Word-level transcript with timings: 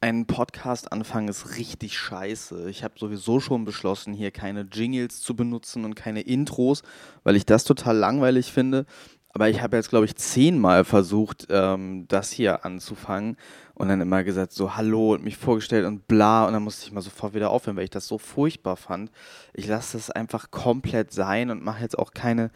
Ein 0.00 0.26
Podcast 0.26 0.92
anfangen 0.92 1.26
ist 1.26 1.56
richtig 1.56 1.98
scheiße. 1.98 2.70
Ich 2.70 2.84
habe 2.84 2.94
sowieso 2.96 3.40
schon 3.40 3.64
beschlossen, 3.64 4.12
hier 4.12 4.30
keine 4.30 4.60
Jingles 4.60 5.20
zu 5.20 5.34
benutzen 5.34 5.84
und 5.84 5.96
keine 5.96 6.20
Intros, 6.20 6.82
weil 7.24 7.34
ich 7.34 7.44
das 7.44 7.64
total 7.64 7.96
langweilig 7.96 8.52
finde. 8.52 8.86
Aber 9.30 9.48
ich 9.48 9.60
habe 9.60 9.76
jetzt, 9.76 9.90
glaube 9.90 10.06
ich, 10.06 10.14
zehnmal 10.14 10.84
versucht, 10.84 11.48
ähm, 11.50 12.06
das 12.06 12.30
hier 12.30 12.64
anzufangen 12.64 13.36
und 13.74 13.88
dann 13.88 14.00
immer 14.00 14.22
gesagt, 14.22 14.52
so 14.52 14.76
Hallo 14.76 15.14
und 15.14 15.24
mich 15.24 15.36
vorgestellt 15.36 15.84
und 15.84 16.06
bla. 16.06 16.46
Und 16.46 16.52
dann 16.52 16.62
musste 16.62 16.86
ich 16.86 16.92
mal 16.92 17.00
sofort 17.00 17.34
wieder 17.34 17.50
aufhören, 17.50 17.76
weil 17.76 17.84
ich 17.84 17.90
das 17.90 18.06
so 18.06 18.18
furchtbar 18.18 18.76
fand. 18.76 19.10
Ich 19.52 19.66
lasse 19.66 19.96
das 19.96 20.10
einfach 20.10 20.52
komplett 20.52 21.12
sein 21.12 21.50
und 21.50 21.64
mache 21.64 21.82
jetzt 21.82 21.98
auch 21.98 22.12
keine 22.12 22.52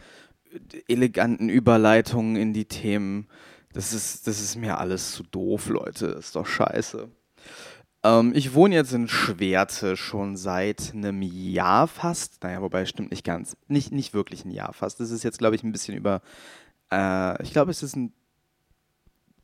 eleganten 0.87 1.49
Überleitungen 1.49 2.37
in 2.37 2.53
die 2.53 2.65
Themen. 2.65 3.27
Das 3.73 3.91
ist, 3.91 4.27
das 4.27 4.39
ist 4.39 4.55
mir 4.55 4.77
alles 4.77 5.11
zu 5.11 5.23
doof, 5.23 5.67
Leute. 5.67 6.07
Das 6.07 6.27
ist 6.27 6.35
doch 6.37 6.45
scheiße. 6.45 7.09
Ähm, 8.03 8.33
ich 8.35 8.53
wohne 8.53 8.75
jetzt 8.75 8.93
in 8.93 9.07
Schwerte 9.07 9.95
schon 9.95 10.35
seit 10.35 10.93
einem 10.93 11.21
Jahr 11.21 11.87
fast. 11.87 12.43
Naja, 12.43 12.61
wobei 12.61 12.85
stimmt 12.85 13.11
nicht 13.11 13.23
ganz. 13.23 13.55
Nicht, 13.67 13.91
nicht 13.91 14.13
wirklich 14.13 14.45
ein 14.45 14.51
Jahr 14.51 14.73
fast. 14.73 14.99
Das 14.99 15.11
ist 15.11 15.23
jetzt, 15.23 15.39
glaube 15.39 15.55
ich, 15.55 15.63
ein 15.63 15.71
bisschen 15.71 15.95
über. 15.95 16.21
Äh, 16.91 17.41
ich 17.43 17.51
glaube, 17.51 17.71
es 17.71 17.81
ist 17.83 17.95
ein 17.95 18.13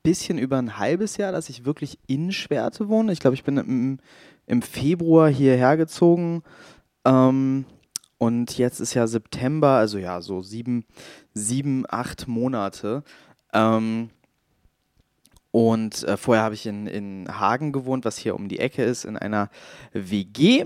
bisschen 0.03 0.37
über 0.37 0.57
ein 0.57 0.77
halbes 0.77 1.17
Jahr, 1.17 1.31
dass 1.31 1.49
ich 1.49 1.65
wirklich 1.65 1.99
in 2.07 2.31
Schwerte 2.31 2.89
wohne. 2.89 3.11
Ich 3.11 3.19
glaube, 3.19 3.35
ich 3.35 3.43
bin 3.43 3.57
im, 3.57 3.99
im 4.45 4.61
Februar 4.61 5.29
hierher 5.29 5.77
gezogen. 5.77 6.43
Ähm, 7.05 7.65
und 8.17 8.57
jetzt 8.57 8.81
ist 8.81 8.93
ja 8.93 9.07
September, 9.07 9.69
also 9.77 9.97
ja, 9.97 10.19
so 10.19 10.41
sieben, 10.41 10.85
sieben 11.33 11.85
acht 11.87 12.27
Monate. 12.27 13.03
Ähm, 13.53 14.09
und 15.51 16.03
äh, 16.03 16.17
vorher 16.17 16.43
habe 16.43 16.55
ich 16.55 16.65
in, 16.65 16.87
in 16.87 17.27
Hagen 17.39 17.71
gewohnt, 17.71 18.05
was 18.05 18.17
hier 18.17 18.35
um 18.35 18.47
die 18.47 18.59
Ecke 18.59 18.83
ist, 18.83 19.05
in 19.05 19.17
einer 19.17 19.49
WG. 19.93 20.65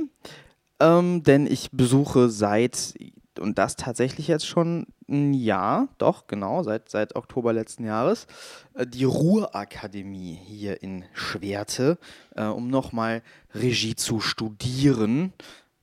Ähm, 0.79 1.23
denn 1.23 1.47
ich 1.47 1.71
besuche 1.71 2.29
seit, 2.29 2.93
und 3.39 3.57
das 3.57 3.75
tatsächlich 3.77 4.27
jetzt 4.27 4.45
schon 4.45 4.87
ein 5.07 5.33
Jahr, 5.33 5.87
doch, 5.97 6.27
genau, 6.27 6.63
seit, 6.63 6.89
seit 6.89 7.15
Oktober 7.15 7.53
letzten 7.53 7.85
Jahres, 7.85 8.27
äh, 8.73 8.85
die 8.85 9.05
Ruhrakademie 9.05 10.37
hier 10.43 10.81
in 10.83 11.05
Schwerte, 11.13 11.97
äh, 12.35 12.45
um 12.45 12.69
nochmal 12.69 13.21
Regie 13.53 13.95
zu 13.95 14.19
studieren. 14.19 15.31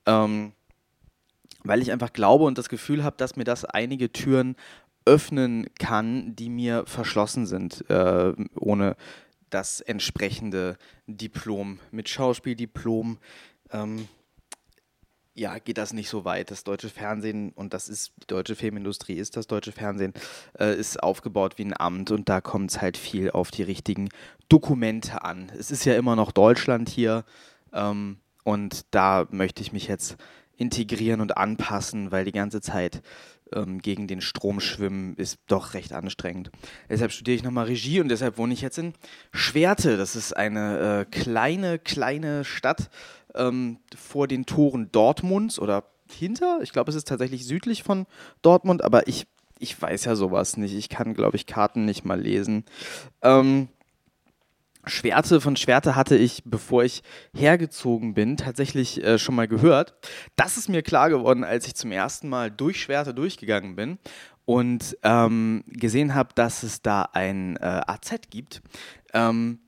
Ähm, 0.05 0.53
weil 1.63 1.81
ich 1.81 1.91
einfach 1.91 2.13
glaube 2.13 2.45
und 2.45 2.57
das 2.57 2.69
Gefühl 2.69 3.03
habe, 3.03 3.17
dass 3.17 3.35
mir 3.35 3.43
das 3.43 3.65
einige 3.65 4.11
Türen 4.11 4.55
öffnen 5.05 5.67
kann, 5.79 6.35
die 6.35 6.49
mir 6.49 6.85
verschlossen 6.85 7.45
sind, 7.45 7.89
äh, 7.89 8.33
ohne 8.59 8.95
das 9.49 9.81
entsprechende 9.81 10.77
Diplom. 11.07 11.79
Mit 11.91 12.09
Schauspieldiplom 12.09 13.17
ähm, 13.71 14.07
ja, 15.33 15.57
geht 15.59 15.77
das 15.77 15.93
nicht 15.93 16.09
so 16.09 16.25
weit. 16.25 16.51
Das 16.51 16.63
deutsche 16.63 16.89
Fernsehen, 16.89 17.51
und 17.55 17.73
das 17.73 17.87
ist, 17.87 18.11
die 18.21 18.27
deutsche 18.27 18.55
Filmindustrie 18.55 19.15
ist 19.15 19.37
das 19.37 19.47
deutsche 19.47 19.71
Fernsehen, 19.71 20.13
äh, 20.59 20.75
ist 20.75 21.01
aufgebaut 21.01 21.57
wie 21.57 21.65
ein 21.65 21.79
Amt 21.79 22.11
und 22.11 22.27
da 22.27 22.41
kommt 22.41 22.71
es 22.71 22.81
halt 22.81 22.97
viel 22.97 23.31
auf 23.31 23.51
die 23.51 23.63
richtigen 23.63 24.09
Dokumente 24.49 25.23
an. 25.23 25.51
Es 25.57 25.71
ist 25.71 25.85
ja 25.85 25.95
immer 25.95 26.15
noch 26.15 26.31
Deutschland 26.31 26.89
hier 26.89 27.23
ähm, 27.73 28.17
und 28.43 28.85
da 28.91 29.27
möchte 29.31 29.61
ich 29.61 29.71
mich 29.71 29.87
jetzt 29.87 30.17
integrieren 30.57 31.21
und 31.21 31.37
anpassen, 31.37 32.11
weil 32.11 32.25
die 32.25 32.31
ganze 32.31 32.61
Zeit 32.61 33.01
ähm, 33.53 33.81
gegen 33.81 34.07
den 34.07 34.21
Strom 34.21 34.59
schwimmen 34.59 35.15
ist 35.15 35.39
doch 35.47 35.73
recht 35.73 35.93
anstrengend. 35.93 36.51
Deshalb 36.89 37.11
studiere 37.11 37.35
ich 37.35 37.43
nochmal 37.43 37.65
Regie 37.65 37.99
und 37.99 38.09
deshalb 38.09 38.37
wohne 38.37 38.53
ich 38.53 38.61
jetzt 38.61 38.77
in 38.77 38.93
Schwerte. 39.31 39.97
Das 39.97 40.15
ist 40.15 40.33
eine 40.33 41.01
äh, 41.01 41.05
kleine, 41.05 41.79
kleine 41.79 42.43
Stadt 42.43 42.89
ähm, 43.35 43.79
vor 43.95 44.27
den 44.27 44.45
Toren 44.45 44.91
Dortmunds 44.91 45.59
oder 45.59 45.85
hinter. 46.11 46.59
Ich 46.61 46.71
glaube, 46.71 46.89
es 46.89 46.95
ist 46.95 47.07
tatsächlich 47.07 47.45
südlich 47.45 47.83
von 47.83 48.05
Dortmund, 48.41 48.83
aber 48.83 49.07
ich, 49.07 49.27
ich 49.59 49.79
weiß 49.81 50.05
ja 50.05 50.15
sowas 50.15 50.57
nicht. 50.57 50.73
Ich 50.73 50.89
kann, 50.89 51.13
glaube 51.13 51.37
ich, 51.37 51.45
Karten 51.45 51.85
nicht 51.85 52.05
mal 52.05 52.19
lesen. 52.19 52.65
Ähm, 53.21 53.69
Schwerte 54.85 55.41
von 55.41 55.55
Schwerte 55.55 55.95
hatte 55.95 56.15
ich, 56.15 56.43
bevor 56.45 56.83
ich 56.83 57.03
hergezogen 57.33 58.13
bin, 58.13 58.37
tatsächlich 58.37 59.03
äh, 59.03 59.19
schon 59.19 59.35
mal 59.35 59.47
gehört. 59.47 59.93
Das 60.35 60.57
ist 60.57 60.69
mir 60.69 60.81
klar 60.81 61.09
geworden, 61.09 61.43
als 61.43 61.67
ich 61.67 61.75
zum 61.75 61.91
ersten 61.91 62.29
Mal 62.29 62.51
durch 62.51 62.81
Schwerte 62.81 63.13
durchgegangen 63.13 63.75
bin 63.75 63.99
und 64.45 64.97
ähm, 65.03 65.63
gesehen 65.67 66.15
habe, 66.15 66.29
dass 66.35 66.63
es 66.63 66.81
da 66.81 67.03
ein 67.13 67.57
äh, 67.57 67.81
AZ 67.85 68.11
gibt. 68.29 68.61
Ähm, 69.13 69.59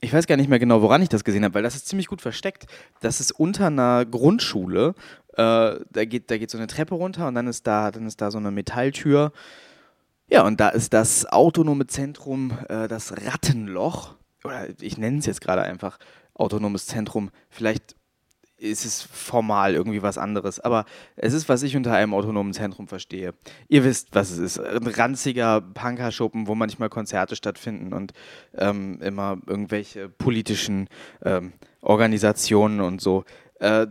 ich 0.00 0.12
weiß 0.12 0.26
gar 0.26 0.36
nicht 0.36 0.48
mehr 0.48 0.58
genau, 0.58 0.80
woran 0.82 1.02
ich 1.02 1.08
das 1.08 1.24
gesehen 1.24 1.44
habe, 1.44 1.54
weil 1.54 1.62
das 1.62 1.74
ist 1.74 1.88
ziemlich 1.88 2.06
gut 2.06 2.22
versteckt. 2.22 2.66
Das 3.00 3.20
ist 3.20 3.32
unter 3.32 3.66
einer 3.66 4.06
Grundschule. 4.06 4.94
Äh, 5.34 5.80
da, 5.90 6.04
geht, 6.06 6.30
da 6.30 6.38
geht 6.38 6.50
so 6.50 6.58
eine 6.58 6.68
Treppe 6.68 6.94
runter 6.94 7.28
und 7.28 7.34
dann 7.34 7.46
ist 7.46 7.66
da, 7.66 7.90
dann 7.90 8.06
ist 8.06 8.20
da 8.20 8.30
so 8.30 8.38
eine 8.38 8.50
Metalltür. 8.50 9.32
Ja, 10.28 10.44
und 10.44 10.60
da 10.60 10.68
ist 10.68 10.94
das 10.94 11.26
autonome 11.26 11.86
Zentrum, 11.86 12.56
äh, 12.68 12.88
das 12.88 13.12
Rattenloch 13.12 14.14
oder 14.44 14.68
ich 14.80 14.98
nenne 14.98 15.18
es 15.18 15.26
jetzt 15.26 15.40
gerade 15.40 15.62
einfach 15.62 15.98
autonomes 16.34 16.86
Zentrum. 16.86 17.30
Vielleicht 17.48 17.96
ist 18.60 18.84
es 18.84 19.02
formal 19.02 19.74
irgendwie 19.74 20.02
was 20.02 20.18
anderes, 20.18 20.60
aber 20.60 20.84
es 21.16 21.32
ist, 21.32 21.48
was 21.48 21.62
ich 21.62 21.76
unter 21.76 21.94
einem 21.94 22.14
autonomen 22.14 22.52
Zentrum 22.52 22.88
verstehe. 22.88 23.34
Ihr 23.68 23.84
wisst, 23.84 24.08
was 24.12 24.30
es 24.30 24.38
ist. 24.38 24.60
Ein 24.60 24.86
ranziger 24.86 25.60
Punkerschuppen, 25.60 26.46
wo 26.46 26.54
manchmal 26.54 26.90
Konzerte 26.90 27.36
stattfinden 27.36 27.92
und 27.92 28.12
ähm, 28.56 29.00
immer 29.00 29.38
irgendwelche 29.46 30.08
politischen 30.08 30.88
ähm, 31.24 31.54
Organisationen 31.80 32.80
und 32.80 33.00
so. 33.00 33.24
Äh, 33.60 33.86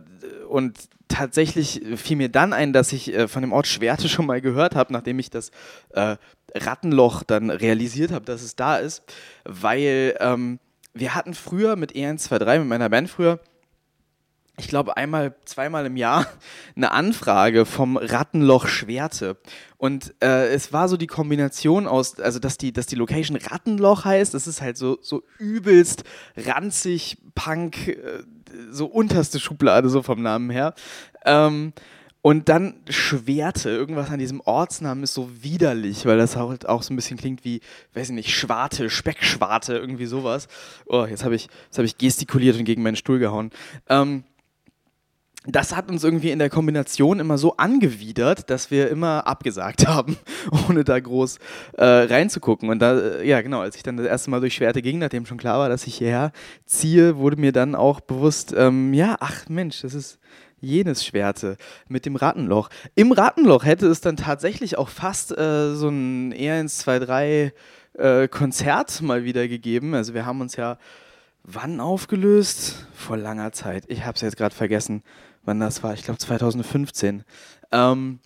und 0.48 0.78
tatsächlich 1.08 1.82
fiel 1.96 2.18
mir 2.18 2.30
dann 2.30 2.54
ein, 2.54 2.74
dass 2.74 2.94
ich 2.94 3.14
äh, 3.14 3.28
von 3.28 3.42
dem 3.42 3.52
Ort 3.52 3.68
Schwerte 3.68 4.10
schon 4.10 4.26
mal 4.26 4.42
gehört 4.42 4.76
habe, 4.76 4.94
nachdem 4.94 5.20
ich 5.20 5.30
das 5.30 5.52
äh, 5.92 6.18
Rattenloch 6.54 7.24
dann 7.24 7.50
realisiert 7.50 8.12
habe, 8.12 8.26
dass 8.26 8.42
es 8.42 8.56
da 8.56 8.78
ist, 8.78 9.04
weil 9.46 10.16
ähm, 10.20 10.60
wir 10.94 11.16
hatten 11.16 11.34
früher 11.34 11.76
mit 11.76 11.94
E123, 11.94 12.60
mit 12.60 12.68
meiner 12.68 12.90
Band 12.90 13.10
früher, 13.10 13.40
ich 14.60 14.68
glaube, 14.68 14.98
einmal, 14.98 15.36
zweimal 15.46 15.86
im 15.86 15.96
Jahr 15.96 16.28
eine 16.76 16.92
Anfrage 16.92 17.66
vom 17.66 17.98
Rattenloch 17.98 18.68
Schwerte. 18.68 19.38
Und 19.78 20.14
äh, 20.22 20.50
es 20.50 20.74
war 20.74 20.90
so 20.90 20.98
die 20.98 21.08
Kombination 21.08 21.88
aus, 21.88 22.20
also 22.20 22.40
dass 22.40 22.58
die, 22.58 22.74
dass 22.74 22.86
die 22.86 22.98
Location 22.98 23.38
Rattenloch 23.38 24.04
heißt, 24.04 24.34
das 24.34 24.48
ist 24.48 24.62
halt 24.62 24.78
so, 24.78 24.98
so 25.02 25.24
übelst 25.38 26.04
ranzig, 26.36 27.18
Punk, 27.36 27.88
äh, 27.88 28.24
so 28.72 28.86
unterste 28.86 29.40
Schublade, 29.40 29.90
so 29.90 30.02
vom 30.04 30.22
Namen 30.22 30.50
her. 30.50 30.74
Ähm, 31.26 31.74
und 32.22 32.50
dann 32.50 32.76
Schwerte, 32.90 33.70
irgendwas 33.70 34.10
an 34.10 34.20
diesem 34.20 34.42
Ortsnamen 34.42 35.06
ist 35.06 35.14
so 35.14 35.30
widerlich, 35.42 36.06
weil 36.06 36.18
das 36.18 36.36
halt 36.36 36.68
auch 36.68 36.84
so 36.84 36.94
ein 36.94 36.98
bisschen 36.98 37.18
klingt 37.18 37.46
wie, 37.46 37.62
weiß 37.94 38.10
ich 38.10 38.16
nicht, 38.16 38.36
Schwarte, 38.36 38.90
Speckschwarte, 38.90 39.78
irgendwie 39.78 40.06
sowas. 40.06 40.50
Oh, 40.86 41.06
jetzt 41.06 41.24
habe 41.24 41.36
ich, 41.36 41.48
hab 41.78 41.86
ich 41.86 41.98
gestikuliert 41.98 42.58
und 42.58 42.66
gegen 42.66 42.84
meinen 42.84 42.98
Stuhl 42.98 43.20
gehauen. 43.20 43.52
Ähm, 43.88 44.26
das 45.46 45.76
hat 45.76 45.90
uns 45.90 46.04
irgendwie 46.04 46.32
in 46.32 46.40
der 46.40 46.50
Kombination 46.50 47.20
immer 47.20 47.38
so 47.38 47.56
angewidert, 47.56 48.50
dass 48.50 48.72
wir 48.72 48.90
immer 48.90 49.26
abgesagt 49.26 49.88
haben, 49.88 50.18
ohne 50.68 50.84
da 50.84 51.00
groß 51.00 51.38
äh, 51.78 51.86
reinzugucken. 51.86 52.70
Und 52.70 52.80
da, 52.80 53.00
äh, 53.00 53.28
ja 53.28 53.42
genau, 53.42 53.62
als 53.62 53.76
ich 53.76 53.84
dann 53.84 53.98
das 53.98 54.06
erste 54.06 54.30
Mal 54.30 54.42
durch 54.42 54.56
Schwerte 54.56 54.82
ging, 54.82 55.00
nachdem 55.00 55.26
schon 55.26 55.38
klar 55.38 55.60
war, 55.60 55.70
dass 55.70 55.88
ich 55.88 55.96
hierher 55.96 56.32
ziehe, 56.66 57.18
wurde 57.18 57.38
mir 57.38 57.54
dann 57.54 57.76
auch 57.76 58.02
bewusst, 58.02 58.54
ähm, 58.56 58.94
ja, 58.94 59.16
ach 59.20 59.48
Mensch, 59.48 59.82
das 59.82 59.94
ist 59.94 60.20
jenes 60.60 61.06
Schwerte 61.06 61.56
mit 61.88 62.06
dem 62.06 62.18
Rattenloch. 62.18 62.70
Im 62.96 63.14
Rattenloch 63.14 63.64
hätte 63.64 63.88
es 63.88 64.02
dann 64.02 64.18
tatsächlich 64.18 64.78
auch 64.78 64.90
fast 64.90 65.38
äh, 65.38 65.74
so 65.74 65.88
ein 65.88 66.34
E1, 66.34 66.80
2, 66.80 67.00
3 67.00 67.54
äh, 67.94 68.28
Konzert 68.28 69.02
mal 69.02 69.24
wieder 69.24 69.48
gegeben. 69.48 69.94
Also 69.96 70.14
wir 70.14 70.26
haben 70.26 70.42
uns 70.42 70.58
ja 70.58 70.78
wann 71.44 71.80
aufgelöst? 71.80 72.88
Vor 72.94 73.18
langer 73.18 73.52
Zeit. 73.52 73.86
Ich 73.88 74.06
habe 74.06 74.16
es 74.16 74.22
jetzt 74.22 74.38
gerade 74.38 74.54
vergessen, 74.54 75.04
wann 75.50 75.60
das 75.60 75.82
war. 75.82 75.94
Ich 75.96 76.04
glaube 76.04 76.20
2015. 76.20 77.24
Ähm, 77.72 78.20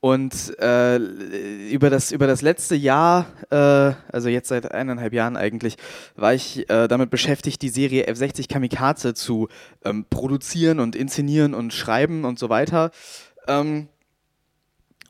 und 0.00 0.56
äh, 0.60 0.96
über, 1.70 1.90
das, 1.90 2.12
über 2.12 2.28
das 2.28 2.42
letzte 2.42 2.76
Jahr, 2.76 3.26
äh, 3.50 3.94
also 4.12 4.28
jetzt 4.28 4.48
seit 4.48 4.70
eineinhalb 4.70 5.12
Jahren 5.12 5.36
eigentlich, 5.36 5.76
war 6.14 6.34
ich 6.34 6.70
äh, 6.70 6.86
damit 6.86 7.10
beschäftigt, 7.10 7.62
die 7.62 7.70
Serie 7.70 8.06
F60 8.06 8.48
Kamikaze 8.48 9.14
zu 9.14 9.48
ähm, 9.84 10.04
produzieren 10.08 10.78
und 10.78 10.94
inszenieren 10.94 11.54
und 11.54 11.72
schreiben 11.72 12.24
und 12.24 12.38
so 12.38 12.48
weiter. 12.48 12.92
Ähm, 13.48 13.88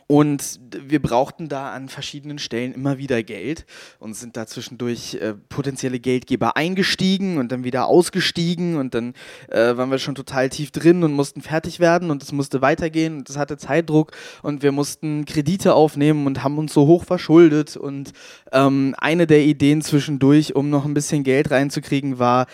und 0.09 0.59
wir 0.71 1.03
brauchten 1.03 1.49
da 1.49 1.71
an 1.71 1.91
verschiedenen 1.91 2.39
Stellen 2.39 2.73
immer 2.73 2.97
wieder 2.97 3.23
Geld 3.23 3.67
und 3.99 4.17
sind 4.17 4.39
da 4.39 4.47
zwischendurch 4.47 5.15
äh, 5.17 5.35
potenzielle 5.51 6.01
Geldgeber 6.01 6.57
eingestiegen 6.57 7.37
und 7.37 7.53
dann 7.53 7.63
wieder 7.63 7.87
ausgestiegen 7.87 8.77
und 8.77 8.95
dann 8.95 9.13
äh, 9.49 9.77
waren 9.77 9.91
wir 9.91 9.99
schon 9.99 10.15
total 10.15 10.49
tief 10.49 10.71
drin 10.71 11.05
und 11.05 11.13
mussten 11.13 11.43
fertig 11.43 11.79
werden 11.79 12.11
und 12.11 12.23
es 12.23 12.33
musste 12.33 12.63
weitergehen 12.63 13.19
und 13.19 13.29
es 13.29 13.37
hatte 13.37 13.59
Zeitdruck 13.59 14.13
und 14.43 14.63
wir 14.63 14.73
mussten 14.73 15.27
Kredite 15.27 15.75
aufnehmen 15.75 16.27
und 16.27 16.43
haben 16.43 16.57
uns 16.57 16.73
so 16.73 16.87
hoch 16.87 17.05
verschuldet 17.05 17.77
und 17.77 18.13
ähm, 18.51 18.95
eine 18.97 19.27
der 19.27 19.43
Ideen 19.43 19.83
zwischendurch, 19.83 20.57
um 20.57 20.71
noch 20.71 20.87
ein 20.87 20.95
bisschen 20.95 21.23
Geld 21.23 21.51
reinzukriegen, 21.51 22.19
war, 22.19 22.47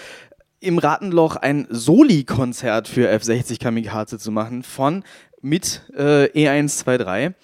im 0.59 0.79
Ratenloch 0.79 1.37
ein 1.37 1.69
Soli-Konzert 1.71 2.89
für 2.89 3.09
F60 3.11 3.61
Kamikaze 3.61 4.19
zu 4.19 4.33
machen 4.33 4.65
von 4.65 5.05
mit 5.45 5.83
äh, 5.97 6.27
E123. 6.31 7.35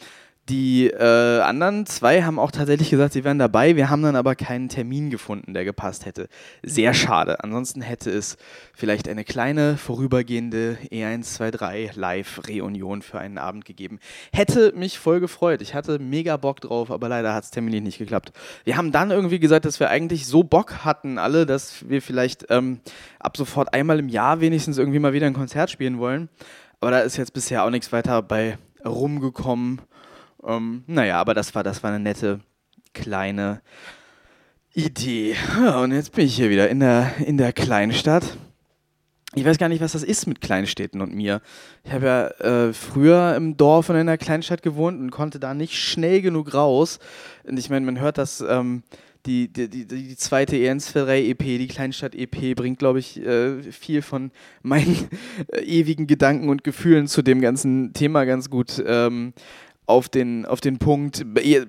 Die 0.49 0.89
äh, 0.89 1.41
anderen 1.43 1.87
zwei 1.87 2.23
haben 2.25 2.41
auch 2.41 2.51
tatsächlich 2.51 2.91
gesagt, 2.91 3.13
sie 3.13 3.23
wären 3.23 3.39
dabei. 3.39 3.77
Wir 3.77 3.89
haben 3.89 4.03
dann 4.03 4.17
aber 4.17 4.35
keinen 4.35 4.69
Termin 4.69 5.09
gefunden, 5.09 5.55
der 5.55 5.65
gepasst 5.65 6.07
hätte. 6.07 6.27
Sehr 6.65 6.93
schade. 6.93 7.45
Ansonsten 7.45 7.83
hätte 7.83 8.11
es 8.11 8.37
vielleicht 8.75 9.09
eine 9.09 9.23
kleine 9.23 9.77
vorübergehende 9.77 10.77
E123 10.91 11.97
Live-Reunion 11.97 13.03
für 13.03 13.21
einen 13.21 13.39
Abend 13.39 13.65
gegeben. 13.65 14.01
Hätte 14.33 14.73
mich 14.75 14.99
voll 14.99 15.21
gefreut. 15.21 15.63
Ich 15.63 15.75
hatte 15.77 16.01
mega 16.01 16.37
Bock 16.37 16.61
drauf, 16.61 16.91
aber 16.91 17.09
leider 17.09 17.33
hat 17.33 17.45
es 17.45 17.53
terminlich 17.53 17.83
nicht 17.83 17.99
geklappt. 17.99 18.33
Wir 18.65 18.77
haben 18.77 18.91
dann 18.91 19.13
irgendwie 19.13 19.39
gesagt, 19.39 19.67
dass 19.67 19.79
wir 19.79 19.89
eigentlich 19.89 20.27
so 20.27 20.43
Bock 20.43 20.85
hatten, 20.85 21.19
alle, 21.19 21.47
dass 21.47 21.89
wir 21.89 22.03
vielleicht 22.03 22.47
ähm, 22.51 22.81
ab 23.21 23.37
sofort 23.37 23.73
einmal 23.73 24.01
im 24.01 24.09
Jahr 24.09 24.41
wenigstens 24.41 24.79
irgendwie 24.79 24.99
mal 24.99 25.13
wieder 25.13 25.29
ein 25.29 25.35
Konzert 25.35 25.71
spielen 25.71 26.01
wollen. 26.01 26.29
Aber 26.81 26.91
da 26.91 27.01
ist 27.01 27.17
jetzt 27.19 27.35
bisher 27.35 27.65
auch 27.65 27.71
nichts 27.71 27.93
weiter 27.93 28.23
bei 28.23 28.59
rumgekommen. 28.85 29.83
Ähm, 30.43 30.85
naja, 30.87 31.21
aber 31.21 31.35
das 31.35 31.55
war, 31.55 31.63
das 31.63 31.83
war 31.83 31.91
eine 31.91 32.01
nette 32.01 32.41
kleine 32.95 33.61
Idee. 34.73 35.37
Und 35.83 35.93
jetzt 35.93 36.13
bin 36.13 36.27
ich 36.27 36.37
hier 36.37 36.51
wieder 36.51 36.69
in 36.69 36.81
der, 36.81 37.13
in 37.19 37.37
der 37.37 37.53
Kleinstadt. 37.53 38.37
Ich 39.35 39.45
weiß 39.45 39.59
gar 39.59 39.69
nicht, 39.69 39.81
was 39.81 39.93
das 39.93 40.03
ist 40.03 40.27
mit 40.27 40.41
Kleinstädten 40.41 41.01
und 41.01 41.15
mir. 41.15 41.41
Ich 41.85 41.93
habe 41.93 42.07
ja 42.07 42.27
äh, 42.29 42.73
früher 42.73 43.37
im 43.37 43.57
Dorf 43.57 43.89
und 43.89 43.95
in 43.95 44.01
einer 44.01 44.19
Kleinstadt 44.19 44.63
gewohnt 44.63 44.99
und 44.99 45.11
konnte 45.11 45.39
da 45.39 45.55
nicht 45.55 45.77
schnell 45.77 46.21
genug 46.21 46.53
raus. 46.53 46.99
Und 47.45 47.59
ich 47.59 47.71
meine, 47.71 47.87
man 47.87 48.01
hört 48.01 48.19
das, 48.19 48.41
ähm, 48.41 48.83
die, 49.27 49.49
die, 49.49 49.69
die, 49.69 49.87
die 49.87 50.17
zweite 50.17 50.57
EN3 50.57 51.31
EP, 51.31 51.39
die 51.39 51.69
Kleinstadt 51.69 52.15
EP, 52.15 52.55
bringt, 52.57 52.79
glaube 52.79 52.99
ich, 52.99 53.21
äh, 53.21 53.63
viel 53.63 54.03
von 54.03 54.31
meinen 54.63 55.09
äh, 55.53 55.61
ewigen 55.61 56.07
Gedanken 56.07 56.49
und 56.49 56.65
Gefühlen 56.65 57.07
zu 57.07 57.23
dem 57.23 57.41
ganzen 57.41 57.93
Thema 57.93 58.25
ganz 58.25 58.51
gut 58.51 58.83
ähm, 58.87 59.33
auf 59.91 60.09
den, 60.09 60.47
auf 60.47 60.61
den 60.61 60.79
Punkt, 60.79 61.27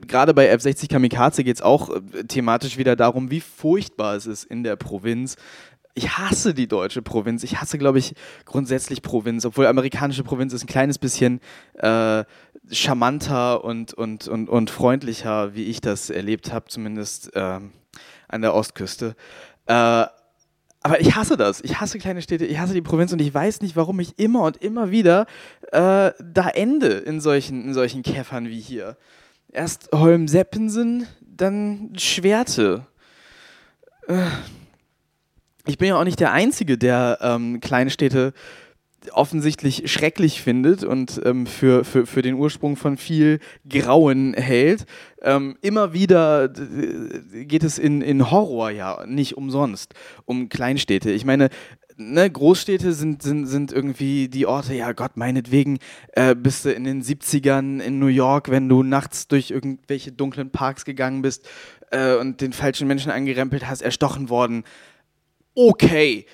gerade 0.07 0.33
bei 0.35 0.53
F60 0.53 0.89
Kamikaze 0.89 1.43
geht 1.43 1.55
es 1.55 1.61
auch 1.61 1.89
äh, 1.89 2.23
thematisch 2.27 2.77
wieder 2.77 2.95
darum, 2.95 3.31
wie 3.31 3.41
furchtbar 3.41 4.15
es 4.15 4.27
ist 4.27 4.43
in 4.43 4.63
der 4.63 4.75
Provinz. 4.75 5.35
Ich 5.93 6.17
hasse 6.17 6.53
die 6.53 6.67
deutsche 6.67 7.01
Provinz. 7.01 7.43
Ich 7.43 7.59
hasse, 7.59 7.77
glaube 7.77 7.99
ich, 7.99 8.13
grundsätzlich 8.45 9.01
Provinz, 9.01 9.45
obwohl 9.45 9.67
amerikanische 9.67 10.23
Provinz 10.23 10.53
ist 10.53 10.63
ein 10.63 10.67
kleines 10.67 10.97
bisschen 10.97 11.41
äh, 11.75 12.23
charmanter 12.69 13.63
und, 13.63 13.93
und, 13.93 14.27
und, 14.27 14.49
und 14.49 14.69
freundlicher, 14.69 15.53
wie 15.53 15.65
ich 15.65 15.81
das 15.81 16.09
erlebt 16.09 16.53
habe, 16.53 16.67
zumindest 16.69 17.35
äh, 17.35 17.59
an 18.27 18.41
der 18.41 18.53
Ostküste. 18.53 19.15
Äh, 19.65 20.05
aber 20.83 20.99
ich 20.99 21.15
hasse 21.15 21.37
das. 21.37 21.61
Ich 21.61 21.79
hasse 21.79 21.99
kleine 21.99 22.21
Städte, 22.21 22.45
ich 22.45 22.57
hasse 22.57 22.73
die 22.73 22.81
Provinz 22.81 23.13
und 23.13 23.21
ich 23.21 23.33
weiß 23.33 23.61
nicht, 23.61 23.75
warum 23.75 23.99
ich 23.99 24.17
immer 24.17 24.43
und 24.43 24.57
immer 24.57 24.89
wieder 24.89 25.27
äh, 25.71 26.11
da 26.19 26.49
ende 26.53 26.87
in 26.87 27.21
solchen, 27.21 27.65
in 27.65 27.73
solchen 27.73 28.01
Käffern 28.01 28.47
wie 28.47 28.59
hier. 28.59 28.97
Erst 29.51 29.89
Holm-Seppensen, 29.93 31.05
dann 31.21 31.93
Schwerte. 31.97 32.87
Äh, 34.07 34.25
ich 35.65 35.77
bin 35.77 35.89
ja 35.89 35.99
auch 35.99 36.03
nicht 36.03 36.19
der 36.19 36.31
Einzige, 36.31 36.77
der 36.77 37.19
ähm, 37.21 37.59
kleine 37.59 37.89
Städte 37.89 38.33
offensichtlich 39.11 39.91
schrecklich 39.91 40.41
findet 40.41 40.83
und 40.83 41.19
ähm, 41.25 41.47
für, 41.47 41.83
für, 41.83 42.05
für 42.05 42.21
den 42.21 42.35
Ursprung 42.35 42.75
von 42.75 42.97
viel 42.97 43.39
Grauen 43.67 44.33
hält. 44.35 44.85
Ähm, 45.23 45.57
immer 45.61 45.93
wieder 45.93 46.49
geht 46.49 47.63
es 47.63 47.79
in, 47.79 48.01
in 48.01 48.29
Horror 48.29 48.69
ja 48.69 49.03
nicht 49.07 49.37
umsonst 49.37 49.95
um 50.25 50.49
Kleinstädte. 50.49 51.09
Ich 51.11 51.25
meine, 51.25 51.49
ne, 51.97 52.29
Großstädte 52.29 52.93
sind, 52.93 53.23
sind, 53.23 53.47
sind 53.47 53.71
irgendwie 53.71 54.27
die 54.27 54.45
Orte, 54.45 54.73
ja 54.73 54.91
Gott, 54.91 55.17
meinetwegen 55.17 55.79
äh, 56.13 56.35
bist 56.35 56.65
du 56.65 56.71
in 56.71 56.83
den 56.83 57.01
70ern 57.01 57.79
in 57.79 57.99
New 57.99 58.07
York, 58.07 58.49
wenn 58.49 58.69
du 58.69 58.83
nachts 58.83 59.27
durch 59.27 59.51
irgendwelche 59.51 60.11
dunklen 60.11 60.51
Parks 60.51 60.85
gegangen 60.85 61.21
bist 61.21 61.47
äh, 61.91 62.15
und 62.15 62.41
den 62.41 62.53
falschen 62.53 62.87
Menschen 62.87 63.11
angerempelt 63.11 63.67
hast, 63.67 63.81
erstochen 63.81 64.29
worden. 64.29 64.63
Okay. 65.55 66.25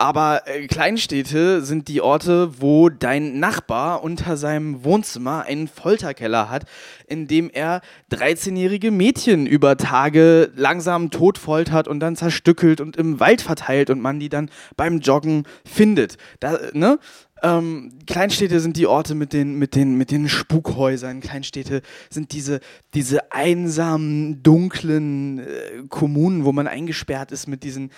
Aber 0.00 0.46
äh, 0.46 0.66
Kleinstädte 0.66 1.60
sind 1.60 1.88
die 1.88 2.00
Orte, 2.00 2.62
wo 2.62 2.88
dein 2.88 3.38
Nachbar 3.38 4.02
unter 4.02 4.38
seinem 4.38 4.82
Wohnzimmer 4.82 5.42
einen 5.42 5.68
Folterkeller 5.68 6.48
hat, 6.48 6.64
in 7.06 7.26
dem 7.26 7.50
er 7.50 7.82
13-jährige 8.10 8.92
Mädchen 8.92 9.46
über 9.46 9.76
Tage 9.76 10.52
langsam 10.56 11.10
totfoltert 11.10 11.86
und 11.86 12.00
dann 12.00 12.16
zerstückelt 12.16 12.80
und 12.80 12.96
im 12.96 13.20
Wald 13.20 13.42
verteilt 13.42 13.90
und 13.90 14.00
man 14.00 14.18
die 14.20 14.30
dann 14.30 14.48
beim 14.74 15.00
Joggen 15.00 15.44
findet. 15.66 16.16
Da, 16.38 16.58
ne? 16.72 16.98
Ähm, 17.42 17.92
Kleinstädte 18.06 18.60
sind 18.60 18.76
die 18.76 18.86
Orte 18.86 19.14
mit 19.14 19.32
den, 19.32 19.58
mit 19.58 19.74
den, 19.74 19.96
mit 19.96 20.10
den 20.10 20.28
Spukhäusern. 20.28 21.20
Kleinstädte 21.20 21.82
sind 22.10 22.32
diese, 22.32 22.60
diese 22.94 23.32
einsamen, 23.32 24.42
dunklen 24.42 25.38
äh, 25.38 25.44
Kommunen, 25.88 26.44
wo 26.44 26.52
man 26.52 26.66
eingesperrt 26.66 27.32
ist 27.32 27.46
mit 27.46 27.64
diesen 27.64 27.90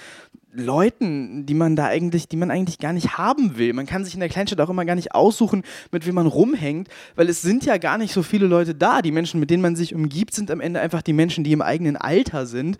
Leuten, 0.54 1.46
die 1.46 1.54
man 1.54 1.76
da 1.76 1.86
eigentlich, 1.86 2.28
die 2.28 2.36
man 2.36 2.50
eigentlich 2.50 2.78
gar 2.78 2.92
nicht 2.92 3.16
haben 3.16 3.56
will. 3.56 3.72
Man 3.72 3.86
kann 3.86 4.04
sich 4.04 4.14
in 4.14 4.20
der 4.20 4.28
Kleinstadt 4.28 4.60
auch 4.60 4.68
immer 4.68 4.84
gar 4.84 4.94
nicht 4.94 5.14
aussuchen, 5.14 5.62
mit 5.90 6.06
wem 6.06 6.14
man 6.14 6.26
rumhängt, 6.26 6.88
weil 7.16 7.28
es 7.28 7.40
sind 7.40 7.64
ja 7.64 7.78
gar 7.78 7.96
nicht 7.96 8.12
so 8.12 8.22
viele 8.22 8.46
Leute 8.46 8.74
da. 8.74 9.00
Die 9.00 9.12
Menschen, 9.12 9.40
mit 9.40 9.50
denen 9.50 9.62
man 9.62 9.76
sich 9.76 9.94
umgibt, 9.94 10.34
sind 10.34 10.50
am 10.50 10.60
Ende 10.60 10.80
einfach 10.80 11.02
die 11.02 11.14
Menschen, 11.14 11.42
die 11.42 11.52
im 11.52 11.62
eigenen 11.62 11.96
Alter 11.96 12.44
sind. 12.46 12.76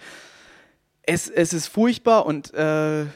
Es, 1.03 1.31
es 1.31 1.53
ist 1.55 1.67
furchtbar 1.67 2.27
und 2.27 2.53
äh, 2.55 3.07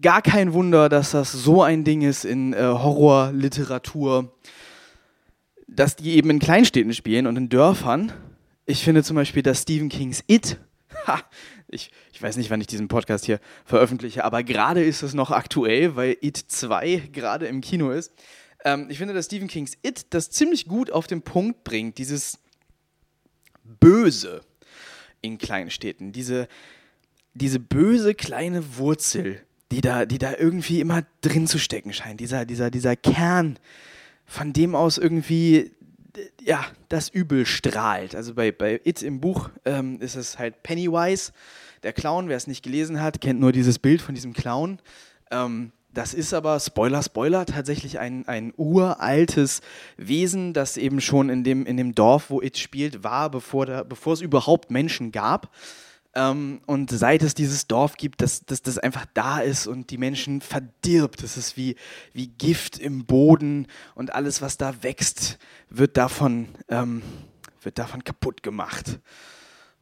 gar 0.00 0.22
kein 0.22 0.52
Wunder, 0.52 0.88
dass 0.88 1.12
das 1.12 1.32
so 1.32 1.62
ein 1.62 1.84
Ding 1.84 2.02
ist 2.02 2.24
in 2.24 2.52
äh, 2.52 2.58
Horrorliteratur, 2.58 4.34
dass 5.66 5.96
die 5.96 6.14
eben 6.14 6.30
in 6.30 6.38
Kleinstädten 6.38 6.94
spielen 6.94 7.26
und 7.26 7.36
in 7.36 7.48
Dörfern. 7.48 8.12
Ich 8.66 8.84
finde 8.84 9.02
zum 9.02 9.16
Beispiel, 9.16 9.42
dass 9.42 9.62
Stephen 9.62 9.88
Kings 9.88 10.22
It, 10.26 10.58
ha, 11.06 11.20
ich, 11.68 11.90
ich 12.12 12.22
weiß 12.22 12.36
nicht, 12.36 12.50
wann 12.50 12.60
ich 12.60 12.66
diesen 12.66 12.88
Podcast 12.88 13.24
hier 13.24 13.40
veröffentliche, 13.64 14.24
aber 14.24 14.42
gerade 14.42 14.84
ist 14.84 15.02
es 15.02 15.14
noch 15.14 15.30
aktuell, 15.30 15.96
weil 15.96 16.16
It 16.20 16.36
2 16.36 17.08
gerade 17.12 17.46
im 17.46 17.60
Kino 17.60 17.90
ist. 17.90 18.12
Ähm, 18.64 18.86
ich 18.88 18.98
finde, 18.98 19.14
dass 19.14 19.26
Stephen 19.26 19.48
Kings 19.48 19.76
It 19.82 20.06
das 20.10 20.30
ziemlich 20.30 20.66
gut 20.66 20.90
auf 20.90 21.06
den 21.06 21.22
Punkt 21.22 21.64
bringt, 21.64 21.98
dieses 21.98 22.38
Böse 23.64 24.42
in 25.22 25.38
kleinen 25.38 25.70
Städten, 25.70 26.12
diese, 26.12 26.46
diese 27.34 27.58
böse 27.58 28.14
kleine 28.14 28.76
Wurzel, 28.76 29.45
die 29.72 29.80
da, 29.80 30.06
die 30.06 30.18
da 30.18 30.34
irgendwie 30.36 30.80
immer 30.80 31.02
drin 31.20 31.46
zu 31.46 31.58
stecken 31.58 31.92
scheint, 31.92 32.20
dieser, 32.20 32.44
dieser, 32.44 32.70
dieser 32.70 32.96
Kern, 32.96 33.58
von 34.24 34.52
dem 34.52 34.74
aus 34.74 34.98
irgendwie 34.98 35.72
ja, 36.40 36.64
das 36.88 37.08
Übel 37.08 37.46
strahlt. 37.46 38.14
Also 38.14 38.34
bei, 38.34 38.52
bei 38.52 38.80
It 38.84 39.02
im 39.02 39.20
Buch 39.20 39.50
ähm, 39.64 40.00
ist 40.00 40.16
es 40.16 40.38
halt 40.38 40.62
Pennywise, 40.62 41.32
der 41.82 41.92
Clown. 41.92 42.28
Wer 42.28 42.36
es 42.36 42.46
nicht 42.46 42.62
gelesen 42.62 43.00
hat, 43.00 43.20
kennt 43.20 43.40
nur 43.40 43.52
dieses 43.52 43.78
Bild 43.78 44.00
von 44.00 44.14
diesem 44.14 44.32
Clown. 44.32 44.78
Ähm, 45.30 45.72
das 45.92 46.12
ist 46.12 46.34
aber, 46.34 46.60
Spoiler, 46.60 47.02
Spoiler, 47.02 47.46
tatsächlich 47.46 47.98
ein, 47.98 48.28
ein 48.28 48.52
uraltes 48.56 49.62
Wesen, 49.96 50.52
das 50.52 50.76
eben 50.76 51.00
schon 51.00 51.30
in 51.30 51.42
dem, 51.42 51.64
in 51.64 51.78
dem 51.78 51.94
Dorf, 51.94 52.28
wo 52.28 52.42
It 52.42 52.58
spielt, 52.58 53.02
war, 53.02 53.30
bevor, 53.30 53.66
da, 53.66 53.82
bevor 53.82 54.12
es 54.12 54.20
überhaupt 54.20 54.70
Menschen 54.70 55.10
gab. 55.10 55.50
Ähm, 56.16 56.62
und 56.64 56.90
seit 56.90 57.22
es 57.22 57.34
dieses 57.34 57.66
Dorf 57.66 57.98
gibt, 57.98 58.22
dass 58.22 58.40
das 58.46 58.78
einfach 58.78 59.04
da 59.12 59.40
ist 59.40 59.66
und 59.66 59.90
die 59.90 59.98
Menschen 59.98 60.40
verdirbt. 60.40 61.22
Das 61.22 61.36
ist 61.36 61.58
wie, 61.58 61.76
wie 62.14 62.28
Gift 62.28 62.78
im 62.78 63.04
Boden 63.04 63.66
und 63.94 64.14
alles, 64.14 64.40
was 64.40 64.56
da 64.56 64.82
wächst, 64.82 65.38
wird 65.68 65.98
davon, 65.98 66.48
ähm, 66.68 67.02
wird 67.60 67.78
davon 67.78 68.02
kaputt 68.02 68.42
gemacht. 68.42 68.98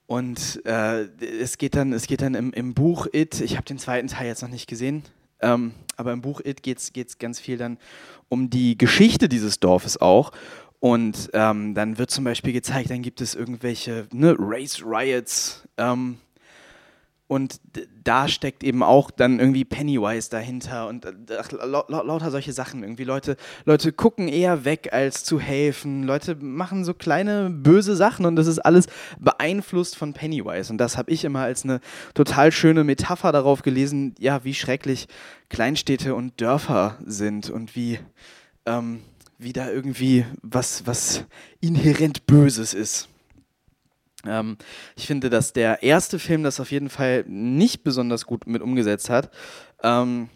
Und 0.07 0.61
äh, 0.67 1.05
es 1.23 1.57
geht 1.57 1.77
dann, 1.77 1.93
es 1.93 2.09
geht 2.09 2.21
dann 2.21 2.35
im, 2.35 2.53
im 2.53 2.75
Buch 2.75 3.07
It, 3.13 3.41
ich 3.41 3.57
habe 3.57 3.65
den 3.65 3.79
zweiten 3.79 4.09
Teil 4.09 4.27
jetzt 4.27 4.43
noch 4.43 4.51
nicht 4.51 4.67
gesehen, 4.67 5.05
ähm, 5.41 5.73
aber 5.97 6.13
im 6.13 6.21
Buch 6.21 6.41
It 6.45 6.65
geht 6.65 6.79
es 6.79 7.19
ganz 7.19 7.39
viel 7.39 7.59
dann 7.59 7.79
um 8.29 8.51
die 8.51 8.77
Geschichte 8.77 9.29
dieses 9.29 9.61
Dorfes 9.61 10.01
auch. 10.01 10.33
Und 10.85 11.31
ähm, 11.33 11.73
dann 11.73 11.97
wird 11.97 12.11
zum 12.11 12.25
Beispiel 12.25 12.53
gezeigt, 12.53 12.91
dann 12.91 13.01
gibt 13.01 13.23
es 13.23 13.35
irgendwelche 13.35 14.07
ne, 14.13 14.37
Race 14.39 14.83
Riots, 14.85 15.67
ähm, 15.79 16.19
und 17.27 17.59
da 18.05 18.29
steckt 18.29 18.63
eben 18.63 18.83
auch 18.83 19.11
dann 19.11 19.41
irgendwie 19.41 19.65
Pennywise 19.65 20.29
dahinter 20.29 20.89
und 20.89 21.07
äh, 21.07 21.13
ach, 21.41 21.51
la 21.53 21.65
la 21.89 22.03
lauter 22.03 22.31
solche 22.31 22.53
Sachen. 22.53 22.83
Irgendwie 22.83 23.05
Leute, 23.05 23.37
Leute 23.65 23.93
gucken 23.93 24.29
eher 24.29 24.67
weg, 24.67 24.91
als 24.93 25.25
zu 25.25 25.41
helfen. 25.41 26.03
Leute 26.03 26.35
machen 26.35 26.85
so 26.85 26.93
kleine 26.93 27.49
böse 27.49 27.97
Sachen 27.97 28.27
und 28.27 28.37
das 28.37 28.47
ist 28.47 28.59
alles 28.59 28.87
beeinflusst 29.19 29.97
von 29.97 30.13
Pennywise. 30.13 30.71
Und 30.71 30.77
das 30.77 30.99
habe 30.99 31.11
ich 31.11 31.25
immer 31.25 31.41
als 31.41 31.65
eine 31.65 31.81
total 32.13 32.53
schöne 32.53 32.85
Metapher 32.85 33.33
darauf 33.33 33.63
gelesen, 33.63 34.15
ja, 34.19 34.45
wie 34.45 34.53
schrecklich 34.53 35.09
Kleinstädte 35.49 36.15
und 36.15 36.43
Dörfer 36.43 36.99
sind 37.07 37.49
und 37.49 37.75
wie, 37.75 38.01
ähm, 38.67 39.01
wie 39.39 39.53
da 39.53 39.71
irgendwie 39.71 40.25
was, 40.43 40.87
was 40.87 41.25
inhärent 41.61 42.27
Böses 42.27 42.75
ist. 42.75 43.09
Ähm, 44.27 44.57
ich 44.97 45.07
finde, 45.07 45.31
dass 45.31 45.53
der 45.53 45.83
erste 45.83 46.19
Film 46.19 46.43
das 46.43 46.61
auf 46.61 46.71
jeden 46.71 46.89
Fall 46.89 47.25
nicht 47.27 47.85
besonders 47.85 48.27
gut 48.27 48.47
mit 48.47 48.63
umgesetzt 48.63 49.11
hat. 49.11 49.31
Ähm, 49.83 50.29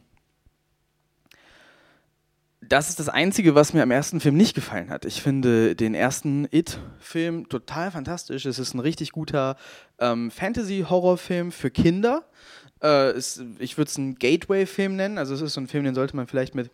das 2.69 2.90
ist 2.90 2.99
das 3.00 3.09
Einzige, 3.09 3.55
was 3.55 3.73
mir 3.73 3.83
am 3.83 3.90
ersten 3.90 4.21
Film 4.21 4.37
nicht 4.37 4.55
gefallen 4.55 4.90
hat. 4.90 5.07
Ich 5.07 5.23
finde 5.23 5.75
den 5.75 5.95
ersten 5.95 6.47
It-Film 6.50 7.49
total 7.49 7.90
fantastisch. 7.90 8.45
Es 8.45 8.59
ist 8.59 8.75
ein 8.75 8.81
richtig 8.81 9.12
guter 9.12 9.57
ähm, 9.99 10.31
Fantasy-Horror-Film 10.31 11.50
für 11.50 11.71
Kinder. 11.71 12.25
Äh, 12.83 13.17
ist, 13.17 13.43
ich 13.59 13.78
würde 13.78 13.88
es 13.88 13.97
einen 13.97 14.17
Gateway-Film 14.17 14.97
nennen. 14.97 15.17
Also 15.17 15.35
es 15.35 15.40
ist 15.40 15.55
so 15.55 15.62
ein 15.62 15.67
Film, 15.69 15.85
den 15.85 15.95
sollte 15.95 16.14
man 16.14 16.26
vielleicht 16.26 16.55
mit, 16.55 16.71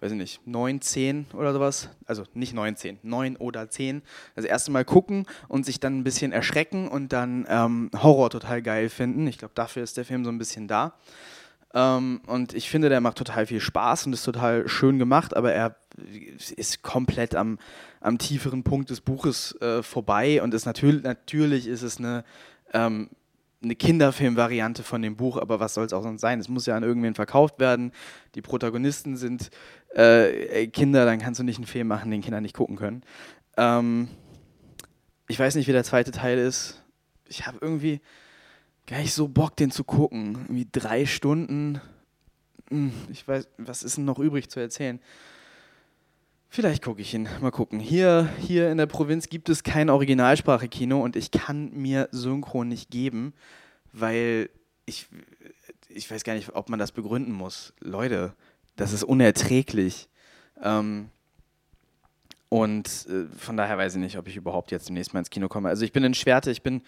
weiß 0.00 0.12
ich 0.12 0.18
nicht, 0.18 0.46
9, 0.46 0.80
10 0.80 1.26
oder 1.32 1.52
sowas, 1.52 1.88
also 2.06 2.24
nicht 2.34 2.54
9, 2.54 2.76
10, 2.76 2.98
9 3.02 3.36
oder 3.36 3.68
10, 3.68 4.02
das 4.36 4.44
erste 4.44 4.70
Mal 4.70 4.84
gucken 4.84 5.26
und 5.48 5.66
sich 5.66 5.80
dann 5.80 5.98
ein 5.98 6.04
bisschen 6.04 6.32
erschrecken 6.32 6.88
und 6.88 7.12
dann 7.12 7.46
ähm, 7.48 7.90
Horror 7.96 8.30
total 8.30 8.62
geil 8.62 8.88
finden. 8.88 9.26
Ich 9.26 9.38
glaube, 9.38 9.54
dafür 9.54 9.82
ist 9.82 9.96
der 9.96 10.04
Film 10.04 10.24
so 10.24 10.30
ein 10.30 10.38
bisschen 10.38 10.68
da. 10.68 10.94
Ähm, 11.74 12.20
und 12.26 12.54
ich 12.54 12.70
finde, 12.70 12.88
der 12.88 13.00
macht 13.00 13.18
total 13.18 13.46
viel 13.46 13.60
Spaß 13.60 14.06
und 14.06 14.12
ist 14.12 14.24
total 14.24 14.68
schön 14.68 14.98
gemacht, 14.98 15.36
aber 15.36 15.52
er 15.52 15.76
ist 16.56 16.82
komplett 16.82 17.34
am, 17.34 17.58
am 18.00 18.18
tieferen 18.18 18.62
Punkt 18.62 18.90
des 18.90 19.00
Buches 19.00 19.60
äh, 19.60 19.82
vorbei 19.82 20.42
und 20.42 20.54
ist 20.54 20.64
natürlich, 20.64 21.02
natürlich 21.02 21.66
ist 21.66 21.82
es 21.82 21.98
eine, 21.98 22.24
ähm, 22.72 23.10
eine 23.62 23.74
Kinderfilmvariante 23.74 24.82
von 24.82 25.02
dem 25.02 25.16
Buch, 25.16 25.36
aber 25.36 25.58
was 25.58 25.74
soll 25.74 25.84
es 25.84 25.92
auch 25.92 26.02
sonst 26.02 26.20
sein? 26.20 26.38
Es 26.38 26.48
muss 26.48 26.66
ja 26.66 26.76
an 26.76 26.84
irgendwen 26.84 27.14
verkauft 27.14 27.58
werden. 27.58 27.92
Die 28.34 28.42
Protagonisten 28.42 29.16
sind 29.16 29.50
äh, 29.94 30.68
Kinder, 30.68 31.04
dann 31.04 31.18
kannst 31.18 31.40
du 31.40 31.44
nicht 31.44 31.56
einen 31.56 31.66
Film 31.66 31.88
machen, 31.88 32.10
den 32.10 32.22
Kinder 32.22 32.40
nicht 32.40 32.54
gucken 32.54 32.76
können. 32.76 33.02
Ähm, 33.56 34.08
ich 35.26 35.38
weiß 35.38 35.56
nicht, 35.56 35.66
wie 35.66 35.72
der 35.72 35.84
zweite 35.84 36.12
Teil 36.12 36.38
ist. 36.38 36.82
Ich 37.26 37.46
habe 37.46 37.58
irgendwie, 37.60 38.00
gar 38.88 38.98
nicht 38.98 39.12
so 39.12 39.28
Bock, 39.28 39.54
den 39.56 39.70
zu 39.70 39.84
gucken. 39.84 40.38
Irgendwie 40.44 40.68
drei 40.72 41.06
Stunden. 41.06 41.80
Hm, 42.70 42.92
ich 43.10 43.26
weiß, 43.28 43.46
was 43.58 43.82
ist 43.82 43.98
denn 43.98 44.04
noch 44.04 44.18
übrig 44.18 44.50
zu 44.50 44.58
erzählen? 44.58 45.00
Vielleicht 46.48 46.82
gucke 46.82 47.02
ich 47.02 47.12
ihn. 47.12 47.28
Mal 47.40 47.50
gucken. 47.50 47.78
Hier, 47.78 48.28
hier 48.40 48.70
in 48.70 48.78
der 48.78 48.86
Provinz 48.86 49.28
gibt 49.28 49.48
es 49.48 49.62
kein 49.62 49.90
Originalsprache-Kino 49.90 51.02
und 51.02 51.14
ich 51.14 51.30
kann 51.30 51.70
mir 51.72 52.08
Synchron 52.10 52.68
nicht 52.68 52.90
geben, 52.90 53.34
weil 53.92 54.48
ich, 54.86 55.06
ich 55.88 56.10
weiß 56.10 56.24
gar 56.24 56.34
nicht, 56.34 56.54
ob 56.54 56.70
man 56.70 56.78
das 56.78 56.92
begründen 56.92 57.32
muss. 57.32 57.74
Leute, 57.80 58.32
das 58.76 58.92
ist 58.92 59.04
unerträglich. 59.04 60.08
Ähm, 60.62 61.10
und 62.48 62.88
äh, 63.08 63.26
von 63.36 63.58
daher 63.58 63.76
weiß 63.76 63.96
ich 63.96 64.00
nicht, 64.00 64.16
ob 64.16 64.26
ich 64.26 64.36
überhaupt 64.36 64.70
jetzt 64.70 64.88
demnächst 64.88 65.12
mal 65.12 65.20
ins 65.20 65.30
Kino 65.30 65.48
komme. 65.48 65.68
Also 65.68 65.84
ich 65.84 65.92
bin 65.92 66.02
in 66.02 66.14
Schwerte, 66.14 66.50
ich 66.50 66.62
bin 66.62 66.82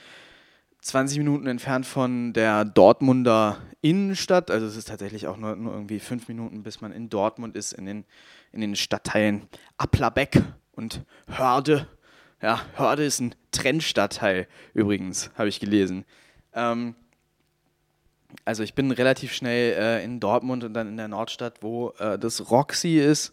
20 0.81 1.19
Minuten 1.19 1.47
entfernt 1.47 1.85
von 1.85 2.33
der 2.33 2.65
Dortmunder 2.65 3.59
Innenstadt. 3.83 4.51
Also 4.51 4.67
es 4.67 4.77
ist 4.77 4.89
tatsächlich 4.89 5.27
auch 5.27 5.37
nur, 5.37 5.55
nur 5.57 5.75
irgendwie 5.75 6.01
fünf 6.01 6.29
Minuten, 6.29 6.63
bis 6.63 6.81
man 6.81 6.93
in 6.93 7.11
Dortmund 7.11 7.57
ist, 7.57 7.73
in 7.73 7.85
den, 7.85 8.05
in 8.53 8.61
den 8.61 8.77
Stadtteilen 8.77 9.49
Applerbeck 9.79 10.43
und 10.73 11.03
Hörde. 11.27 11.87
Ja, 12.43 12.61
Hörde 12.75 13.05
ist 13.05 13.21
ein 13.21 13.35
Trennstadtteil 13.53 14.47
übrigens, 14.75 15.31
habe 15.37 15.49
ich 15.49 15.61
gelesen. 15.61 16.05
Ähm, 16.55 16.95
also 18.45 18.63
ich 18.63 18.75
bin 18.75 18.91
relativ 18.91 19.33
schnell 19.33 19.75
äh, 19.75 20.05
in 20.05 20.21
Dortmund 20.21 20.65
und 20.65 20.75
dann 20.75 20.89
in 20.89 20.97
der 20.97 21.09
Nordstadt, 21.09 21.63
wo 21.63 21.91
äh, 21.99 22.19
das 22.19 22.51
Roxy 22.51 22.99
ist 22.99 23.33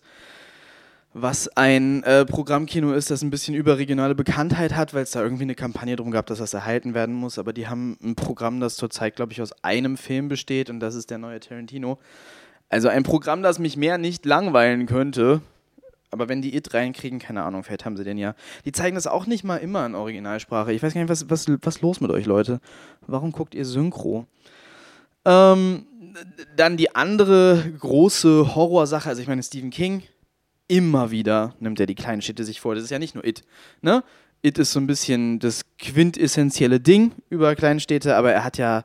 was 1.21 1.47
ein 1.57 2.03
äh, 2.03 2.25
Programmkino 2.25 2.93
ist, 2.93 3.09
das 3.09 3.21
ein 3.21 3.29
bisschen 3.29 3.55
überregionale 3.55 4.13
Bekanntheit 4.13 4.75
hat, 4.75 4.93
weil 4.93 5.03
es 5.03 5.11
da 5.11 5.21
irgendwie 5.21 5.43
eine 5.43 5.55
Kampagne 5.55 5.95
drum 5.95 6.11
gab, 6.11 6.27
dass 6.27 6.39
das 6.39 6.53
erhalten 6.53 6.93
werden 6.93 7.15
muss. 7.15 7.39
Aber 7.39 7.53
die 7.53 7.67
haben 7.67 7.97
ein 8.03 8.15
Programm, 8.15 8.59
das 8.59 8.75
zurzeit, 8.75 9.15
glaube 9.15 9.33
ich, 9.33 9.41
aus 9.41 9.51
einem 9.63 9.97
Film 9.97 10.27
besteht 10.27 10.69
und 10.69 10.79
das 10.79 10.95
ist 10.95 11.09
der 11.09 11.17
neue 11.17 11.39
Tarantino. 11.39 11.97
Also 12.69 12.89
ein 12.89 13.03
Programm, 13.03 13.43
das 13.43 13.59
mich 13.59 13.77
mehr 13.77 13.97
nicht 13.97 14.25
langweilen 14.25 14.85
könnte. 14.85 15.41
Aber 16.09 16.29
wenn 16.29 16.41
die 16.41 16.55
It 16.55 16.73
reinkriegen, 16.73 17.19
keine 17.19 17.43
Ahnung, 17.43 17.63
vielleicht 17.63 17.85
haben 17.85 17.97
sie 17.97 18.03
den 18.03 18.17
ja. 18.17 18.33
Die 18.65 18.71
zeigen 18.71 18.95
das 18.95 19.07
auch 19.07 19.25
nicht 19.25 19.43
mal 19.43 19.57
immer 19.57 19.85
in 19.85 19.95
Originalsprache. 19.95 20.71
Ich 20.71 20.81
weiß 20.81 20.93
gar 20.93 21.01
nicht, 21.01 21.09
was, 21.09 21.29
was, 21.29 21.47
was 21.61 21.81
los 21.81 21.99
mit 21.99 22.11
euch, 22.11 22.25
Leute? 22.25 22.59
Warum 23.07 23.31
guckt 23.31 23.55
ihr 23.55 23.65
Synchro? 23.65 24.25
Ähm, 25.25 25.85
dann 26.55 26.77
die 26.77 26.95
andere 26.95 27.73
große 27.79 28.55
Horrorsache, 28.55 29.09
also 29.09 29.21
ich 29.21 29.27
meine, 29.27 29.43
Stephen 29.43 29.69
King 29.69 30.03
immer 30.67 31.11
wieder 31.11 31.55
nimmt 31.59 31.79
er 31.79 31.85
die 31.85 31.95
kleinen 31.95 32.21
Städte 32.21 32.43
sich 32.43 32.61
vor. 32.61 32.75
Das 32.75 32.83
ist 32.83 32.89
ja 32.89 32.99
nicht 32.99 33.15
nur 33.15 33.25
It. 33.25 33.43
Ne? 33.81 34.03
It 34.41 34.57
ist 34.57 34.71
so 34.71 34.79
ein 34.79 34.87
bisschen 34.87 35.39
das 35.39 35.61
quintessentielle 35.79 36.79
Ding 36.79 37.11
über 37.29 37.55
Kleinstädte, 37.55 38.15
aber 38.15 38.31
er 38.31 38.43
hat 38.43 38.57
ja 38.57 38.83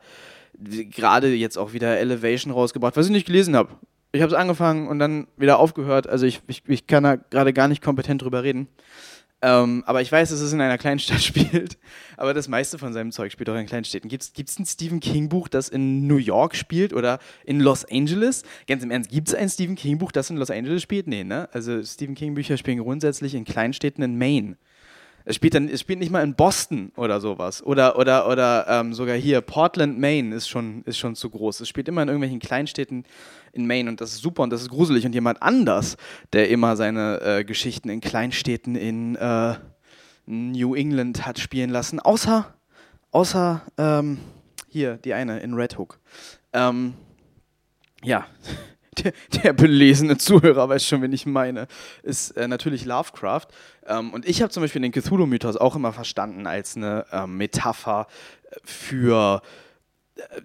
gerade 0.91 1.33
jetzt 1.35 1.59
auch 1.59 1.73
wieder 1.73 1.99
Elevation 1.99 2.53
rausgebracht, 2.53 2.97
was 2.97 3.07
ich 3.07 3.13
nicht 3.13 3.27
gelesen 3.27 3.57
habe. 3.57 3.71
Ich 4.13 4.21
habe 4.21 4.33
es 4.33 4.39
angefangen 4.39 4.89
und 4.89 4.99
dann 4.99 5.27
wieder 5.37 5.59
aufgehört. 5.59 6.07
Also 6.07 6.27
ich, 6.27 6.43
ich, 6.47 6.63
ich 6.67 6.87
kann 6.87 7.03
da 7.03 7.17
gerade 7.17 7.53
gar 7.53 7.69
nicht 7.69 7.83
kompetent 7.83 8.23
drüber 8.23 8.43
reden. 8.43 8.69
Ähm, 9.45 9.83
aber 9.87 10.01
ich 10.01 10.13
weiß, 10.13 10.31
dass 10.31 10.41
es 10.41 10.53
in 10.53 10.61
einer 10.61 10.79
kleinen 10.79 11.01
Stadt 11.01 11.23
spielt. 11.23 11.77
Aber 12.17 12.33
das 12.33 12.47
meiste 12.47 12.79
von 12.79 12.93
seinem 12.93 13.11
Zeug 13.11 13.33
spielt 13.33 13.51
auch 13.51 13.57
in 13.57 13.67
kleinen 13.67 13.85
Städten. 13.85 14.09
Gibt 14.09 14.23
es 14.23 14.59
ein 14.59 14.67
Stephen 14.67 15.01
King-Buch, 15.01 15.49
das 15.49 15.69
in 15.69 16.07
New 16.07 16.19
York 16.19 16.55
spielt 16.55 16.93
oder 16.93 17.19
in 17.45 17.59
Los 17.59 17.85
Angeles? 17.85 18.45
Ganz 18.69 18.85
im 18.85 18.93
Ernst, 18.93 19.11
gibt 19.11 19.29
es 19.29 19.35
ein 19.35 19.49
Stephen 19.49 19.75
King-Buch, 19.75 20.13
das 20.13 20.31
in 20.31 20.37
Los 20.37 20.51
Angeles 20.51 20.83
spielt? 20.83 21.09
Nee, 21.09 21.25
ne? 21.25 21.49
Also 21.53 21.83
Stephen 21.83 22.15
King-Bücher 22.15 22.57
spielen 22.57 22.79
grundsätzlich 22.79 23.35
in 23.35 23.45
Kleinstädten 23.45 24.05
in 24.05 24.17
Maine. 24.17 24.57
Es 25.25 25.37
spielt 25.37 25.55
dann, 25.55 25.69
es 25.69 25.81
spielt 25.81 25.99
nicht 25.99 26.11
mal 26.11 26.23
in 26.23 26.35
Boston 26.35 26.93
oder 26.97 27.21
sowas. 27.21 27.63
Oder, 27.63 27.99
oder, 27.99 28.29
oder 28.29 28.67
ähm, 28.69 28.95
sogar 28.95 29.17
hier, 29.17 29.41
Portland, 29.41 29.99
Maine 29.99 30.35
ist 30.35 30.49
schon, 30.49 30.83
ist 30.85 30.99
schon 30.99 31.15
zu 31.15 31.31
groß. 31.31 31.61
Es 31.61 31.69
spielt 31.69 31.89
immer 31.89 32.03
in 32.03 32.09
irgendwelchen 32.09 32.41
Kleinstädten 32.41 33.05
in 33.53 33.67
Maine 33.67 33.91
und 33.91 34.01
das 34.01 34.13
ist 34.13 34.23
super 34.23 34.43
und 34.43 34.51
das 34.51 34.63
ist 34.63 34.71
gruselig. 34.71 35.07
Und 35.07 35.15
jemand 35.15 35.43
anders, 35.43 35.97
der 36.33 36.49
immer 36.49 36.77
seine 36.77 37.21
äh, 37.21 37.45
Geschichten 37.45 37.89
in 37.89 38.01
Kleinstädten 38.01 38.77
in 38.77 39.17
äh, 39.17 39.55
New 40.27 40.75
England 40.75 41.27
hat 41.27 41.39
spielen 41.39 41.71
lassen, 41.71 42.01
außer, 42.01 42.55
außer 43.11 43.63
ähm, 43.79 44.19
hier, 44.69 44.97
die 44.97 45.15
eine 45.15 45.41
in 45.41 45.55
Red 45.55 45.79
Hook. 45.79 45.99
Ähm, 46.53 46.95
ja, 48.03 48.27
der, 48.99 49.13
der, 49.43 49.53
belesene 49.53 50.19
Zuhörer 50.19 50.69
weiß 50.69 50.87
schon, 50.87 51.03
wen 51.03 51.13
ich 51.13 51.27
meine, 51.27 51.67
ist 52.03 52.33
äh, 52.33 52.49
natürlich 52.49 52.85
Lovecraft. 52.85 53.47
Ähm, 53.87 54.13
und 54.13 54.29
ich 54.29 54.43
habe 54.43 54.51
zum 54.51 54.63
Beispiel 54.63 54.83
den 54.83 54.93
Cthulhu-Mythos 54.93 55.57
auch 55.57 55.77
immer 55.77 55.93
verstanden 55.93 56.47
als 56.47 56.77
eine 56.77 57.07
ähm, 57.13 57.37
Metapher 57.37 58.07
für 58.65 59.43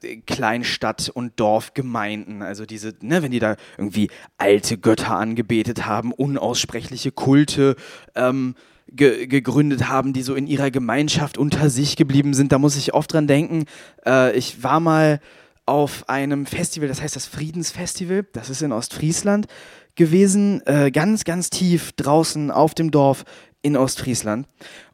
äh, 0.01 0.17
Kleinstadt- 0.17 1.09
und 1.09 1.39
Dorfgemeinden, 1.39 2.41
also 2.41 2.65
diese, 2.65 2.93
ne, 3.01 3.21
wenn 3.21 3.31
die 3.31 3.39
da 3.39 3.57
irgendwie 3.77 4.09
alte 4.37 4.77
Götter 4.77 5.17
angebetet 5.17 5.85
haben, 5.85 6.13
unaussprechliche 6.13 7.11
Kulte 7.11 7.75
ähm, 8.15 8.55
ge 8.89 9.27
gegründet 9.27 9.89
haben, 9.89 10.13
die 10.13 10.21
so 10.21 10.35
in 10.35 10.47
ihrer 10.47 10.71
Gemeinschaft 10.71 11.37
unter 11.37 11.69
sich 11.69 11.97
geblieben 11.97 12.33
sind, 12.33 12.51
da 12.51 12.59
muss 12.59 12.77
ich 12.77 12.93
oft 12.93 13.11
dran 13.11 13.27
denken. 13.27 13.65
Äh, 14.05 14.35
ich 14.37 14.63
war 14.63 14.79
mal 14.79 15.19
auf 15.67 16.09
einem 16.09 16.45
Festival, 16.45 16.87
das 16.87 17.01
heißt 17.01 17.15
das 17.15 17.27
Friedensfestival, 17.27 18.25
das 18.33 18.49
ist 18.49 18.63
in 18.63 18.71
Ostfriesland 18.71 19.47
gewesen, 19.95 20.65
äh, 20.65 20.91
ganz, 20.91 21.25
ganz 21.25 21.49
tief 21.49 21.91
draußen 21.91 22.49
auf 22.51 22.73
dem 22.73 22.89
Dorf 22.89 23.25
in 23.61 23.75
Ostfriesland. 23.75 24.47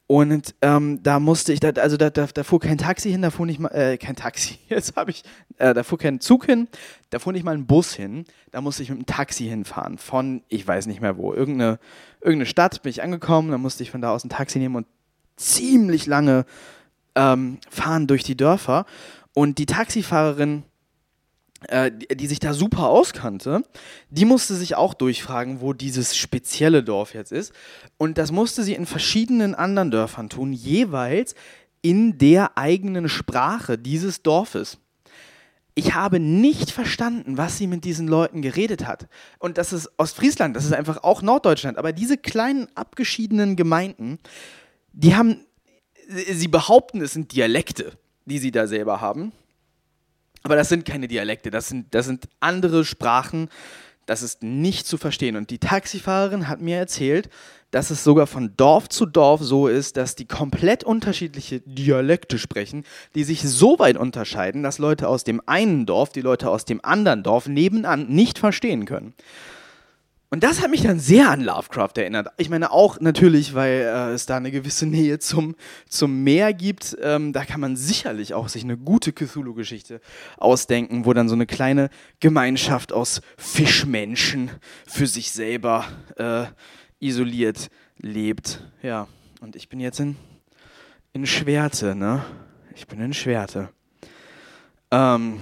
Und 0.07 0.55
ähm, 0.61 1.01
da 1.01 1.19
musste 1.19 1.53
ich, 1.53 1.59
da, 1.59 1.69
also 1.69 1.95
da, 1.95 2.09
da, 2.09 2.25
da, 2.25 2.43
fuhr 2.43 2.59
kein 2.59 2.77
Taxi 2.77 3.09
hin, 3.09 3.21
da 3.21 3.29
fuhr 3.29 3.45
nicht 3.45 3.59
mal, 3.59 3.69
äh, 3.69 3.97
kein 3.97 4.15
Taxi, 4.15 4.59
jetzt 4.67 4.95
habe 4.95 5.11
ich, 5.11 5.23
äh, 5.57 5.73
da 5.73 5.83
fuhr 5.83 5.97
kein 5.97 6.19
Zug 6.19 6.45
hin, 6.45 6.67
da 7.09 7.19
fuhr 7.19 7.33
nicht 7.33 7.45
mal 7.45 7.55
ein 7.55 7.65
Bus 7.67 7.93
hin, 7.93 8.25
da 8.51 8.59
musste 8.59 8.83
ich 8.83 8.89
mit 8.89 8.97
einem 8.97 9.05
Taxi 9.05 9.45
hinfahren 9.45 9.97
von, 9.97 10.43
ich 10.49 10.67
weiß 10.67 10.87
nicht 10.87 11.01
mehr 11.01 11.17
wo, 11.17 11.33
irgendeine, 11.33 11.79
irgendeine 12.19 12.47
Stadt 12.47 12.81
bin 12.83 12.89
ich 12.89 13.01
angekommen, 13.01 13.51
da 13.51 13.57
musste 13.57 13.83
ich 13.83 13.91
von 13.91 14.01
da 14.01 14.11
aus 14.11 14.25
ein 14.25 14.29
Taxi 14.29 14.59
nehmen 14.59 14.75
und 14.75 14.87
ziemlich 15.37 16.05
lange 16.05 16.45
ähm, 17.15 17.59
fahren 17.69 18.07
durch 18.07 18.23
die 18.23 18.35
Dörfer. 18.35 18.85
Und 19.33 19.57
die 19.57 19.65
Taxifahrerin, 19.65 20.63
äh, 21.67 21.91
die, 21.91 22.15
die, 22.15 22.27
sich 22.27 22.39
da 22.39 22.53
super 22.53 22.87
auskannte, 22.89 23.63
die 24.09 24.25
musste 24.25 24.55
sich 24.55 24.75
auch 24.75 24.93
durchfragen, 24.93 25.61
wo 25.61 25.73
dieses 25.73 26.15
spezielle 26.15 26.83
Dorf 26.83 27.13
jetzt 27.13 27.31
ist. 27.31 27.53
Und 27.97 28.17
das 28.17 28.31
musste 28.31 28.63
sie 28.63 28.73
in 28.73 28.85
verschiedenen 28.85 29.55
anderen 29.55 29.91
Dörfern 29.91 30.29
tun, 30.29 30.53
jeweils 30.53 31.35
in 31.81 32.17
der 32.17 32.57
eigenen 32.57 33.09
Sprache 33.09 33.77
dieses 33.77 34.21
Dorfes. 34.21 34.77
Ich 35.75 35.95
habe 35.95 36.19
nicht 36.19 36.69
verstanden, 36.69 37.37
was 37.37 37.57
sie 37.57 37.65
mit 37.65 37.83
diesen 37.83 38.07
Leuten 38.07 38.43
geredet 38.43 38.85
hat. 38.85 39.07
Und 39.39 39.57
das 39.57 39.73
ist 39.73 39.89
Ostfriesland, 39.97 40.55
das 40.55 40.65
ist 40.65 40.73
einfach 40.73 41.03
auch 41.03 41.23
Norddeutschland. 41.23 41.79
Aber 41.79 41.91
diese 41.91 42.17
kleinen 42.17 42.67
abgeschiedenen 42.75 43.55
Gemeinden, 43.55 44.19
die 44.91 45.15
haben, 45.15 45.45
sie 46.07 46.47
behaupten, 46.47 47.01
es 47.01 47.13
sind 47.13 47.33
Dialekte 47.33 47.97
die 48.25 48.39
sie 48.39 48.51
da 48.51 48.67
selber 48.67 49.01
haben. 49.01 49.31
Aber 50.43 50.55
das 50.55 50.69
sind 50.69 50.85
keine 50.85 51.07
Dialekte, 51.07 51.51
das 51.51 51.69
sind, 51.69 51.93
das 51.93 52.05
sind 52.05 52.27
andere 52.39 52.83
Sprachen, 52.83 53.49
Das 54.05 54.21
ist 54.21 54.43
nicht 54.43 54.85
zu 54.85 54.97
verstehen. 54.97 55.37
Und 55.37 55.49
die 55.49 55.59
Taxifahrerin 55.59 56.49
hat 56.49 56.59
mir 56.59 56.77
erzählt, 56.77 57.29
dass 57.71 57.89
es 57.89 58.03
sogar 58.03 58.27
von 58.27 58.53
Dorf 58.57 58.89
zu 58.89 59.05
Dorf 59.05 59.41
so 59.41 59.67
ist, 59.67 59.97
dass 59.97 60.15
die 60.15 60.25
komplett 60.25 60.83
unterschiedliche 60.83 61.61
Dialekte 61.61 62.37
sprechen, 62.37 62.83
die 63.15 63.23
sich 63.23 63.41
so 63.41 63.79
weit 63.79 63.97
unterscheiden, 63.97 64.61
dass 64.61 64.77
Leute 64.77 65.07
aus 65.07 65.23
dem 65.23 65.41
einen 65.45 65.85
Dorf 65.85 66.09
die 66.09 66.21
Leute 66.21 66.49
aus 66.49 66.65
dem 66.65 66.83
anderen 66.83 67.23
Dorf 67.23 67.47
nebenan 67.47 68.07
nicht 68.09 68.39
verstehen 68.39 68.85
können. 68.85 69.13
Und 70.33 70.43
das 70.43 70.63
hat 70.63 70.71
mich 70.71 70.81
dann 70.81 70.99
sehr 70.99 71.29
an 71.29 71.41
Lovecraft 71.41 71.91
erinnert. 71.95 72.29
Ich 72.37 72.49
meine 72.49 72.71
auch 72.71 72.99
natürlich, 72.99 73.53
weil 73.53 73.81
äh, 73.81 74.13
es 74.13 74.25
da 74.25 74.35
eine 74.35 74.49
gewisse 74.49 74.87
Nähe 74.87 75.19
zum, 75.19 75.55
zum 75.87 76.23
Meer 76.23 76.53
gibt. 76.55 76.97
Ähm, 77.03 77.33
da 77.33 77.45
kann 77.45 77.61
man 77.61 77.75
sicherlich 77.75 78.33
auch 78.33 78.47
sich 78.47 78.63
eine 78.63 78.75
gute 78.75 79.13
Cthulhu-Geschichte 79.13 80.01
ausdenken, 80.37 81.05
wo 81.05 81.13
dann 81.13 81.29
so 81.29 81.35
eine 81.35 81.45
kleine 81.45 81.91
Gemeinschaft 82.19 82.91
aus 82.91 83.21
Fischmenschen 83.37 84.49
für 84.87 85.05
sich 85.05 85.31
selber 85.31 85.85
äh, 86.15 86.45
isoliert 86.99 87.69
lebt. 87.99 88.63
Ja, 88.81 89.07
und 89.39 89.55
ich 89.55 89.69
bin 89.69 89.79
jetzt 89.79 89.99
in, 89.99 90.15
in 91.11 91.27
Schwerte, 91.27 91.93
ne? 91.93 92.25
Ich 92.73 92.87
bin 92.87 92.99
in 92.99 93.13
Schwerte. 93.13 93.69
Ähm, 94.89 95.41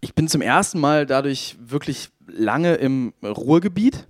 ich 0.00 0.14
bin 0.14 0.26
zum 0.26 0.40
ersten 0.40 0.80
Mal 0.80 1.04
dadurch 1.04 1.58
wirklich 1.60 2.11
lange 2.26 2.74
im 2.74 3.12
Ruhrgebiet. 3.22 4.06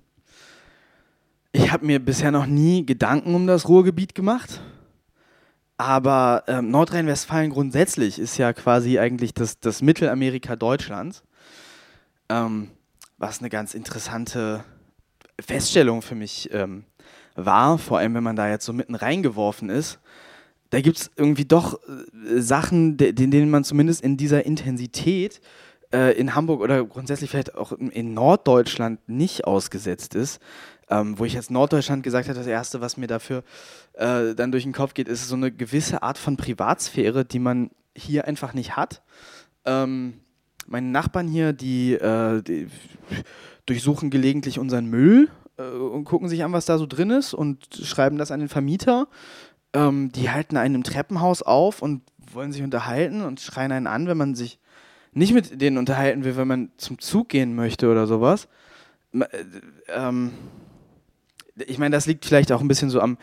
Ich 1.51 1.71
habe 1.71 1.85
mir 1.85 2.03
bisher 2.03 2.31
noch 2.31 2.45
nie 2.45 2.85
Gedanken 2.85 3.35
um 3.35 3.47
das 3.47 3.67
Ruhrgebiet 3.67 4.15
gemacht. 4.15 4.61
Aber 5.77 6.43
ähm, 6.47 6.71
Nordrhein-Westfalen 6.71 7.51
grundsätzlich 7.51 8.19
ist 8.19 8.37
ja 8.37 8.53
quasi 8.53 8.99
eigentlich 8.99 9.33
das, 9.33 9.59
das 9.59 9.81
Mittelamerika 9.81 10.55
Deutschlands. 10.55 11.23
Ähm, 12.29 12.71
was 13.17 13.39
eine 13.39 13.49
ganz 13.49 13.73
interessante 13.73 14.63
Feststellung 15.39 16.01
für 16.01 16.15
mich 16.15 16.49
ähm, 16.51 16.85
war, 17.35 17.77
vor 17.77 17.97
allem 17.99 18.13
wenn 18.13 18.23
man 18.23 18.35
da 18.35 18.49
jetzt 18.49 18.65
so 18.65 18.73
mitten 18.73 18.95
reingeworfen 18.95 19.69
ist. 19.69 19.99
Da 20.69 20.81
gibt 20.81 20.97
es 20.97 21.11
irgendwie 21.15 21.45
doch 21.45 21.79
äh, 21.83 22.39
Sachen, 22.41 22.97
de 22.97 23.13
denen 23.13 23.49
man 23.49 23.63
zumindest 23.63 24.01
in 24.01 24.17
dieser 24.17 24.45
Intensität 24.45 25.41
äh, 25.93 26.17
in 26.17 26.35
Hamburg 26.35 26.61
oder 26.61 26.83
grundsätzlich 26.83 27.29
vielleicht 27.29 27.55
auch 27.55 27.71
in 27.71 28.13
Norddeutschland 28.13 28.99
nicht 29.07 29.45
ausgesetzt 29.45 30.15
ist. 30.15 30.41
Ähm, 30.89 31.17
wo 31.17 31.23
ich 31.23 31.33
jetzt 31.33 31.49
Norddeutschland 31.49 32.03
gesagt 32.03 32.27
habe, 32.27 32.37
das 32.37 32.47
Erste, 32.47 32.81
was 32.81 32.97
mir 32.97 33.07
dafür 33.07 33.43
äh, 33.93 34.35
dann 34.35 34.51
durch 34.51 34.63
den 34.63 34.73
Kopf 34.73 34.93
geht, 34.93 35.07
ist 35.07 35.27
so 35.27 35.35
eine 35.35 35.49
gewisse 35.49 36.03
Art 36.03 36.17
von 36.17 36.35
Privatsphäre, 36.35 37.23
die 37.23 37.39
man 37.39 37.71
hier 37.95 38.27
einfach 38.27 38.53
nicht 38.53 38.75
hat. 38.75 39.01
Ähm, 39.65 40.15
meine 40.67 40.87
Nachbarn 40.87 41.27
hier, 41.27 41.53
die, 41.53 41.93
äh, 41.93 42.41
die, 42.41 42.67
durchsuchen 43.65 44.09
gelegentlich 44.09 44.59
unseren 44.59 44.87
Müll 44.87 45.29
äh, 45.57 45.63
und 45.63 46.03
gucken 46.03 46.27
sich 46.27 46.43
an, 46.43 46.51
was 46.51 46.65
da 46.65 46.77
so 46.77 46.85
drin 46.85 47.11
ist 47.11 47.33
und 47.33 47.65
schreiben 47.81 48.17
das 48.17 48.31
an 48.31 48.41
den 48.41 48.49
Vermieter. 48.49 49.07
Ähm, 49.73 50.11
die 50.11 50.29
halten 50.29 50.57
einen 50.57 50.75
im 50.75 50.83
Treppenhaus 50.83 51.41
auf 51.41 51.81
und 51.81 52.01
wollen 52.33 52.51
sich 52.51 52.61
unterhalten 52.61 53.21
und 53.21 53.39
schreien 53.39 53.71
einen 53.71 53.87
an, 53.87 54.07
wenn 54.07 54.17
man 54.17 54.35
sich 54.35 54.59
nicht 55.13 55.33
mit 55.33 55.61
denen 55.61 55.77
unterhalten 55.77 56.23
will, 56.23 56.35
wenn 56.37 56.47
man 56.47 56.71
zum 56.77 56.99
Zug 56.99 57.29
gehen 57.29 57.55
möchte 57.55 57.89
oder 57.89 58.07
sowas. 58.07 58.47
Äh, 59.13 59.25
ähm, 59.89 60.31
ich 61.55 61.77
meine, 61.77 61.95
das 61.95 62.07
liegt 62.07 62.25
vielleicht 62.25 62.51
auch 62.51 62.61
ein 62.61 62.67
bisschen 62.67 62.89
so 62.89 62.99
am, 62.99 63.17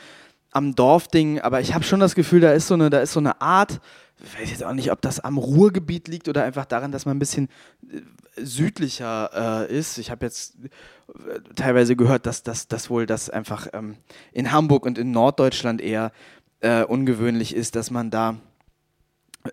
am 0.53 0.75
Dorfding, 0.75 1.41
aber 1.41 1.61
ich 1.61 1.75
habe 1.75 1.85
schon 1.85 2.01
das 2.01 2.15
Gefühl, 2.15 2.41
da 2.41 2.53
ist 2.53 2.69
so 2.69 2.75
eine, 2.75 2.91
da 2.91 3.01
ist 3.01 3.13
so 3.13 3.21
eine 3.21 3.41
Art, 3.41 3.81
ich 4.23 4.41
weiß 4.41 4.51
jetzt 4.51 4.65
auch 4.65 4.73
nicht, 4.73 4.93
ob 4.93 5.01
das 5.01 5.21
am 5.21 5.39
Ruhrgebiet 5.39 6.09
liegt 6.09 6.29
oder 6.29 6.45
einfach 6.45 6.67
daran, 6.67 6.93
dass 6.93 7.07
man 7.07 7.17
ein 7.17 7.21
bisschen 7.21 7.49
äh, 7.91 8.01
südlicher 8.37 9.67
äh, 9.69 9.77
ist. 9.77 9.99
Ich 9.99 10.11
habe 10.11 10.27
jetzt 10.27 10.57
äh, 10.65 11.41
teilweise 11.57 11.97
gehört, 11.97 12.27
dass 12.27 12.43
das 12.43 12.91
wohl 12.91 13.07
das 13.07 13.31
einfach 13.31 13.69
ähm, 13.73 13.97
in 14.33 14.53
Hamburg 14.53 14.87
und 14.87 14.99
in 14.99 15.11
Norddeutschland 15.11 15.81
eher 15.81 16.13
äh, 16.61 16.85
ungewöhnlich 16.85 17.55
ist, 17.55 17.75
dass 17.77 17.91
man 17.91 18.11
da 18.11 18.37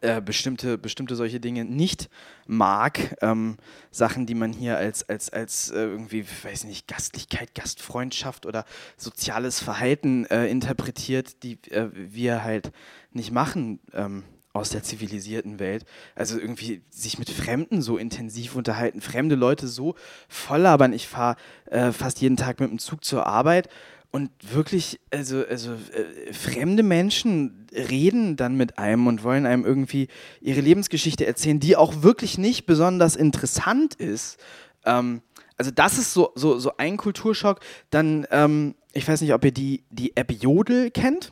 äh, 0.02 0.22
bestimmte, 0.22 0.78
bestimmte 0.78 1.16
solche 1.16 1.40
Dinge 1.40 1.64
nicht 1.64 2.10
mag. 2.46 3.16
Ähm, 3.22 3.58
Sachen, 3.90 4.26
die 4.26 4.36
man 4.36 4.52
hier 4.52 4.78
als, 4.78 5.08
als, 5.08 5.30
als 5.30 5.70
äh, 5.70 5.76
irgendwie, 5.76 6.26
weiß 6.44 6.66
nicht, 6.66 6.88
Gastlichkeit, 6.88 7.56
Gastfreundschaft 7.56 8.46
oder 8.46 8.66
soziales 8.98 9.62
Verhalten 9.62 10.26
äh, 10.26 10.48
interpretiert, 10.48 11.44
die 11.44 11.54
äh, 11.72 11.90
wir 11.94 12.44
halt 12.44 12.72
nicht 13.12 13.32
machen. 13.32 13.80
Ähm, 13.94 14.24
aus 14.58 14.70
der 14.70 14.84
zivilisierten 14.84 15.60
Welt. 15.60 15.86
Also 16.16 16.40
irgendwie 16.40 16.82
sich 16.90 17.20
mit 17.20 17.30
Fremden 17.30 17.82
so 17.82 17.98
intensiv 17.98 18.56
unterhalten, 18.56 19.02
fremde 19.02 19.36
Leute 19.36 19.68
so 19.68 19.96
voll 20.28 20.62
labern. 20.62 20.94
Ich 20.94 21.08
fahre 21.08 21.38
äh, 21.66 21.92
fast 21.92 22.22
jeden 22.22 22.38
Tag 22.38 22.60
mit 22.60 22.70
dem 22.70 22.80
Zug 22.80 23.06
zur 23.06 23.28
Arbeit 23.28 23.70
und 24.18 24.32
wirklich, 24.52 25.00
also, 25.12 25.46
also 25.48 25.74
äh, 25.74 26.34
fremde 26.34 26.82
Menschen 26.82 27.68
reden 27.72 28.36
dann 28.36 28.58
mit 28.58 28.80
einem 28.80 29.06
und 29.06 29.24
wollen 29.24 29.46
einem 29.46 29.64
irgendwie 29.64 30.08
ihre 30.42 30.60
Lebensgeschichte 30.60 31.28
erzählen, 31.28 31.60
die 31.60 31.76
auch 31.76 32.02
wirklich 32.02 32.40
nicht 32.40 32.66
besonders 32.66 33.16
interessant 33.16 33.94
ist. 33.94 34.40
Ähm, 34.86 35.22
also 35.56 35.70
das 35.70 36.00
ist 36.00 36.16
so, 36.16 36.32
so, 36.34 36.58
so 36.58 36.78
ein 36.78 36.98
Kulturschock. 36.98 37.60
Dann, 37.92 38.26
ähm, 38.32 38.74
ich 38.92 39.08
weiß 39.08 39.22
nicht, 39.22 39.36
ob 39.36 39.46
ihr 39.46 39.52
die, 39.52 39.84
die 39.92 40.18
App 40.18 40.32
Jodel 40.32 40.90
kennt. 40.90 41.32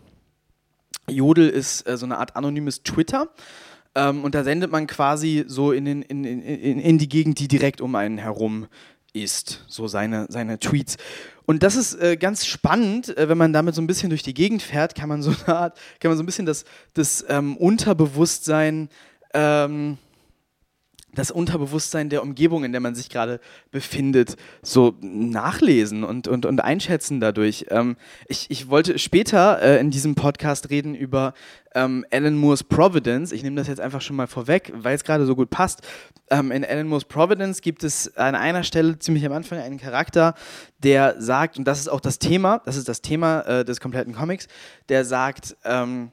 Jodel 1.09 1.49
ist 1.49 1.87
äh, 1.87 1.97
so 1.97 2.05
eine 2.05 2.19
Art 2.19 2.35
anonymes 2.35 2.83
Twitter. 2.83 3.31
Ähm, 3.95 4.23
und 4.23 4.35
da 4.35 4.43
sendet 4.43 4.71
man 4.71 4.85
quasi 4.85 5.43
so 5.47 5.71
in, 5.71 5.85
den, 5.85 6.03
in, 6.03 6.23
in, 6.23 6.79
in 6.79 6.97
die 6.99 7.09
Gegend, 7.09 7.39
die 7.39 7.47
direkt 7.47 7.81
um 7.81 7.95
einen 7.95 8.19
herum 8.19 8.67
ist, 9.15 9.63
so 9.67 9.87
seine, 9.87 10.27
seine 10.29 10.59
Tweets. 10.59 10.97
Und 11.45 11.63
das 11.63 11.75
ist 11.75 11.93
äh, 11.95 12.17
ganz 12.17 12.45
spannend, 12.45 13.15
äh, 13.17 13.29
wenn 13.29 13.37
man 13.37 13.53
damit 13.53 13.75
so 13.75 13.81
ein 13.81 13.87
bisschen 13.87 14.09
durch 14.09 14.23
die 14.23 14.33
Gegend 14.33 14.61
fährt, 14.61 14.95
kann 14.95 15.09
man 15.09 15.21
so 15.21 15.31
eine 15.45 15.55
Art, 15.55 15.77
kann 15.99 16.09
man 16.09 16.17
so 16.17 16.23
ein 16.23 16.25
bisschen 16.25 16.45
das, 16.45 16.65
das 16.93 17.23
ähm, 17.29 17.55
Unterbewusstsein 17.57 18.89
ähm, 19.33 19.97
das 21.15 21.31
Unterbewusstsein 21.31 22.09
der 22.09 22.21
Umgebung, 22.21 22.63
in 22.63 22.71
der 22.71 22.81
man 22.81 22.95
sich 22.95 23.09
gerade 23.09 23.39
befindet, 23.71 24.35
so 24.61 24.95
nachlesen 25.01 26.03
und, 26.03 26.27
und, 26.27 26.45
und 26.45 26.59
einschätzen 26.61 27.19
dadurch. 27.19 27.65
Ähm, 27.69 27.97
ich, 28.27 28.45
ich 28.49 28.69
wollte 28.69 28.99
später 28.99 29.61
äh, 29.61 29.79
in 29.79 29.91
diesem 29.91 30.15
Podcast 30.15 30.69
reden 30.69 30.95
über 30.95 31.33
ähm, 31.73 32.05
Alan 32.11 32.35
Moores 32.35 32.63
Providence. 32.63 33.31
Ich 33.31 33.43
nehme 33.43 33.55
das 33.55 33.67
jetzt 33.67 33.81
einfach 33.81 34.01
schon 34.01 34.15
mal 34.15 34.27
vorweg, 34.27 34.71
weil 34.75 34.95
es 34.95 35.03
gerade 35.03 35.25
so 35.25 35.35
gut 35.35 35.49
passt. 35.49 35.81
Ähm, 36.29 36.51
in 36.51 36.65
Alan 36.65 36.87
Moores 36.87 37.05
Providence 37.05 37.61
gibt 37.61 37.83
es 37.83 38.15
an 38.17 38.35
einer 38.35 38.63
Stelle 38.63 38.97
ziemlich 38.99 39.25
am 39.25 39.33
Anfang 39.33 39.59
einen 39.59 39.77
Charakter, 39.77 40.35
der 40.79 41.21
sagt, 41.21 41.57
und 41.57 41.65
das 41.65 41.79
ist 41.79 41.87
auch 41.87 42.01
das 42.01 42.19
Thema, 42.19 42.61
das 42.65 42.77
ist 42.77 42.89
das 42.89 43.01
Thema 43.01 43.41
äh, 43.41 43.65
des 43.65 43.79
kompletten 43.79 44.13
Comics, 44.13 44.47
der 44.89 45.05
sagt, 45.05 45.55
ähm, 45.63 46.11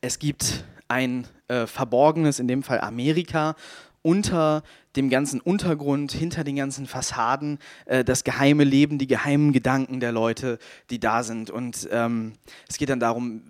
es 0.00 0.18
gibt 0.18 0.64
ein 0.88 1.26
äh, 1.52 1.66
verborgenes, 1.66 2.38
in 2.38 2.48
dem 2.48 2.62
Fall 2.62 2.80
Amerika, 2.80 3.54
unter 4.02 4.62
dem 4.96 5.10
ganzen 5.10 5.40
Untergrund, 5.40 6.12
hinter 6.12 6.44
den 6.44 6.56
ganzen 6.56 6.86
Fassaden, 6.86 7.58
äh, 7.86 8.04
das 8.04 8.24
geheime 8.24 8.64
Leben, 8.64 8.98
die 8.98 9.06
geheimen 9.06 9.52
Gedanken 9.52 10.00
der 10.00 10.12
Leute, 10.12 10.58
die 10.90 10.98
da 10.98 11.22
sind. 11.22 11.50
Und 11.50 11.88
ähm, 11.92 12.32
es 12.68 12.78
geht 12.78 12.88
dann 12.88 13.00
darum, 13.00 13.42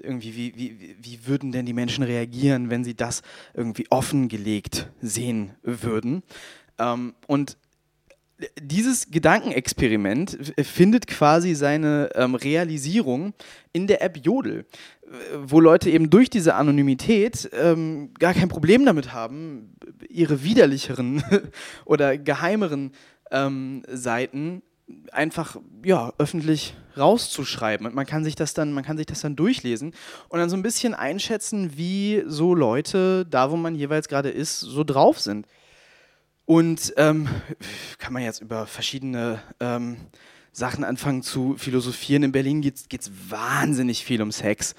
irgendwie, 0.00 0.36
wie, 0.36 0.56
wie, 0.56 0.96
wie 1.00 1.26
würden 1.26 1.50
denn 1.50 1.66
die 1.66 1.72
Menschen 1.72 2.04
reagieren, 2.04 2.70
wenn 2.70 2.84
sie 2.84 2.94
das 2.94 3.22
irgendwie 3.54 3.86
offengelegt 3.90 4.90
sehen 5.00 5.50
würden. 5.62 6.22
Ähm, 6.78 7.14
und 7.26 7.56
dieses 8.60 9.10
Gedankenexperiment 9.10 10.54
findet 10.62 11.06
quasi 11.06 11.54
seine 11.54 12.10
ähm, 12.14 12.34
Realisierung 12.34 13.34
in 13.72 13.86
der 13.86 14.02
App 14.02 14.16
Jodel, 14.16 14.64
wo 15.42 15.60
Leute 15.60 15.90
eben 15.90 16.10
durch 16.10 16.30
diese 16.30 16.54
Anonymität 16.54 17.50
ähm, 17.52 18.14
gar 18.18 18.34
kein 18.34 18.48
Problem 18.48 18.84
damit 18.84 19.12
haben, 19.12 19.74
ihre 20.08 20.44
widerlicheren 20.44 21.22
oder 21.84 22.16
geheimeren 22.16 22.92
ähm, 23.30 23.82
Seiten 23.88 24.62
einfach 25.12 25.56
ja, 25.84 26.12
öffentlich 26.18 26.74
rauszuschreiben. 26.96 27.86
Und 27.86 27.94
man 27.94 28.06
kann 28.06 28.24
sich 28.24 28.34
das 28.34 28.54
dann, 28.54 28.72
man 28.72 28.84
kann 28.84 28.96
sich 28.96 29.06
das 29.06 29.20
dann 29.20 29.36
durchlesen 29.36 29.92
und 30.28 30.38
dann 30.38 30.48
so 30.48 30.56
ein 30.56 30.62
bisschen 30.62 30.94
einschätzen, 30.94 31.76
wie 31.76 32.22
so 32.26 32.54
Leute, 32.54 33.26
da 33.26 33.50
wo 33.50 33.56
man 33.56 33.74
jeweils 33.74 34.08
gerade 34.08 34.30
ist, 34.30 34.60
so 34.60 34.84
drauf 34.84 35.20
sind. 35.20 35.46
Und 36.48 36.94
ähm, 36.96 37.28
kann 37.98 38.14
man 38.14 38.22
jetzt 38.22 38.40
über 38.40 38.66
verschiedene 38.66 39.42
ähm, 39.60 39.98
Sachen 40.50 40.82
anfangen 40.82 41.22
zu 41.22 41.58
philosophieren. 41.58 42.22
In 42.22 42.32
Berlin 42.32 42.62
geht 42.62 42.90
es 42.90 43.10
wahnsinnig 43.28 44.02
viel 44.02 44.22
um 44.22 44.32
Sex. 44.32 44.74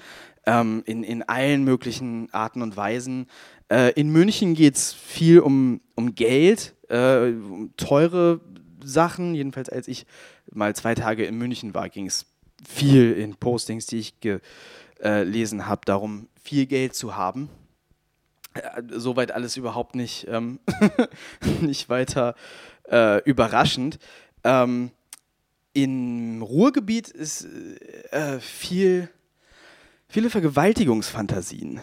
Ähm, 0.46 0.82
in, 0.84 1.04
in 1.04 1.22
allen 1.22 1.62
möglichen 1.62 2.28
Arten 2.34 2.62
und 2.62 2.76
Weisen. 2.76 3.28
Äh, 3.70 3.92
in 3.92 4.10
München 4.10 4.54
geht 4.54 4.74
es 4.74 4.92
viel 4.92 5.38
um, 5.38 5.80
um 5.94 6.16
Geld, 6.16 6.74
äh, 6.88 7.28
um 7.28 7.72
teure 7.76 8.40
Sachen. 8.82 9.36
Jedenfalls, 9.36 9.68
als 9.68 9.86
ich 9.86 10.06
mal 10.50 10.74
zwei 10.74 10.96
Tage 10.96 11.24
in 11.24 11.38
München 11.38 11.72
war, 11.72 11.88
ging 11.88 12.06
es 12.06 12.26
viel 12.68 13.12
in 13.12 13.36
Postings, 13.36 13.86
die 13.86 13.98
ich 14.00 14.14
gelesen 14.18 15.68
habe, 15.68 15.82
darum, 15.84 16.26
viel 16.42 16.66
Geld 16.66 16.96
zu 16.96 17.14
haben. 17.14 17.48
Äh, 18.54 18.82
soweit 18.90 19.30
alles 19.30 19.56
überhaupt 19.56 19.94
nicht, 19.94 20.26
ähm, 20.28 20.60
nicht 21.60 21.88
weiter 21.88 22.34
äh, 22.90 23.22
überraschend. 23.22 23.98
Ähm, 24.44 24.90
Im 25.72 26.42
Ruhrgebiet 26.42 27.08
ist 27.08 27.44
äh, 28.10 28.40
viel, 28.40 29.08
viele 30.08 30.30
Vergewaltigungsfantasien. 30.30 31.80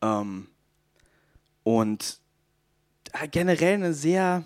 Ähm, 0.00 0.48
und 1.64 2.20
äh, 3.12 3.26
generell 3.26 3.74
eine 3.74 3.94
sehr, 3.94 4.44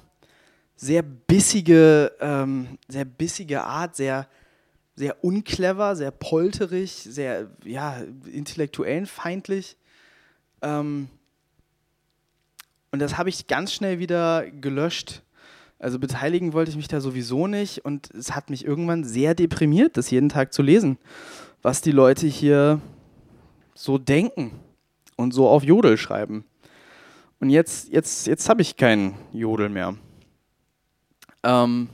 sehr 0.77 1.03
bissige, 1.03 2.17
ähm, 2.21 2.79
sehr 2.89 3.05
bissige 3.05 3.65
Art, 3.65 3.97
sehr, 3.97 4.27
sehr 4.97 5.23
unclever, 5.23 5.95
sehr 5.95 6.11
polterig, 6.11 6.91
sehr, 6.93 7.51
ja, 7.65 7.99
intellektuellenfeindlich. 8.33 9.77
Ähm, 10.63 11.09
und 12.91 12.99
das 12.99 13.19
habe 13.19 13.29
ich 13.29 13.47
ganz 13.47 13.73
schnell 13.73 13.99
wieder 13.99 14.51
gelöscht. 14.51 15.23
Also 15.79 15.99
beteiligen 15.99 16.53
wollte 16.53 16.71
ich 16.71 16.77
mich 16.77 16.89
da 16.89 17.01
sowieso 17.01 17.49
nicht 17.49 17.85
und 17.85 18.11
es 18.13 18.37
hat 18.37 18.51
mich 18.51 18.65
irgendwann 18.65 19.03
sehr 19.03 19.35
deprimiert, 19.35 19.97
das 19.97 20.11
jeden 20.11 20.29
Tag 20.29 20.53
zu 20.53 20.63
lesen, 20.63 20.97
was 21.61 21.81
die 21.81 21.91
Leute 21.91 22.27
hier 22.27 22.81
so 23.75 23.99
denken 23.99 24.53
und 25.17 25.33
so 25.33 25.49
auf 25.49 25.65
Jodel 25.65 25.97
schreiben. 25.97 26.45
Und 27.41 27.51
jetzt, 27.51 27.89
jetzt, 27.89 28.29
jetzt 28.29 28.49
habe 28.49 28.63
ich 28.63 28.77
keinen 28.77 29.17
Jodel 29.33 29.69
mehr. 29.69 29.97
Ähm 31.43 31.89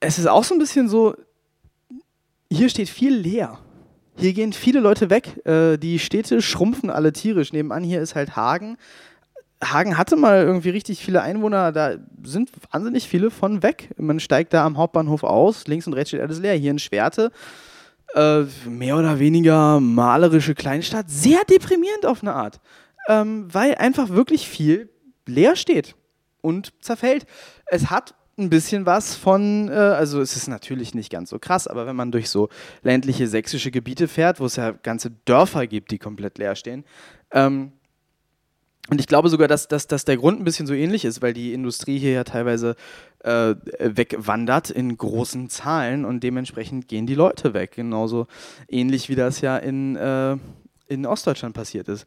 es 0.00 0.18
ist 0.18 0.26
auch 0.26 0.42
so 0.42 0.54
ein 0.54 0.58
bisschen 0.58 0.88
so, 0.88 1.14
hier 2.50 2.68
steht 2.68 2.88
viel 2.88 3.14
leer. 3.14 3.60
Hier 4.18 4.32
gehen 4.32 4.52
viele 4.52 4.80
Leute 4.80 5.10
weg. 5.10 5.46
Äh, 5.46 5.76
die 5.76 5.98
Städte 5.98 6.40
schrumpfen 6.40 6.90
alle 6.90 7.12
tierisch. 7.12 7.52
Nebenan 7.52 7.84
hier 7.84 8.00
ist 8.00 8.14
halt 8.14 8.34
Hagen. 8.36 8.78
Hagen 9.62 9.96
hatte 9.96 10.16
mal 10.16 10.42
irgendwie 10.42 10.70
richtig 10.70 11.00
viele 11.00 11.22
Einwohner, 11.22 11.72
da 11.72 11.94
sind 12.22 12.50
wahnsinnig 12.70 13.08
viele 13.08 13.30
von 13.30 13.62
weg. 13.62 13.90
Man 13.96 14.20
steigt 14.20 14.52
da 14.52 14.64
am 14.66 14.76
Hauptbahnhof 14.76 15.24
aus, 15.24 15.66
links 15.66 15.86
und 15.86 15.94
rechts 15.94 16.10
steht 16.10 16.20
alles 16.20 16.40
leer. 16.40 16.54
Hier 16.54 16.70
in 16.70 16.78
Schwerte, 16.78 17.30
äh, 18.14 18.42
mehr 18.68 18.98
oder 18.98 19.18
weniger 19.18 19.80
malerische 19.80 20.54
Kleinstadt, 20.54 21.06
sehr 21.08 21.40
deprimierend 21.48 22.04
auf 22.04 22.22
eine 22.22 22.34
Art, 22.34 22.60
ähm, 23.08 23.48
weil 23.52 23.76
einfach 23.76 24.10
wirklich 24.10 24.46
viel 24.46 24.90
leer 25.26 25.56
steht 25.56 25.94
und 26.42 26.72
zerfällt. 26.80 27.26
Es 27.66 27.90
hat 27.90 28.14
ein 28.38 28.50
bisschen 28.50 28.84
was 28.86 29.14
von, 29.14 29.68
äh, 29.68 29.72
also 29.72 30.20
es 30.20 30.36
ist 30.36 30.48
natürlich 30.48 30.94
nicht 30.94 31.10
ganz 31.10 31.30
so 31.30 31.38
krass, 31.38 31.66
aber 31.66 31.86
wenn 31.86 31.96
man 31.96 32.12
durch 32.12 32.28
so 32.28 32.48
ländliche 32.82 33.28
sächsische 33.28 33.70
Gebiete 33.70 34.08
fährt, 34.08 34.40
wo 34.40 34.46
es 34.46 34.56
ja 34.56 34.72
ganze 34.72 35.10
Dörfer 35.24 35.66
gibt, 35.66 35.90
die 35.90 35.98
komplett 35.98 36.38
leer 36.38 36.54
stehen, 36.54 36.84
ähm, 37.30 37.72
und 38.88 39.00
ich 39.00 39.08
glaube 39.08 39.28
sogar, 39.28 39.48
dass, 39.48 39.66
dass, 39.66 39.88
dass 39.88 40.04
der 40.04 40.16
Grund 40.16 40.40
ein 40.40 40.44
bisschen 40.44 40.66
so 40.66 40.74
ähnlich 40.74 41.04
ist, 41.04 41.20
weil 41.20 41.32
die 41.32 41.52
Industrie 41.52 41.98
hier 41.98 42.12
ja 42.12 42.24
teilweise 42.24 42.76
äh, 43.24 43.56
wegwandert 43.80 44.70
in 44.70 44.96
großen 44.96 45.48
Zahlen 45.48 46.04
und 46.04 46.22
dementsprechend 46.22 46.86
gehen 46.86 47.06
die 47.06 47.16
Leute 47.16 47.52
weg. 47.52 47.72
Genauso 47.72 48.28
ähnlich 48.68 49.08
wie 49.08 49.16
das 49.16 49.40
ja 49.40 49.56
in, 49.56 49.96
äh, 49.96 50.36
in 50.86 51.04
Ostdeutschland 51.04 51.54
passiert 51.54 51.88
ist. 51.88 52.06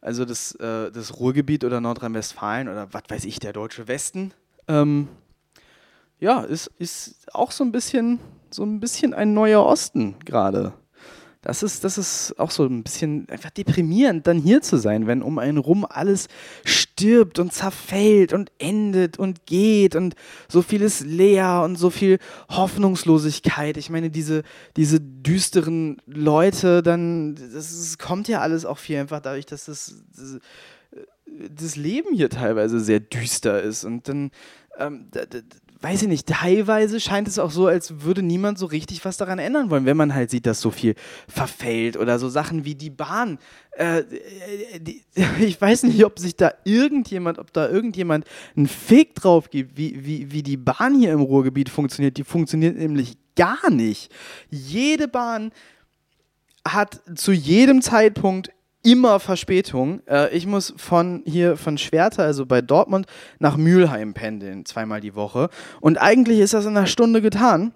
Also 0.00 0.24
das, 0.24 0.54
äh, 0.56 0.92
das 0.92 1.18
Ruhrgebiet 1.18 1.64
oder 1.64 1.80
Nordrhein-Westfalen 1.80 2.68
oder 2.68 2.88
was 2.92 3.02
weiß 3.08 3.24
ich, 3.24 3.40
der 3.40 3.52
deutsche 3.52 3.88
Westen, 3.88 4.32
ähm, 4.68 5.08
ja, 6.22 6.42
ist, 6.42 6.70
ist 6.78 7.34
auch 7.34 7.50
so 7.50 7.64
ein 7.64 7.72
bisschen, 7.72 8.20
so 8.48 8.62
ein 8.62 8.78
bisschen 8.78 9.12
ein 9.12 9.34
neuer 9.34 9.64
Osten 9.64 10.14
gerade. 10.24 10.72
Das 11.40 11.64
ist, 11.64 11.82
das 11.82 11.98
ist 11.98 12.38
auch 12.38 12.52
so 12.52 12.64
ein 12.64 12.84
bisschen 12.84 13.28
einfach 13.28 13.50
deprimierend, 13.50 14.28
dann 14.28 14.38
hier 14.38 14.62
zu 14.62 14.76
sein, 14.76 15.08
wenn 15.08 15.20
um 15.20 15.40
einen 15.40 15.58
rum 15.58 15.84
alles 15.84 16.28
stirbt 16.64 17.40
und 17.40 17.52
zerfällt 17.52 18.32
und 18.32 18.52
endet 18.58 19.18
und 19.18 19.46
geht 19.46 19.96
und 19.96 20.14
so 20.48 20.62
vieles 20.62 21.00
leer 21.00 21.62
und 21.64 21.74
so 21.74 21.90
viel 21.90 22.20
Hoffnungslosigkeit. 22.48 23.76
Ich 23.76 23.90
meine, 23.90 24.08
diese, 24.08 24.44
diese 24.76 25.00
düsteren 25.00 26.00
Leute, 26.06 26.84
dann, 26.84 27.34
das, 27.34 27.52
das 27.52 27.98
kommt 27.98 28.28
ja 28.28 28.40
alles 28.40 28.64
auch 28.64 28.78
viel 28.78 28.98
einfach 28.98 29.18
dadurch, 29.18 29.46
dass 29.46 29.64
das, 29.64 30.04
das, 30.16 30.38
das 31.26 31.74
Leben 31.74 32.14
hier 32.14 32.30
teilweise 32.30 32.78
sehr 32.78 33.00
düster 33.00 33.60
ist 33.60 33.84
und 33.84 34.06
dann 34.06 34.30
ähm, 34.78 35.08
weiß 35.82 36.02
ich 36.02 36.08
nicht, 36.08 36.28
teilweise 36.28 37.00
scheint 37.00 37.26
es 37.26 37.38
auch 37.38 37.50
so, 37.50 37.66
als 37.66 38.02
würde 38.02 38.22
niemand 38.22 38.58
so 38.58 38.66
richtig 38.66 39.04
was 39.04 39.16
daran 39.16 39.38
ändern 39.38 39.70
wollen, 39.70 39.84
wenn 39.84 39.96
man 39.96 40.14
halt 40.14 40.30
sieht, 40.30 40.46
dass 40.46 40.60
so 40.60 40.70
viel 40.70 40.94
verfällt 41.28 41.96
oder 41.96 42.18
so 42.18 42.28
Sachen 42.28 42.64
wie 42.64 42.74
die 42.74 42.90
Bahn. 42.90 43.38
Äh, 43.72 44.04
die, 44.80 45.02
ich 45.40 45.60
weiß 45.60 45.82
nicht, 45.84 46.04
ob 46.04 46.18
sich 46.18 46.36
da 46.36 46.52
irgendjemand, 46.64 47.38
ob 47.38 47.52
da 47.52 47.68
irgendjemand 47.68 48.26
einen 48.56 48.68
Fake 48.68 49.14
drauf 49.16 49.50
gibt, 49.50 49.76
wie, 49.76 50.04
wie, 50.04 50.30
wie 50.30 50.42
die 50.42 50.56
Bahn 50.56 50.94
hier 50.94 51.12
im 51.12 51.20
Ruhrgebiet 51.20 51.68
funktioniert. 51.68 52.16
Die 52.16 52.24
funktioniert 52.24 52.76
nämlich 52.76 53.16
gar 53.34 53.70
nicht. 53.70 54.12
Jede 54.50 55.08
Bahn 55.08 55.50
hat 56.66 57.00
zu 57.16 57.32
jedem 57.32 57.82
Zeitpunkt 57.82 58.50
immer 58.82 59.20
Verspätung. 59.20 60.00
Äh, 60.06 60.34
ich 60.36 60.46
muss 60.46 60.74
von 60.76 61.22
hier 61.24 61.56
von 61.56 61.78
Schwerte, 61.78 62.22
also 62.22 62.46
bei 62.46 62.60
Dortmund, 62.60 63.06
nach 63.38 63.56
Mülheim 63.56 64.14
pendeln, 64.14 64.64
zweimal 64.64 65.00
die 65.00 65.14
Woche. 65.14 65.48
Und 65.80 65.98
eigentlich 65.98 66.40
ist 66.40 66.54
das 66.54 66.66
in 66.66 66.76
einer 66.76 66.86
Stunde 66.86 67.22
getan. 67.22 67.72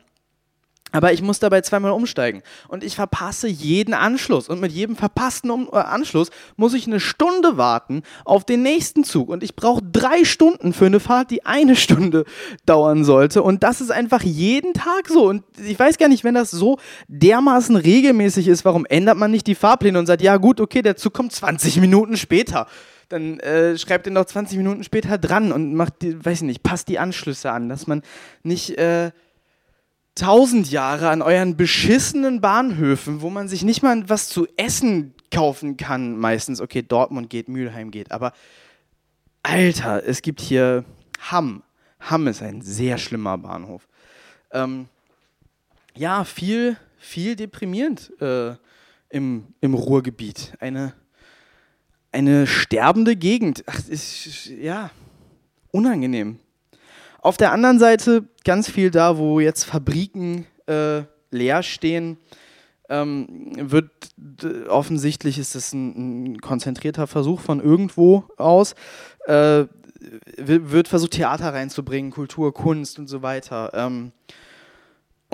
Aber 0.92 1.12
ich 1.12 1.20
muss 1.20 1.40
dabei 1.40 1.60
zweimal 1.62 1.90
umsteigen 1.90 2.42
und 2.68 2.84
ich 2.84 2.94
verpasse 2.94 3.48
jeden 3.48 3.92
Anschluss. 3.92 4.48
Und 4.48 4.60
mit 4.60 4.72
jedem 4.72 4.96
verpassten 4.96 5.50
um 5.50 5.68
äh, 5.72 5.76
Anschluss 5.76 6.30
muss 6.56 6.74
ich 6.74 6.86
eine 6.86 7.00
Stunde 7.00 7.56
warten 7.56 8.02
auf 8.24 8.44
den 8.44 8.62
nächsten 8.62 9.02
Zug. 9.02 9.28
Und 9.28 9.42
ich 9.42 9.56
brauche 9.56 9.82
drei 9.82 10.24
Stunden 10.24 10.72
für 10.72 10.86
eine 10.86 11.00
Fahrt, 11.00 11.30
die 11.32 11.44
eine 11.44 11.76
Stunde 11.76 12.24
dauern 12.66 13.04
sollte. 13.04 13.42
Und 13.42 13.62
das 13.62 13.80
ist 13.80 13.90
einfach 13.90 14.22
jeden 14.22 14.74
Tag 14.74 15.08
so. 15.08 15.28
Und 15.28 15.42
ich 15.64 15.78
weiß 15.78 15.98
gar 15.98 16.08
nicht, 16.08 16.24
wenn 16.24 16.34
das 16.34 16.50
so 16.50 16.78
dermaßen 17.08 17.76
regelmäßig 17.76 18.46
ist, 18.46 18.64
warum 18.64 18.86
ändert 18.86 19.16
man 19.16 19.32
nicht 19.32 19.46
die 19.48 19.56
Fahrpläne 19.56 19.98
und 19.98 20.06
sagt, 20.06 20.22
ja 20.22 20.36
gut, 20.36 20.60
okay, 20.60 20.82
der 20.82 20.96
Zug 20.96 21.12
kommt 21.12 21.32
20 21.32 21.78
Minuten 21.78 22.16
später 22.16 22.66
dann 23.08 23.38
äh, 23.38 23.78
schreibt 23.78 24.06
ihr 24.06 24.12
noch 24.12 24.24
20 24.24 24.58
Minuten 24.58 24.82
später 24.82 25.16
dran 25.16 25.52
und 25.52 25.74
macht, 25.74 26.02
die, 26.02 26.24
weiß 26.24 26.38
ich 26.38 26.42
nicht, 26.42 26.62
passt 26.64 26.88
die 26.88 26.98
Anschlüsse 26.98 27.52
an, 27.52 27.68
dass 27.68 27.86
man 27.86 28.02
nicht 28.42 28.76
äh, 28.78 29.12
tausend 30.16 30.70
Jahre 30.70 31.10
an 31.10 31.22
euren 31.22 31.56
beschissenen 31.56 32.40
Bahnhöfen, 32.40 33.20
wo 33.20 33.30
man 33.30 33.48
sich 33.48 33.62
nicht 33.62 33.82
mal 33.82 34.08
was 34.08 34.28
zu 34.28 34.48
essen 34.56 35.14
kaufen 35.30 35.76
kann, 35.76 36.18
meistens. 36.18 36.60
Okay, 36.60 36.82
Dortmund 36.82 37.30
geht, 37.30 37.48
Mülheim 37.48 37.92
geht, 37.92 38.10
aber 38.10 38.32
Alter, 39.42 40.02
es 40.04 40.22
gibt 40.22 40.40
hier 40.40 40.84
Hamm. 41.20 41.62
Hamm 42.00 42.26
ist 42.26 42.42
ein 42.42 42.62
sehr 42.62 42.98
schlimmer 42.98 43.38
Bahnhof. 43.38 43.86
Ähm, 44.50 44.88
ja, 45.94 46.24
viel, 46.24 46.76
viel 46.98 47.36
deprimierend 47.36 48.12
äh, 48.20 48.56
im, 49.10 49.54
im 49.60 49.74
Ruhrgebiet. 49.74 50.54
Eine, 50.60 50.94
eine 52.10 52.46
sterbende 52.46 53.16
Gegend. 53.16 53.64
Ach, 53.66 53.80
ist, 53.88 54.46
ja, 54.46 54.90
unangenehm. 55.70 56.38
Auf 57.26 57.36
der 57.36 57.50
anderen 57.50 57.80
Seite 57.80 58.28
ganz 58.44 58.70
viel 58.70 58.92
da, 58.92 59.18
wo 59.18 59.40
jetzt 59.40 59.64
Fabriken 59.64 60.46
äh, 60.68 61.02
leer 61.32 61.64
stehen, 61.64 62.18
ähm, 62.88 63.50
wird 63.56 63.90
offensichtlich 64.68 65.36
ist 65.36 65.56
das 65.56 65.72
ein, 65.72 66.34
ein, 66.34 66.40
konzentrierter 66.40 67.08
Versuch 67.08 67.40
von 67.40 67.60
irgendwo 67.60 68.22
aus, 68.36 68.76
äh, 69.26 69.64
wird 70.36 70.86
versucht 70.86 71.14
Theater 71.14 71.52
reinzubringen, 71.52 72.12
Kultur, 72.12 72.54
Kunst 72.54 73.00
und 73.00 73.08
so 73.08 73.22
weiter. 73.22 73.72
Ähm, 73.74 74.12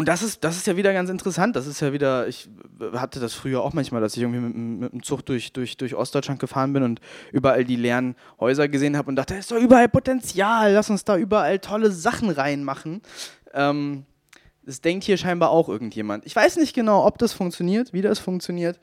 und 0.03 0.09
das 0.09 0.21
ist, 0.21 0.43
das 0.43 0.57
ist 0.57 0.67
ja 0.67 0.77
wieder 0.77 0.93
ganz 0.93 1.11
interessant. 1.11 1.55
Das 1.55 1.69
ist 1.69 1.79
ja 1.79 1.93
wieder, 1.93 2.27
ich 2.27 2.49
hatte 2.93 3.21
das 3.21 3.35
früher 3.35 3.63
auch 3.63 3.73
manchmal, 3.73 4.01
dass 4.01 4.17
ich 4.17 4.23
irgendwie 4.25 4.41
mit, 4.41 4.57
mit 4.57 4.93
dem 4.95 5.03
Zug 5.05 5.25
durch, 5.25 5.53
durch, 5.53 5.77
durch 5.77 5.95
Ostdeutschland 5.95 6.41
gefahren 6.41 6.73
bin 6.73 6.83
und 6.83 7.01
überall 7.31 7.65
die 7.65 7.77
leeren 7.77 8.17
Häuser 8.41 8.67
gesehen 8.67 8.97
habe 8.97 9.09
und 9.09 9.15
dachte, 9.15 9.35
da 9.35 9.39
ist 9.39 9.53
doch 9.53 9.61
überall 9.61 9.89
Potenzial, 9.89 10.73
lass 10.73 10.91
uns 10.91 11.05
da 11.05 11.17
überall 11.17 11.61
tolle 11.61 11.93
Sachen 11.93 12.31
reinmachen. 12.31 13.01
Ähm, 13.55 14.05
das 14.65 14.81
denkt 14.81 15.05
hier 15.05 15.17
scheinbar 15.19 15.51
auch 15.51 15.69
irgendjemand. 15.69 16.27
Ich 16.27 16.35
weiß 16.35 16.57
nicht 16.57 16.75
genau, 16.75 17.07
ob 17.07 17.19
das 17.19 17.33
funktioniert, 17.33 17.93
wie 17.93 18.03
das 18.03 18.19
funktioniert. 18.19 18.81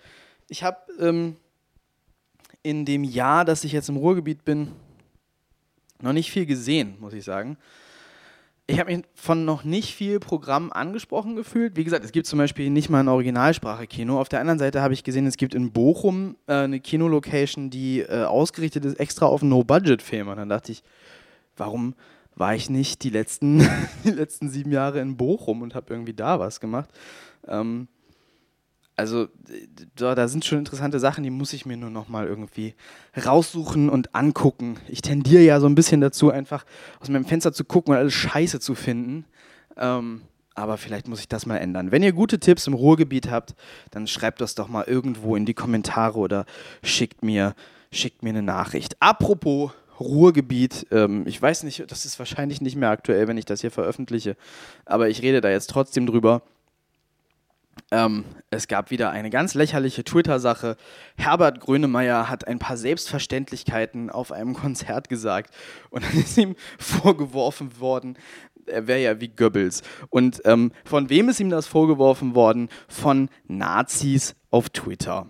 Ich 0.47 0.63
habe 0.63 0.77
ähm, 1.01 1.35
in 2.63 2.85
dem 2.85 3.03
Jahr, 3.03 3.43
dass 3.43 3.65
ich 3.65 3.73
jetzt 3.73 3.89
im 3.89 3.97
Ruhrgebiet 3.97 4.45
bin, 4.45 4.71
noch 6.01 6.13
nicht 6.13 6.31
viel 6.31 6.45
gesehen, 6.45 6.95
muss 7.01 7.11
ich 7.11 7.25
sagen 7.25 7.57
ich 8.69 8.79
habe 8.79 8.95
mich 8.95 9.03
von 9.15 9.45
noch 9.45 9.63
nicht 9.63 9.95
viel 9.95 10.19
Programm 10.19 10.71
angesprochen 10.71 11.35
gefühlt. 11.35 11.75
Wie 11.75 11.83
gesagt, 11.83 12.05
es 12.05 12.11
gibt 12.11 12.27
zum 12.27 12.37
Beispiel 12.37 12.69
nicht 12.69 12.89
mal 12.89 12.99
ein 12.99 13.07
Originalsprache-Kino. 13.07 14.19
Auf 14.19 14.29
der 14.29 14.41
anderen 14.41 14.59
Seite 14.59 14.81
habe 14.81 14.93
ich 14.93 15.03
gesehen, 15.03 15.25
es 15.25 15.37
gibt 15.37 15.55
in 15.55 15.71
Bochum 15.71 16.35
äh, 16.45 16.53
eine 16.53 16.79
Kinolocation, 16.79 17.71
die 17.71 18.01
äh, 18.01 18.25
ausgerichtet 18.25 18.85
ist 18.85 18.99
extra 18.99 19.25
auf 19.25 19.41
No-Budget-Filme. 19.41 20.31
Und 20.31 20.37
dann 20.37 20.49
dachte 20.49 20.71
ich, 20.71 20.83
warum 21.57 21.95
war 22.35 22.53
ich 22.53 22.69
nicht 22.69 23.03
die 23.03 23.09
letzten, 23.09 23.59
die 24.03 24.11
letzten 24.11 24.49
sieben 24.49 24.71
Jahre 24.71 24.99
in 24.99 25.17
Bochum 25.17 25.63
und 25.63 25.73
habe 25.73 25.91
irgendwie 25.91 26.13
da 26.13 26.39
was 26.39 26.59
gemacht? 26.59 26.91
Ähm, 27.47 27.87
also 28.99 29.29
da, 29.95 30.13
da, 30.13 30.27
sind 30.27 30.43
schon 30.43 30.59
interessante 30.59 30.99
Sachen, 30.99 31.23
die 31.23 31.29
muss 31.29 31.53
ich 31.53 31.65
mir 31.65 31.77
nur 31.77 31.89
noch 31.89 32.09
mal 32.09 32.27
irgendwie 32.27 32.75
raussuchen 33.15 33.89
und 33.89 34.13
angucken. 34.13 34.75
Ich 34.89 35.01
tendiere 35.01 35.41
ja 35.41 35.61
so 35.61 35.67
ein 35.67 35.75
bisschen 35.75 36.01
dazu, 36.01 36.31
einfach 36.31 36.65
aus 36.99 37.07
meinem 37.07 37.23
Fenster 37.23 37.53
zu 37.53 37.63
gucken 37.63 37.93
und 37.93 37.97
alles 37.97 38.13
Scheiße 38.13 38.59
zu 38.59 38.75
finden. 38.75 39.23
Ähm, 39.77 40.21
aber 40.53 40.77
vielleicht 40.77 41.07
muss 41.07 41.21
ich 41.21 41.29
das 41.29 41.45
mal 41.45 41.55
ändern. 41.55 41.93
Wenn 41.93 42.03
ihr 42.03 42.11
gute 42.11 42.39
Tipps 42.39 42.67
im 42.67 42.73
Ruhrgebiet 42.73 43.31
habt, 43.31 43.55
dann 43.91 44.05
schreibt 44.05 44.41
das 44.41 44.53
doch 44.53 44.67
mal 44.67 44.83
irgendwo 44.83 45.37
in 45.37 45.45
die 45.45 45.53
Kommentare 45.53 46.19
oder 46.19 46.45
schickt 46.83 47.23
mir, 47.23 47.55
schickt 47.93 48.21
mir 48.21 48.31
eine 48.31 48.43
Nachricht. 48.43 48.97
Apropos 48.99 49.71
Ruhrgebiet, 49.97 50.87
ähm, 50.91 51.23
ich 51.25 51.41
weiß 51.41 51.63
nicht, 51.63 51.89
das 51.89 52.03
ist 52.03 52.19
wahrscheinlich 52.19 52.59
nicht 52.59 52.75
mehr 52.75 52.89
aktuell, 52.89 53.29
wenn 53.29 53.37
ich 53.37 53.45
das 53.45 53.61
hier 53.61 53.71
veröffentliche, 53.71 54.35
aber 54.83 55.07
ich 55.07 55.21
rede 55.21 55.39
da 55.39 55.49
jetzt 55.49 55.69
trotzdem 55.69 56.05
drüber. 56.05 56.41
Ähm, 57.91 58.25
es 58.49 58.67
gab 58.67 58.91
wieder 58.91 59.11
eine 59.11 59.29
ganz 59.29 59.53
lächerliche 59.53 60.03
Twitter-Sache. 60.03 60.77
Herbert 61.17 61.59
Grönemeyer 61.59 62.29
hat 62.29 62.47
ein 62.47 62.59
paar 62.59 62.77
Selbstverständlichkeiten 62.77 64.09
auf 64.09 64.31
einem 64.31 64.53
Konzert 64.59 65.09
gesagt 65.09 65.53
und 65.89 66.03
dann 66.03 66.17
ist 66.17 66.37
ihm 66.37 66.55
vorgeworfen 66.77 67.79
worden, 67.79 68.17
er 68.65 68.87
wäre 68.87 69.01
ja 69.01 69.19
wie 69.19 69.29
Goebbels. 69.29 69.81
Und 70.09 70.41
ähm, 70.45 70.71
von 70.85 71.09
wem 71.09 71.29
ist 71.29 71.39
ihm 71.39 71.49
das 71.49 71.67
vorgeworfen 71.67 72.35
worden? 72.35 72.69
Von 72.87 73.29
Nazis 73.47 74.35
auf 74.51 74.69
Twitter. 74.69 75.27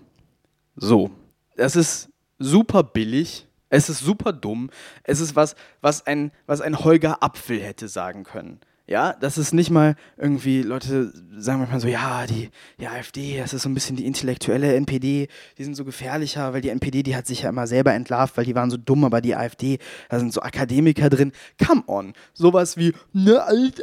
So, 0.76 1.12
das 1.56 1.76
ist 1.76 2.10
super 2.38 2.84
billig. 2.84 3.48
Es 3.70 3.90
ist 3.90 4.00
super 4.00 4.34
dumm. 4.34 4.70
Es 5.04 5.20
ist 5.20 5.36
was, 5.36 5.56
was 5.82 6.06
ein, 6.08 6.32
was 6.48 6.62
ein 6.62 6.80
Holger 6.80 7.22
Apfel 7.22 7.62
hätte 7.62 7.88
sagen 7.88 8.24
können. 8.24 8.60
Ja, 8.90 9.14
das 9.14 9.38
ist 9.38 9.54
nicht 9.54 9.70
mal 9.70 9.96
irgendwie, 10.18 10.64
Leute 10.64 11.14
sagen 11.38 11.60
manchmal 11.60 11.80
so, 11.80 11.88
ja, 11.88 12.26
die, 12.26 12.50
die 12.80 12.88
AfD, 12.88 13.38
das 13.38 13.54
ist 13.54 13.62
so 13.62 13.70
ein 13.70 13.76
bisschen 13.76 13.96
die 13.96 14.08
intellektuelle 14.08 14.74
NPD, 14.74 15.28
die 15.60 15.64
sind 15.64 15.76
so 15.76 15.86
gefährlicher, 15.86 16.54
weil 16.54 16.62
die 16.62 16.70
NPD, 16.70 17.04
die 17.04 17.16
hat 17.16 17.28
sich 17.28 17.44
ja 17.44 17.50
immer 17.50 17.68
selber 17.68 17.94
entlarvt, 17.94 18.36
weil 18.36 18.46
die 18.46 18.56
waren 18.56 18.72
so 18.72 18.78
dumm, 18.78 19.04
aber 19.04 19.22
die 19.22 19.36
AfD, 19.36 19.78
da 20.10 20.18
sind 20.18 20.34
so 20.34 20.42
Akademiker 20.42 21.12
drin. 21.12 21.34
Come 21.64 21.84
on. 21.86 22.14
Sowas 22.34 22.78
wie, 22.78 22.94
ne, 23.14 23.40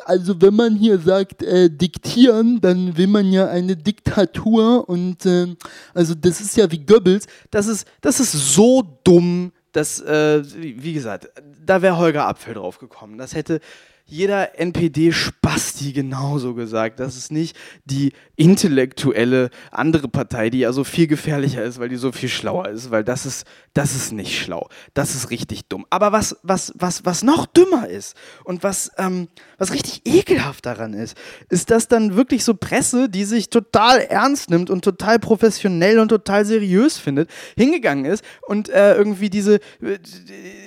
also 0.07 0.43
wenn 0.43 0.55
man 0.57 0.75
hier 0.75 0.99
sagt, 0.99 1.45
äh, 1.45 1.71
diktieren, 1.71 2.61
dann 2.61 2.97
will 2.97 3.07
man 3.07 3.31
ja 3.31 3.47
eine 3.47 3.77
Diktatur 3.77 4.89
und 4.89 5.25
äh, 5.25 5.55
also 5.95 6.17
das 6.17 6.41
ist 6.41 6.57
ja 6.57 6.69
wie 6.73 6.85
Goebbels. 6.85 7.29
Das 7.53 7.69
ist, 7.69 7.87
das 8.01 8.19
ist 8.19 8.33
so 8.33 8.83
dumm, 9.05 9.53
dass, 9.71 10.01
äh, 10.01 10.43
wie 10.57 10.95
gesagt, 10.95 11.29
da 11.65 11.81
wäre 11.81 11.97
Holger 11.97 12.27
Apfel 12.27 12.55
drauf 12.55 12.79
gekommen. 12.79 13.19
Das 13.19 13.37
hätte 13.37 13.61
jeder 14.09 14.59
NPD-Spasti 14.59 15.93
genauso 15.93 16.55
gesagt. 16.55 17.01
Das 17.01 17.17
ist 17.17 17.33
nicht 17.33 17.57
die 17.85 18.13
intellektuelle 18.37 19.51
andere 19.73 20.07
Partei, 20.09 20.49
die 20.49 20.61
ja 20.61 20.73
so 20.73 20.85
viel 20.85 21.09
gefährlicher 21.09 21.65
ist, 21.65 21.81
weil 21.81 21.89
die 21.89 21.97
so 21.97 22.13
viel 22.13 22.29
schlauer 22.29 22.69
ist, 22.69 22.93
weil 22.93 23.03
das 23.03 23.27
ist, 23.27 23.47
das 23.75 23.97
ist 23.97 24.13
nicht 24.13 24.39
schlau. 24.39 24.69
Das 24.95 25.17
ist 25.17 25.31
richtig 25.31 25.67
dumm. 25.69 25.87
Aber 25.91 26.13
was, 26.13 26.37
was, 26.45 26.73
was, 26.77 27.05
was 27.05 27.25
noch 27.25 27.47
dümmer 27.47 27.89
ist 27.89 28.17
und 28.45 28.63
was, 28.63 28.93
ähm, 28.97 29.27
was 29.59 29.73
richtig 29.73 30.03
ekelhaft 30.05 30.67
daran 30.67 30.95
ist, 30.95 31.17
ist, 31.49 31.71
dass 31.73 31.89
dann 31.89 32.15
wirklich 32.15 32.45
so 32.45 32.55
Presse, 32.55 33.09
die 33.09 33.25
sich 33.25 33.51
total 33.51 33.99
ernst 34.03 34.51
nimmt 34.51 34.71
und 34.71 34.85
total 34.85 35.19
professionell 35.19 35.99
und 35.99 36.09
total 36.09 36.45
seriös 36.45 36.97
findet, 36.97 37.29
hingegangen 37.57 38.05
ist 38.05 38.23
und 38.47 38.69
äh, 38.69 38.95
irgendwie 38.95 39.31
diese, 39.31 39.57
äh, 39.81 39.99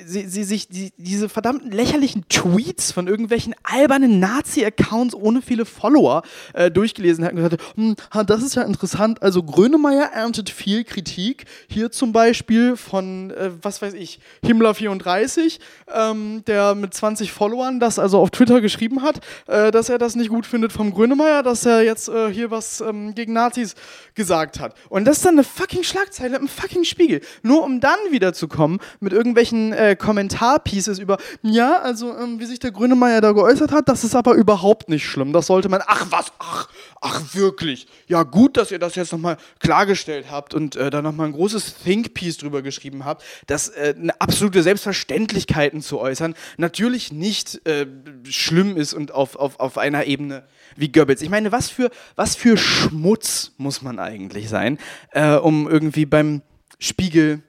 sie, 0.06 0.28
sie 0.28 0.44
sich 0.44 0.68
die, 0.68 0.92
diese 0.98 1.30
verdammten 1.30 1.72
lächerlichen 1.72 2.26
Tweets 2.28 2.92
von 2.92 3.08
irgendwie 3.08 3.29
irgendwelchen 3.30 3.56
albernen 3.64 4.20
Nazi-Accounts 4.20 5.14
ohne 5.14 5.42
viele 5.42 5.66
Follower 5.66 6.24
äh, 6.54 6.72
durchgelesen 6.72 7.24
hat 7.24 7.32
und 7.32 7.38
gesagt 7.38 7.62
hat, 7.62 7.76
hm, 7.76 7.96
das 8.26 8.44
ist 8.44 8.56
ja 8.56 8.64
interessant. 8.64 9.22
Also 9.22 9.44
Grönemeyer 9.44 10.12
erntet 10.14 10.50
viel 10.50 10.84
Kritik. 10.84 11.46
Hier 11.70 11.92
zum 11.92 12.12
Beispiel 12.12 12.76
von, 12.76 13.32
äh, 13.32 13.52
was 13.62 13.82
weiß 13.82 13.94
ich, 13.94 14.20
Himmler34, 14.44 15.60
ähm, 15.94 16.44
der 16.48 16.74
mit 16.74 16.94
20 16.94 17.32
Followern 17.32 17.80
das 17.80 18.00
also 18.00 18.20
auf 18.20 18.32
Twitter 18.32 18.62
geschrieben 18.62 19.04
hat, 19.04 19.20
äh, 19.48 19.70
dass 19.72 19.90
er 19.90 20.00
das 20.00 20.16
nicht 20.16 20.30
gut 20.30 20.46
findet 20.46 20.72
vom 20.72 20.92
Grönemeyer, 20.92 21.44
dass 21.44 21.66
er 21.66 21.84
jetzt 21.84 22.10
äh, 22.10 22.34
hier 22.34 22.50
was 22.50 22.82
ähm, 22.82 23.14
gegen 23.14 23.34
Nazis 23.34 23.76
gesagt 24.16 24.60
hat. 24.60 24.74
Und 24.90 25.06
das 25.06 25.18
ist 25.18 25.26
dann 25.26 25.36
eine 25.36 25.44
fucking 25.44 25.84
Schlagzeile 25.84 26.38
im 26.38 26.48
fucking 26.48 26.84
Spiegel. 26.84 27.22
Nur 27.44 27.64
um 27.64 27.80
dann 27.80 28.00
wiederzukommen 28.10 28.80
mit 29.00 29.14
irgendwelchen 29.14 29.74
äh, 29.74 29.96
Kommentarpieces 29.96 30.98
über, 30.98 31.18
ja, 31.44 31.80
also 31.80 32.18
ähm, 32.18 32.40
wie 32.40 32.46
sich 32.46 32.60
der 32.60 32.72
Grönemeyer 32.72 33.19
er 33.20 33.22
da 33.22 33.32
geäußert 33.34 33.72
hat, 33.72 33.90
das 33.90 34.04
ist 34.04 34.16
aber 34.16 34.34
überhaupt 34.34 34.90
nicht 34.90 35.06
schlimm. 35.06 35.34
Das 35.34 35.48
sollte 35.48 35.70
man, 35.70 35.82
ach 35.86 36.08
was, 36.10 36.32
ach, 36.40 36.70
ach 37.02 37.34
wirklich. 37.34 37.88
Ja 38.08 38.24
gut, 38.24 38.58
dass 38.58 38.72
ihr 38.72 38.80
das 38.80 38.96
jetzt 38.96 39.12
nochmal 39.12 39.38
klargestellt 39.60 40.28
habt 40.32 40.54
und 40.54 40.76
äh, 40.76 40.90
da 40.90 41.02
nochmal 41.02 41.28
ein 41.28 41.34
großes 41.34 41.76
Think-Piece 41.84 42.38
drüber 42.38 42.62
geschrieben 42.62 43.06
habt, 43.06 43.24
dass 43.48 43.70
äh, 43.70 43.94
eine 43.98 44.20
absolute 44.20 44.64
Selbstverständlichkeiten 44.64 45.82
zu 45.82 46.00
äußern 46.00 46.36
natürlich 46.58 47.12
nicht 47.12 47.66
äh, 47.68 47.86
schlimm 48.24 48.78
ist 48.78 48.94
und 48.94 49.12
auf, 49.12 49.36
auf, 49.36 49.60
auf 49.60 49.78
einer 49.78 50.06
Ebene 50.06 50.44
wie 50.76 50.92
Goebbels. 50.92 51.22
Ich 51.22 51.30
meine, 51.30 51.52
was 51.52 51.70
für, 51.70 51.90
was 52.16 52.36
für 52.36 52.58
Schmutz 52.58 53.52
muss 53.58 53.82
man 53.82 54.00
eigentlich 54.00 54.50
sein, 54.50 54.78
äh, 55.12 55.36
um 55.36 55.70
irgendwie 55.70 56.06
beim 56.06 56.42
Spiegel 56.80 57.44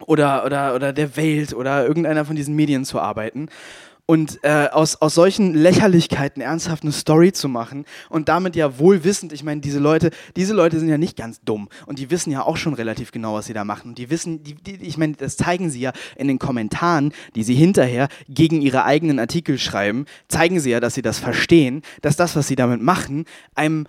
oder, 0.00 0.44
oder, 0.44 0.74
oder 0.74 0.92
der 0.92 1.16
Welt 1.16 1.54
oder 1.54 1.86
irgendeiner 1.86 2.24
von 2.24 2.36
diesen 2.36 2.54
Medien 2.54 2.84
zu 2.84 3.00
arbeiten 3.00 3.48
und 4.06 4.40
äh, 4.42 4.68
aus, 4.70 4.96
aus 4.96 5.14
solchen 5.14 5.54
Lächerlichkeiten 5.54 6.42
ernsthaft 6.42 6.82
eine 6.82 6.92
Story 6.92 7.32
zu 7.32 7.48
machen 7.48 7.86
und 8.10 8.28
damit 8.28 8.54
ja 8.54 8.78
wohl 8.78 9.02
wissend, 9.02 9.32
ich 9.32 9.42
meine, 9.42 9.62
diese 9.62 9.78
Leute, 9.78 10.10
diese 10.36 10.52
Leute 10.52 10.78
sind 10.78 10.88
ja 10.88 10.98
nicht 10.98 11.16
ganz 11.16 11.40
dumm 11.40 11.68
und 11.86 11.98
die 11.98 12.10
wissen 12.10 12.30
ja 12.30 12.42
auch 12.42 12.58
schon 12.58 12.74
relativ 12.74 13.12
genau, 13.12 13.34
was 13.34 13.46
sie 13.46 13.54
da 13.54 13.64
machen. 13.64 13.90
Und 13.90 13.98
die 13.98 14.10
wissen, 14.10 14.42
die, 14.42 14.54
die, 14.54 14.76
ich 14.86 14.98
meine, 14.98 15.14
das 15.14 15.36
zeigen 15.36 15.70
sie 15.70 15.80
ja 15.80 15.92
in 16.16 16.28
den 16.28 16.38
Kommentaren, 16.38 17.12
die 17.34 17.44
sie 17.44 17.54
hinterher 17.54 18.08
gegen 18.28 18.60
ihre 18.60 18.84
eigenen 18.84 19.18
Artikel 19.18 19.58
schreiben, 19.58 20.04
zeigen 20.28 20.60
sie 20.60 20.70
ja, 20.70 20.80
dass 20.80 20.94
sie 20.94 21.02
das 21.02 21.18
verstehen, 21.18 21.80
dass 22.02 22.16
das, 22.16 22.36
was 22.36 22.46
sie 22.46 22.56
damit 22.56 22.82
machen, 22.82 23.24
einem 23.54 23.86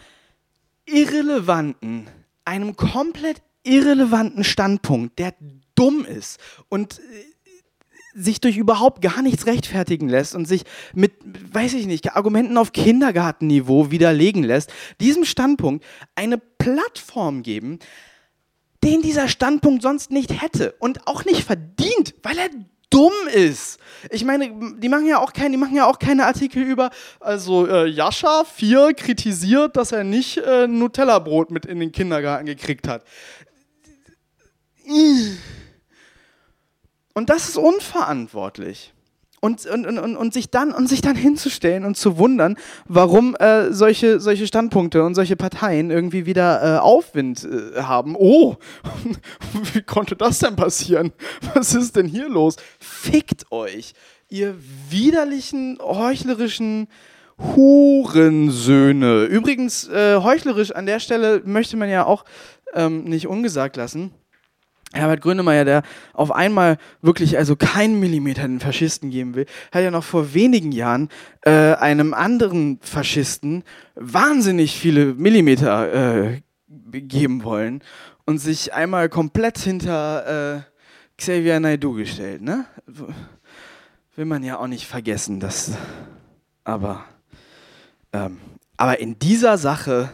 irrelevanten, 0.85 2.07
einem 2.45 2.77
komplett 2.77 3.41
irrelevanten 3.63 4.43
Standpunkt, 4.43 5.19
der 5.19 5.33
dumm 5.75 6.05
ist 6.05 6.39
und 6.69 6.99
äh, 6.99 7.34
sich 8.15 8.39
durch 8.39 8.55
überhaupt 8.55 9.01
gar 9.01 9.21
nichts 9.21 9.45
rechtfertigen 9.45 10.07
lässt 10.07 10.35
und 10.35 10.47
sich 10.47 10.63
mit, 10.93 11.13
weiß 11.53 11.73
ich 11.73 11.85
nicht, 11.85 12.15
Argumenten 12.15 12.57
auf 12.57 12.71
Kindergartenniveau 12.71 13.91
widerlegen 13.91 14.43
lässt, 14.43 14.71
diesem 15.01 15.25
Standpunkt 15.25 15.85
eine 16.15 16.37
Plattform 16.37 17.43
geben, 17.43 17.79
den 18.83 19.01
dieser 19.01 19.27
Standpunkt 19.27 19.81
sonst 19.81 20.11
nicht 20.11 20.41
hätte 20.41 20.75
und 20.79 21.07
auch 21.07 21.25
nicht 21.25 21.43
verdient, 21.43 22.15
weil 22.23 22.37
er 22.37 22.49
dumm 22.89 23.11
ist. 23.33 23.79
Ich 24.09 24.23
meine, 24.23 24.77
die 24.77 24.89
machen 24.89 25.07
ja 25.07 25.19
auch 25.19 25.33
keine, 25.33 25.51
die 25.51 25.57
machen 25.57 25.75
ja 25.75 25.85
auch 25.85 25.99
keine 25.99 26.25
Artikel 26.25 26.63
über, 26.63 26.91
also 27.19 27.67
äh, 27.67 27.87
Jascha 27.87 28.45
4 28.45 28.93
kritisiert, 28.93 29.75
dass 29.75 29.91
er 29.91 30.05
nicht 30.05 30.37
äh, 30.37 30.67
Nutella-Brot 30.67 31.51
mit 31.51 31.65
in 31.65 31.79
den 31.79 31.91
Kindergarten 31.91 32.45
gekriegt 32.45 32.87
hat. 32.87 33.03
Und 37.15 37.29
das 37.29 37.47
ist 37.47 37.57
unverantwortlich. 37.57 38.93
Und, 39.39 39.65
und, 39.67 39.85
und, 39.85 40.17
und, 40.17 40.33
sich 40.33 40.49
dann, 40.49 40.71
und 40.71 40.89
sich 40.89 41.01
dann 41.01 41.15
hinzustellen 41.15 41.85
und 41.85 41.95
zu 41.95 42.17
wundern, 42.17 42.57
warum 42.87 43.35
äh, 43.35 43.71
solche, 43.71 44.19
solche 44.19 44.47
Standpunkte 44.47 45.03
und 45.03 45.15
solche 45.15 45.35
Parteien 45.35 45.91
irgendwie 45.91 46.25
wieder 46.25 46.61
äh, 46.61 46.79
Aufwind 46.79 47.45
äh, 47.45 47.81
haben. 47.81 48.15
Oh, 48.17 48.55
wie 49.73 49.83
konnte 49.83 50.15
das 50.15 50.39
denn 50.39 50.55
passieren? 50.55 51.13
Was 51.53 51.73
ist 51.73 51.95
denn 51.95 52.07
hier 52.07 52.27
los? 52.27 52.55
Fickt 52.79 53.51
euch, 53.51 53.93
ihr 54.29 54.55
widerlichen, 54.89 55.77
heuchlerischen 55.79 56.87
Hurensöhne. 57.37 59.25
Übrigens, 59.25 59.87
äh, 59.87 60.17
heuchlerisch 60.17 60.71
an 60.71 60.85
der 60.85 60.99
Stelle 60.99 61.43
möchte 61.45 61.77
man 61.77 61.89
ja 61.89 62.05
auch 62.05 62.25
ähm, 62.73 63.03
nicht 63.03 63.27
ungesagt 63.27 63.77
lassen 63.77 64.11
Herbert 64.95 65.21
Grönemeyer, 65.21 65.65
der 65.65 65.83
auf 66.13 66.31
einmal 66.31 66.77
wirklich 67.01 67.37
also 67.37 67.55
keinen 67.55 67.99
Millimeter 67.99 68.43
den 68.43 68.59
Faschisten 68.59 69.09
geben 69.09 69.35
will, 69.35 69.45
hat 69.71 69.83
ja 69.83 69.91
noch 69.91 70.03
vor 70.03 70.33
wenigen 70.33 70.71
Jahren 70.71 71.09
äh, 71.41 71.73
einem 71.73 72.13
anderen 72.13 72.79
Faschisten 72.81 73.63
wahnsinnig 73.95 74.79
viele 74.79 75.13
Millimeter 75.13 76.31
äh, 76.31 76.41
geben 76.67 77.43
wollen 77.43 77.83
und 78.25 78.39
sich 78.39 78.73
einmal 78.73 79.09
komplett 79.09 79.57
hinter 79.57 80.55
äh, 80.57 80.61
Xavier 81.17 81.59
Naidoo 81.59 81.93
gestellt. 81.93 82.41
Ne? 82.41 82.65
Will 84.15 84.25
man 84.25 84.43
ja 84.43 84.57
auch 84.57 84.67
nicht 84.67 84.87
vergessen, 84.87 85.39
dass. 85.39 85.71
Aber, 86.63 87.05
ähm, 88.11 88.37
aber 88.77 88.99
in 88.99 89.19
dieser 89.19 89.57
Sache 89.57 90.09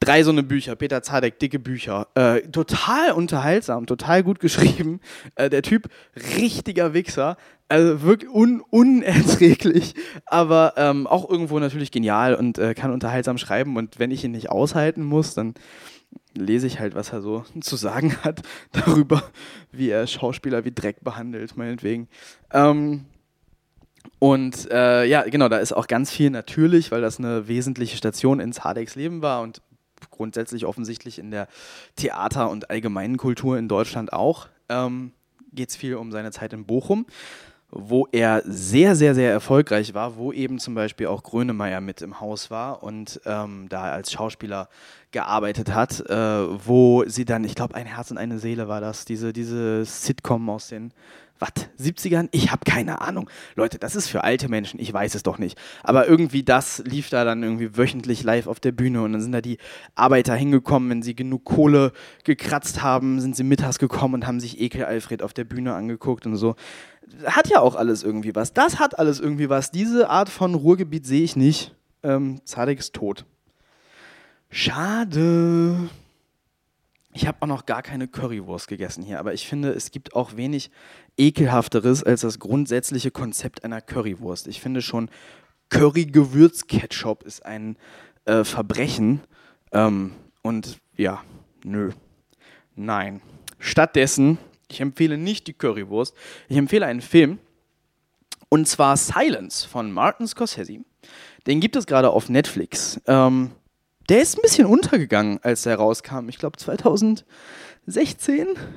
drei 0.00 0.22
so 0.22 0.30
eine 0.30 0.42
Bücher, 0.42 0.76
Peter 0.76 1.02
Zadek, 1.02 1.38
dicke 1.38 1.58
Bücher. 1.58 2.08
Äh, 2.14 2.42
total 2.48 3.12
unterhaltsam, 3.12 3.86
total 3.86 4.22
gut 4.22 4.40
geschrieben. 4.40 5.00
Äh, 5.34 5.50
der 5.50 5.62
Typ, 5.62 5.88
richtiger 6.36 6.94
Wichser. 6.94 7.36
Also 7.68 8.02
wirklich 8.02 8.30
un 8.30 8.60
unerträglich, 8.70 9.94
aber 10.24 10.74
ähm, 10.76 11.08
auch 11.08 11.28
irgendwo 11.28 11.58
natürlich 11.58 11.90
genial 11.90 12.36
und 12.36 12.58
äh, 12.58 12.74
kann 12.74 12.92
unterhaltsam 12.92 13.38
schreiben. 13.38 13.76
Und 13.76 13.98
wenn 13.98 14.12
ich 14.12 14.22
ihn 14.22 14.30
nicht 14.30 14.50
aushalten 14.50 15.02
muss, 15.02 15.34
dann 15.34 15.54
lese 16.34 16.68
ich 16.68 16.78
halt, 16.78 16.94
was 16.94 17.12
er 17.12 17.22
so 17.22 17.44
zu 17.60 17.74
sagen 17.74 18.16
hat 18.22 18.42
darüber, 18.72 19.22
wie 19.72 19.90
er 19.90 20.06
Schauspieler 20.06 20.64
wie 20.64 20.72
Dreck 20.72 21.02
behandelt, 21.02 21.56
meinetwegen. 21.56 22.08
Ähm, 22.52 23.06
und 24.18 24.70
äh, 24.70 25.04
ja, 25.04 25.24
genau, 25.24 25.48
da 25.48 25.58
ist 25.58 25.72
auch 25.72 25.88
ganz 25.88 26.10
viel 26.10 26.30
natürlich, 26.30 26.90
weil 26.90 27.00
das 27.00 27.18
eine 27.18 27.48
wesentliche 27.48 27.96
Station 27.96 28.40
in 28.40 28.52
Zadeks 28.52 28.94
Leben 28.94 29.22
war 29.22 29.42
und 29.42 29.60
grundsätzlich 30.16 30.66
offensichtlich 30.66 31.18
in 31.18 31.30
der 31.30 31.48
Theater- 31.96 32.50
und 32.50 32.70
allgemeinen 32.70 33.16
Kultur 33.16 33.58
in 33.58 33.68
Deutschland 33.68 34.12
auch. 34.12 34.48
Ähm, 34.68 35.12
Geht 35.52 35.70
es 35.70 35.76
viel 35.76 35.94
um 35.94 36.12
seine 36.12 36.32
Zeit 36.32 36.52
in 36.52 36.66
Bochum, 36.66 37.06
wo 37.70 38.06
er 38.12 38.42
sehr, 38.44 38.94
sehr, 38.94 39.14
sehr 39.14 39.30
erfolgreich 39.30 39.94
war, 39.94 40.16
wo 40.16 40.32
eben 40.32 40.58
zum 40.58 40.74
Beispiel 40.74 41.06
auch 41.06 41.22
Grönemeyer 41.22 41.80
mit 41.80 42.02
im 42.02 42.20
Haus 42.20 42.50
war 42.50 42.82
und 42.82 43.20
ähm, 43.24 43.66
da 43.68 43.84
als 43.84 44.12
Schauspieler 44.12 44.68
gearbeitet 45.12 45.72
hat, 45.72 46.00
äh, 46.08 46.14
wo 46.14 47.04
sie 47.06 47.24
dann, 47.24 47.44
ich 47.44 47.54
glaube, 47.54 47.74
ein 47.74 47.86
Herz 47.86 48.10
und 48.10 48.18
eine 48.18 48.38
Seele 48.38 48.68
war 48.68 48.80
das, 48.80 49.04
diese, 49.04 49.32
diese 49.32 49.84
Sitcom 49.84 50.50
aus 50.50 50.68
den 50.68 50.92
was, 51.38 51.50
70ern? 51.80 52.28
Ich 52.32 52.50
habe 52.50 52.64
keine 52.64 53.00
Ahnung. 53.00 53.28
Leute, 53.54 53.78
das 53.78 53.96
ist 53.96 54.08
für 54.08 54.24
alte 54.24 54.48
Menschen, 54.48 54.80
ich 54.80 54.92
weiß 54.92 55.14
es 55.14 55.22
doch 55.22 55.38
nicht. 55.38 55.58
Aber 55.82 56.08
irgendwie 56.08 56.42
das 56.42 56.82
lief 56.86 57.10
da 57.10 57.24
dann 57.24 57.42
irgendwie 57.42 57.76
wöchentlich 57.76 58.22
live 58.22 58.46
auf 58.46 58.60
der 58.60 58.72
Bühne 58.72 59.02
und 59.02 59.12
dann 59.12 59.20
sind 59.20 59.32
da 59.32 59.40
die 59.40 59.58
Arbeiter 59.94 60.34
hingekommen, 60.34 60.90
wenn 60.90 61.02
sie 61.02 61.14
genug 61.14 61.44
Kohle 61.44 61.92
gekratzt 62.24 62.82
haben, 62.82 63.20
sind 63.20 63.36
sie 63.36 63.44
mittags 63.44 63.78
gekommen 63.78 64.14
und 64.14 64.26
haben 64.26 64.40
sich 64.40 64.60
Ekel 64.60 64.84
Alfred 64.84 65.22
auf 65.22 65.32
der 65.32 65.44
Bühne 65.44 65.74
angeguckt 65.74 66.26
und 66.26 66.36
so. 66.36 66.56
Hat 67.24 67.48
ja 67.48 67.60
auch 67.60 67.76
alles 67.76 68.02
irgendwie 68.02 68.34
was. 68.34 68.52
Das 68.52 68.78
hat 68.78 68.98
alles 68.98 69.20
irgendwie 69.20 69.48
was. 69.48 69.70
Diese 69.70 70.10
Art 70.10 70.28
von 70.28 70.54
Ruhrgebiet 70.54 71.06
sehe 71.06 71.22
ich 71.22 71.36
nicht. 71.36 71.74
Ähm, 72.02 72.40
Zadek 72.44 72.78
ist 72.78 72.94
tot. 72.94 73.24
Schade. 74.50 75.88
Ich 77.16 77.26
habe 77.26 77.38
auch 77.40 77.46
noch 77.46 77.64
gar 77.64 77.80
keine 77.80 78.08
Currywurst 78.08 78.68
gegessen 78.68 79.02
hier, 79.02 79.18
aber 79.18 79.32
ich 79.32 79.48
finde, 79.48 79.70
es 79.70 79.90
gibt 79.90 80.14
auch 80.14 80.36
wenig 80.36 80.70
ekelhafteres 81.16 82.04
als 82.04 82.20
das 82.20 82.38
grundsätzliche 82.38 83.10
Konzept 83.10 83.64
einer 83.64 83.80
Currywurst. 83.80 84.46
Ich 84.48 84.60
finde 84.60 84.82
schon, 84.82 85.08
Curry-Gewürz-Ketchup 85.70 87.22
ist 87.22 87.46
ein 87.46 87.78
äh, 88.26 88.44
Verbrechen. 88.44 89.22
Ähm, 89.72 90.12
und 90.42 90.78
ja, 90.94 91.22
nö. 91.64 91.92
Nein. 92.74 93.22
Stattdessen, 93.58 94.36
ich 94.68 94.82
empfehle 94.82 95.16
nicht 95.16 95.46
die 95.46 95.54
Currywurst, 95.54 96.14
ich 96.50 96.58
empfehle 96.58 96.84
einen 96.84 97.00
Film. 97.00 97.38
Und 98.50 98.68
zwar 98.68 98.98
Silence 98.98 99.66
von 99.66 99.90
Martin 99.90 100.28
Scorsese. 100.28 100.84
Den 101.46 101.60
gibt 101.60 101.76
es 101.76 101.86
gerade 101.86 102.10
auf 102.10 102.28
Netflix. 102.28 103.00
Ähm, 103.06 103.52
der 104.08 104.20
ist 104.20 104.38
ein 104.38 104.42
bisschen 104.42 104.66
untergegangen, 104.66 105.38
als 105.42 105.66
er 105.66 105.76
rauskam. 105.76 106.28
Ich 106.28 106.38
glaube 106.38 106.56
2016, 106.58 107.24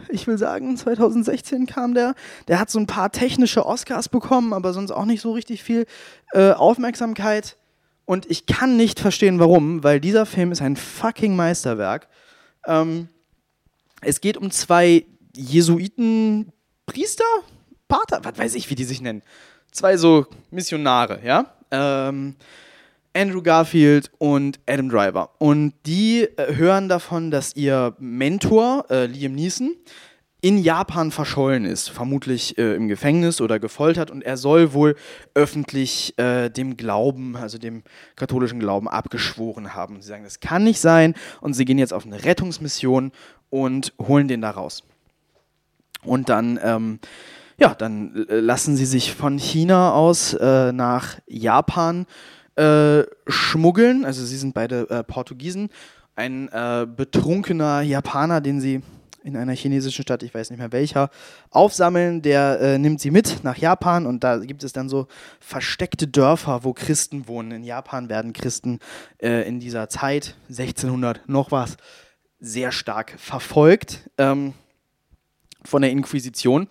ich 0.10 0.28
will 0.28 0.38
sagen, 0.38 0.76
2016 0.76 1.66
kam 1.66 1.94
der. 1.94 2.16
Der 2.48 2.60
hat 2.60 2.70
so 2.70 2.80
ein 2.80 2.88
paar 2.88 3.12
technische 3.12 3.66
Oscars 3.66 4.10
bekommen, 4.10 4.54
aber 4.54 4.74
sonst 4.74 4.92
auch 4.92 5.06
nicht 5.06 5.22
so 5.22 5.32
richtig 5.34 5.64
viel 5.64 5.86
äh, 6.34 6.52
Aufmerksamkeit. 6.52 7.58
Und 8.06 8.26
ich 8.26 8.48
kann 8.48 8.76
nicht 8.76 9.00
verstehen, 9.00 9.40
warum, 9.40 9.84
weil 9.84 10.00
dieser 10.00 10.26
Film 10.26 10.52
ist 10.52 10.62
ein 10.62 10.76
fucking 10.76 11.36
Meisterwerk. 11.36 12.08
Ähm, 12.66 13.08
es 14.02 14.22
geht 14.22 14.38
um 14.38 14.50
zwei 14.50 15.06
Jesuiten, 15.36 16.52
Priester, 16.88 17.24
Pater, 17.88 18.22
was 18.24 18.38
weiß 18.38 18.56
ich, 18.56 18.70
wie 18.70 18.76
die 18.76 18.84
sich 18.84 19.02
nennen. 19.02 19.22
Zwei 19.72 19.98
so 19.98 20.26
Missionare, 20.50 21.20
ja. 21.24 21.54
Ähm, 21.70 22.36
Andrew 23.14 23.42
Garfield 23.42 24.12
und 24.18 24.60
Adam 24.68 24.90
Driver. 24.90 25.32
Und 25.40 25.74
die 25.86 26.28
äh, 26.38 26.56
hören 26.56 26.90
davon, 26.90 27.32
dass 27.32 27.56
ihr 27.56 27.96
Mentor, 28.00 28.86
äh, 28.90 29.06
Liam 29.06 29.34
Neeson, 29.34 29.76
in 30.42 30.58
Japan 30.58 31.12
verschollen 31.12 31.66
ist, 31.66 31.90
vermutlich 31.90 32.58
äh, 32.58 32.76
im 32.76 32.88
Gefängnis 32.88 33.42
oder 33.42 33.60
gefoltert. 33.60 34.10
Und 34.10 34.22
er 34.22 34.38
soll 34.38 34.72
wohl 34.74 34.96
öffentlich 35.34 36.18
äh, 36.18 36.50
dem 36.50 36.78
Glauben, 36.78 37.36
also 37.36 37.58
dem 37.58 37.84
katholischen 38.16 38.60
Glauben, 38.60 38.88
abgeschworen 38.88 39.74
haben. 39.74 40.02
Sie 40.02 40.08
sagen, 40.08 40.24
das 40.24 40.40
kann 40.40 40.64
nicht 40.64 40.80
sein. 40.80 41.14
Und 41.42 41.56
sie 41.56 41.66
gehen 41.66 41.78
jetzt 41.78 41.94
auf 41.94 42.06
eine 42.06 42.24
Rettungsmission 42.24 43.12
und 43.50 43.94
holen 44.00 44.28
den 44.28 44.42
da 44.42 44.52
raus. 44.52 44.84
Und 46.04 46.30
dann. 46.30 46.60
Ähm, 46.64 47.00
ja, 47.62 47.76
dann 47.76 48.26
äh, 48.30 48.40
lassen 48.40 48.78
sie 48.78 48.86
sich 48.86 49.14
von 49.14 49.38
China 49.38 49.92
aus 49.92 50.34
äh, 50.34 50.72
nach 50.72 51.20
Japan 51.28 52.04
äh, 52.04 52.39
schmuggeln. 53.28 54.06
Also 54.06 54.26
sie 54.26 54.38
sind 54.38 54.54
beide 54.54 54.90
äh, 54.90 55.04
Portugiesen. 55.04 55.70
Ein 56.16 56.50
äh, 56.50 56.86
betrunkener 56.86 57.82
Japaner, 57.82 58.42
den 58.42 58.60
sie 58.60 58.82
in 59.24 59.38
einer 59.38 59.54
chinesischen 59.54 60.04
Stadt, 60.04 60.24
ich 60.24 60.34
weiß 60.34 60.50
nicht 60.50 60.60
mehr 60.60 60.72
welcher, 60.72 61.10
aufsammeln, 61.52 62.22
der 62.22 62.60
äh, 62.60 62.78
nimmt 62.78 63.02
sie 63.02 63.12
mit 63.12 63.44
nach 63.44 63.58
Japan 63.58 64.06
und 64.06 64.24
da 64.24 64.38
gibt 64.38 64.64
es 64.64 64.74
dann 64.74 64.90
so 64.90 65.08
versteckte 65.40 66.08
Dörfer, 66.08 66.64
wo 66.64 66.74
Christen 66.74 67.28
wohnen. 67.28 67.52
In 67.52 67.64
Japan 67.64 68.10
werden 68.10 68.34
Christen 68.34 68.80
äh, 69.22 69.48
in 69.48 69.60
dieser 69.60 69.90
Zeit, 69.90 70.36
1600 70.50 71.28
noch 71.28 71.52
was, 71.52 71.78
sehr 72.40 72.72
stark 72.72 73.14
verfolgt. 73.18 74.10
Ähm, 74.18 74.54
von 75.66 75.82
der 75.82 75.92
Inquisition. 75.92 76.68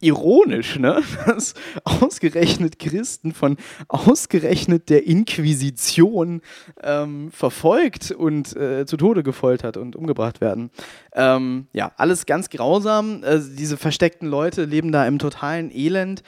Ironisch, 0.00 0.78
ne? 0.78 1.02
dass 1.26 1.54
ausgerechnet 1.84 2.78
Christen 2.78 3.32
von 3.32 3.56
ausgerechnet 3.88 4.88
der 4.90 5.06
Inquisition 5.06 6.42
ähm, 6.82 7.30
verfolgt 7.30 8.10
und 8.10 8.54
äh, 8.56 8.84
zu 8.86 8.96
Tode 8.96 9.22
gefoltert 9.22 9.76
und 9.76 9.96
umgebracht 9.96 10.40
werden. 10.40 10.70
Ähm, 11.14 11.66
ja, 11.72 11.92
alles 11.96 12.26
ganz 12.26 12.50
grausam. 12.50 13.22
Äh, 13.24 13.40
diese 13.56 13.76
versteckten 13.76 14.28
Leute 14.28 14.64
leben 14.64 14.92
da 14.92 15.06
im 15.06 15.18
totalen 15.18 15.70
Elend. 15.74 16.22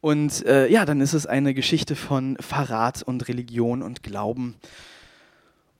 Und 0.00 0.44
äh, 0.44 0.70
ja, 0.70 0.84
dann 0.84 1.00
ist 1.00 1.14
es 1.14 1.26
eine 1.26 1.54
Geschichte 1.54 1.96
von 1.96 2.36
Verrat 2.38 3.02
und 3.02 3.26
Religion 3.28 3.80
und 3.80 4.02
Glauben. 4.02 4.56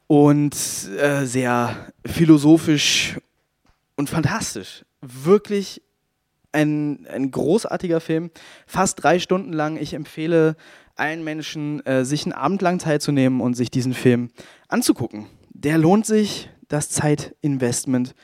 Und 0.06 0.54
äh, 0.98 1.26
sehr 1.26 1.92
philosophisch 2.06 3.18
und 3.96 4.08
fantastisch 4.08 4.84
wirklich 5.06 5.82
ein, 6.52 7.06
ein 7.10 7.30
großartiger 7.30 8.00
Film, 8.00 8.30
fast 8.66 9.02
drei 9.02 9.18
Stunden 9.18 9.52
lang. 9.52 9.76
Ich 9.76 9.94
empfehle 9.94 10.56
allen 10.96 11.24
Menschen, 11.24 11.84
äh, 11.86 12.04
sich 12.04 12.24
einen 12.24 12.32
Abend 12.32 12.62
lang 12.62 12.78
Zeit 12.78 13.02
zu 13.02 13.12
nehmen 13.12 13.40
und 13.40 13.54
sich 13.54 13.70
diesen 13.70 13.94
Film 13.94 14.30
anzugucken. 14.68 15.26
Der 15.50 15.78
lohnt 15.78 16.06
sich, 16.06 16.48
das 16.68 16.90
Zeitinvestment 16.90 18.14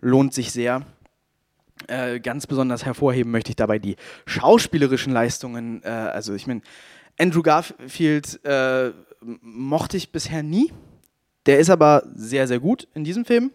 lohnt 0.00 0.32
sich 0.32 0.52
sehr. 0.52 0.86
Äh, 1.88 2.20
ganz 2.20 2.46
besonders 2.46 2.84
hervorheben 2.84 3.32
möchte 3.32 3.50
ich 3.50 3.56
dabei 3.56 3.78
die 3.78 3.96
schauspielerischen 4.26 5.12
Leistungen. 5.12 5.82
Äh, 5.82 5.88
also 5.88 6.34
ich 6.34 6.46
meine, 6.46 6.62
Andrew 7.18 7.42
Garfield 7.42 8.44
äh, 8.44 8.92
mochte 9.20 9.96
ich 9.96 10.12
bisher 10.12 10.42
nie. 10.42 10.72
Der 11.46 11.58
ist 11.58 11.70
aber 11.70 12.04
sehr, 12.14 12.46
sehr 12.46 12.60
gut 12.60 12.86
in 12.94 13.02
diesem 13.02 13.24
Film. 13.24 13.50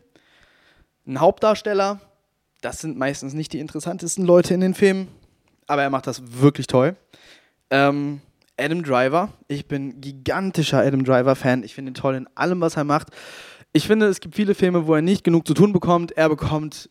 Ein 1.06 1.22
Hauptdarsteller, 1.22 2.02
das 2.62 2.80
sind 2.80 2.98
meistens 2.98 3.34
nicht 3.34 3.54
die 3.54 3.60
interessantesten 3.60 4.26
Leute 4.26 4.54
in 4.54 4.62
den 4.62 4.74
Filmen, 4.74 5.08
aber 5.68 5.84
er 5.84 5.90
macht 5.90 6.08
das 6.08 6.42
wirklich 6.42 6.68
toll. 6.68 6.96
Ähm, 7.70 8.22
Adam 8.60 8.84
Driver, 8.84 9.34
ich 9.48 9.68
bin 9.68 10.02
gigantischer 10.02 10.80
Adam 10.80 11.04
Driver-Fan. 11.04 11.64
Ich 11.64 11.76
finde 11.76 11.92
ihn 11.92 11.96
toll 11.96 12.16
in 12.16 12.28
allem, 12.36 12.62
was 12.62 12.76
er 12.76 12.84
macht. 12.84 13.10
Ich 13.72 13.86
finde, 13.86 14.08
es 14.08 14.20
gibt 14.20 14.36
viele 14.36 14.56
Filme, 14.56 14.88
wo 14.88 14.96
er 14.96 15.02
nicht 15.02 15.24
genug 15.24 15.46
zu 15.46 15.54
tun 15.54 15.74
bekommt. 15.74 16.12
Er 16.14 16.30
bekommt 16.30 16.90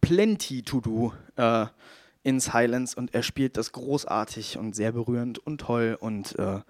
plenty 0.00 0.62
to 0.62 0.80
do 0.80 1.12
äh, 1.36 1.66
in 2.22 2.38
Silence 2.38 2.96
und 2.96 3.14
er 3.14 3.22
spielt 3.22 3.56
das 3.56 3.72
großartig 3.72 4.58
und 4.58 4.76
sehr 4.76 4.92
berührend 4.92 5.38
und 5.38 5.62
toll. 5.62 5.96
Und 5.98 6.38
äh, 6.38 6.60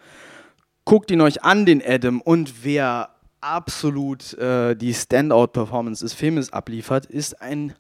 guckt 0.86 1.10
ihn 1.10 1.20
euch 1.20 1.44
an, 1.44 1.66
den 1.66 1.82
Adam. 1.84 2.22
Und 2.22 2.64
wer 2.64 3.10
absolut 3.42 4.34
äh, 4.34 4.74
die 4.74 4.94
Standout-Performance 4.94 6.04
des 6.04 6.14
Filmes 6.14 6.52
abliefert, 6.52 7.06
ist 7.06 7.42
ein 7.42 7.74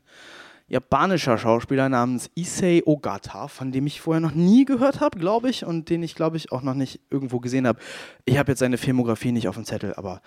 japanischer 0.70 1.36
Schauspieler 1.36 1.88
namens 1.88 2.30
Issei 2.36 2.82
Ogata, 2.86 3.48
von 3.48 3.72
dem 3.72 3.86
ich 3.86 4.00
vorher 4.00 4.20
noch 4.20 4.34
nie 4.34 4.64
gehört 4.64 5.00
habe, 5.00 5.18
glaube 5.18 5.50
ich, 5.50 5.64
und 5.64 5.90
den 5.90 6.02
ich, 6.02 6.14
glaube 6.14 6.36
ich, 6.36 6.52
auch 6.52 6.62
noch 6.62 6.74
nicht 6.74 7.00
irgendwo 7.10 7.40
gesehen 7.40 7.66
habe. 7.66 7.80
Ich 8.24 8.38
habe 8.38 8.52
jetzt 8.52 8.60
seine 8.60 8.78
Filmografie 8.78 9.32
nicht 9.32 9.48
auf 9.48 9.56
dem 9.56 9.64
Zettel, 9.64 9.94
aber 9.94 10.22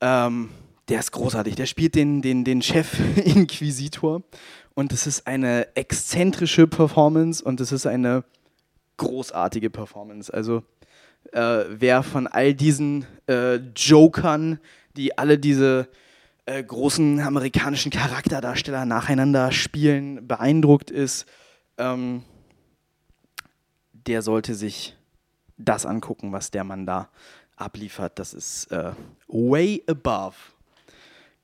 ähm, 0.00 0.50
der 0.88 0.98
ist 0.98 1.12
großartig. 1.12 1.54
Der 1.54 1.66
spielt 1.66 1.94
den, 1.94 2.22
den, 2.22 2.44
den 2.44 2.60
Chef-Inquisitor 2.60 4.22
und 4.74 4.92
es 4.92 5.06
ist 5.06 5.28
eine 5.28 5.74
exzentrische 5.76 6.66
Performance 6.66 7.42
und 7.42 7.60
es 7.60 7.70
ist 7.70 7.86
eine 7.86 8.24
großartige 8.96 9.70
Performance. 9.70 10.32
Also 10.32 10.64
äh, 11.32 11.64
wer 11.68 12.02
von 12.02 12.26
all 12.26 12.52
diesen 12.52 13.06
äh, 13.28 13.60
Jokern, 13.76 14.58
die 14.96 15.16
alle 15.16 15.38
diese 15.38 15.88
äh, 16.46 16.62
großen 16.62 17.20
amerikanischen 17.20 17.90
Charakterdarsteller 17.90 18.84
nacheinander 18.86 19.52
spielen, 19.52 20.26
beeindruckt 20.26 20.90
ist, 20.90 21.26
ähm, 21.76 22.22
der 23.92 24.22
sollte 24.22 24.54
sich 24.54 24.96
das 25.58 25.84
angucken, 25.84 26.32
was 26.32 26.50
der 26.50 26.64
Mann 26.64 26.86
da 26.86 27.08
abliefert. 27.56 28.18
Das 28.18 28.32
ist 28.32 28.70
äh, 28.70 28.92
way 29.26 29.82
above. 29.88 30.36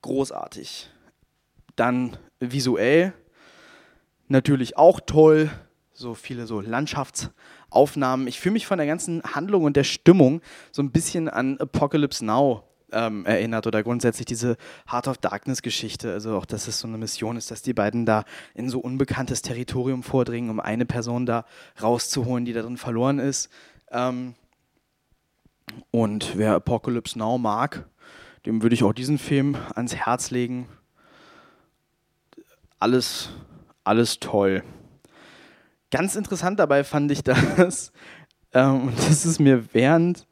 Großartig. 0.01 0.89
Dann 1.75 2.17
visuell 2.39 3.13
natürlich 4.27 4.77
auch 4.77 4.99
toll. 4.99 5.51
So 5.91 6.13
viele 6.13 6.47
so 6.47 6.61
Landschaftsaufnahmen. 6.61 8.27
Ich 8.27 8.39
fühle 8.39 8.53
mich 8.53 8.65
von 8.65 8.77
der 8.77 8.87
ganzen 8.87 9.21
Handlung 9.23 9.63
und 9.65 9.75
der 9.75 9.83
Stimmung 9.83 10.41
so 10.71 10.81
ein 10.81 10.91
bisschen 10.91 11.29
an 11.29 11.59
Apocalypse 11.59 12.25
Now 12.25 12.63
ähm, 12.93 13.25
erinnert 13.25 13.67
oder 13.67 13.83
grundsätzlich 13.83 14.25
diese 14.25 14.57
Heart 14.89 15.07
of 15.07 15.17
Darkness 15.17 15.61
Geschichte. 15.61 16.13
Also 16.13 16.37
auch, 16.37 16.45
dass 16.45 16.67
es 16.67 16.79
so 16.79 16.87
eine 16.87 16.97
Mission 16.97 17.37
ist, 17.37 17.51
dass 17.51 17.61
die 17.61 17.73
beiden 17.73 18.05
da 18.05 18.23
in 18.53 18.69
so 18.69 18.79
unbekanntes 18.79 19.41
Territorium 19.41 20.03
vordringen, 20.03 20.49
um 20.49 20.59
eine 20.59 20.85
Person 20.85 21.25
da 21.25 21.45
rauszuholen, 21.81 22.45
die 22.45 22.53
da 22.53 22.61
drin 22.61 22.77
verloren 22.77 23.19
ist. 23.19 23.49
Ähm 23.91 24.35
und 25.91 26.37
wer 26.37 26.53
Apocalypse 26.55 27.17
Now 27.17 27.37
mag, 27.37 27.87
dem 28.45 28.61
würde 28.61 28.75
ich 28.75 28.83
auch 28.83 28.93
diesen 28.93 29.17
Film 29.17 29.57
ans 29.75 29.95
Herz 29.95 30.31
legen. 30.31 30.67
Alles, 32.79 33.29
alles 33.83 34.19
toll. 34.19 34.63
Ganz 35.89 36.15
interessant 36.15 36.59
dabei 36.59 36.83
fand 36.83 37.11
ich 37.11 37.23
das, 37.23 37.91
ähm, 38.53 38.87
und 38.87 38.97
das 38.97 39.25
ist 39.25 39.39
mir 39.39 39.73
während 39.73 40.27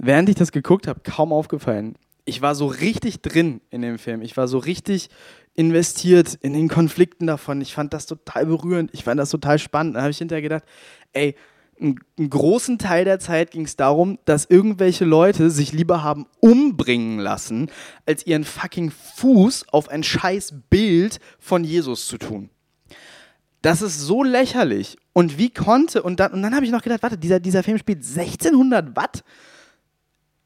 während 0.00 0.28
ich 0.28 0.34
das 0.34 0.52
geguckt 0.52 0.86
habe, 0.86 1.00
kaum 1.00 1.32
aufgefallen. 1.32 1.96
Ich 2.24 2.42
war 2.42 2.54
so 2.54 2.66
richtig 2.66 3.22
drin 3.22 3.60
in 3.70 3.82
dem 3.82 3.98
Film. 3.98 4.22
Ich 4.22 4.36
war 4.36 4.48
so 4.48 4.58
richtig 4.58 5.08
investiert 5.54 6.38
in 6.40 6.52
den 6.52 6.68
Konflikten 6.68 7.26
davon. 7.26 7.60
Ich 7.60 7.74
fand 7.74 7.92
das 7.92 8.06
total 8.06 8.46
berührend. 8.46 8.90
Ich 8.92 9.04
fand 9.04 9.18
das 9.18 9.30
total 9.30 9.58
spannend. 9.58 9.96
Da 9.96 10.02
habe 10.02 10.10
ich 10.10 10.18
hinterher 10.18 10.42
gedacht, 10.42 10.64
ey, 11.12 11.34
einen 11.80 11.98
großen 12.18 12.78
Teil 12.78 13.04
der 13.04 13.18
Zeit 13.18 13.50
ging 13.52 13.64
es 13.64 13.76
darum, 13.76 14.18
dass 14.26 14.44
irgendwelche 14.44 15.06
Leute 15.06 15.50
sich 15.50 15.72
lieber 15.72 16.02
haben 16.02 16.26
umbringen 16.40 17.18
lassen, 17.18 17.70
als 18.06 18.26
ihren 18.26 18.44
fucking 18.44 18.90
Fuß 18.90 19.68
auf 19.70 19.88
ein 19.88 20.02
scheiß 20.02 20.54
Bild 20.68 21.20
von 21.38 21.64
Jesus 21.64 22.06
zu 22.06 22.18
tun. 22.18 22.50
Das 23.62 23.82
ist 23.82 23.98
so 23.98 24.22
lächerlich. 24.22 24.98
Und 25.12 25.38
wie 25.38 25.50
konnte, 25.50 26.02
und 26.02 26.20
dann, 26.20 26.32
und 26.32 26.42
dann 26.42 26.54
habe 26.54 26.64
ich 26.64 26.70
noch 26.70 26.82
gedacht, 26.82 27.02
warte, 27.02 27.18
dieser, 27.18 27.40
dieser 27.40 27.62
Film 27.62 27.78
spielt 27.78 27.98
1600 27.98 28.94
Watt 28.94 29.24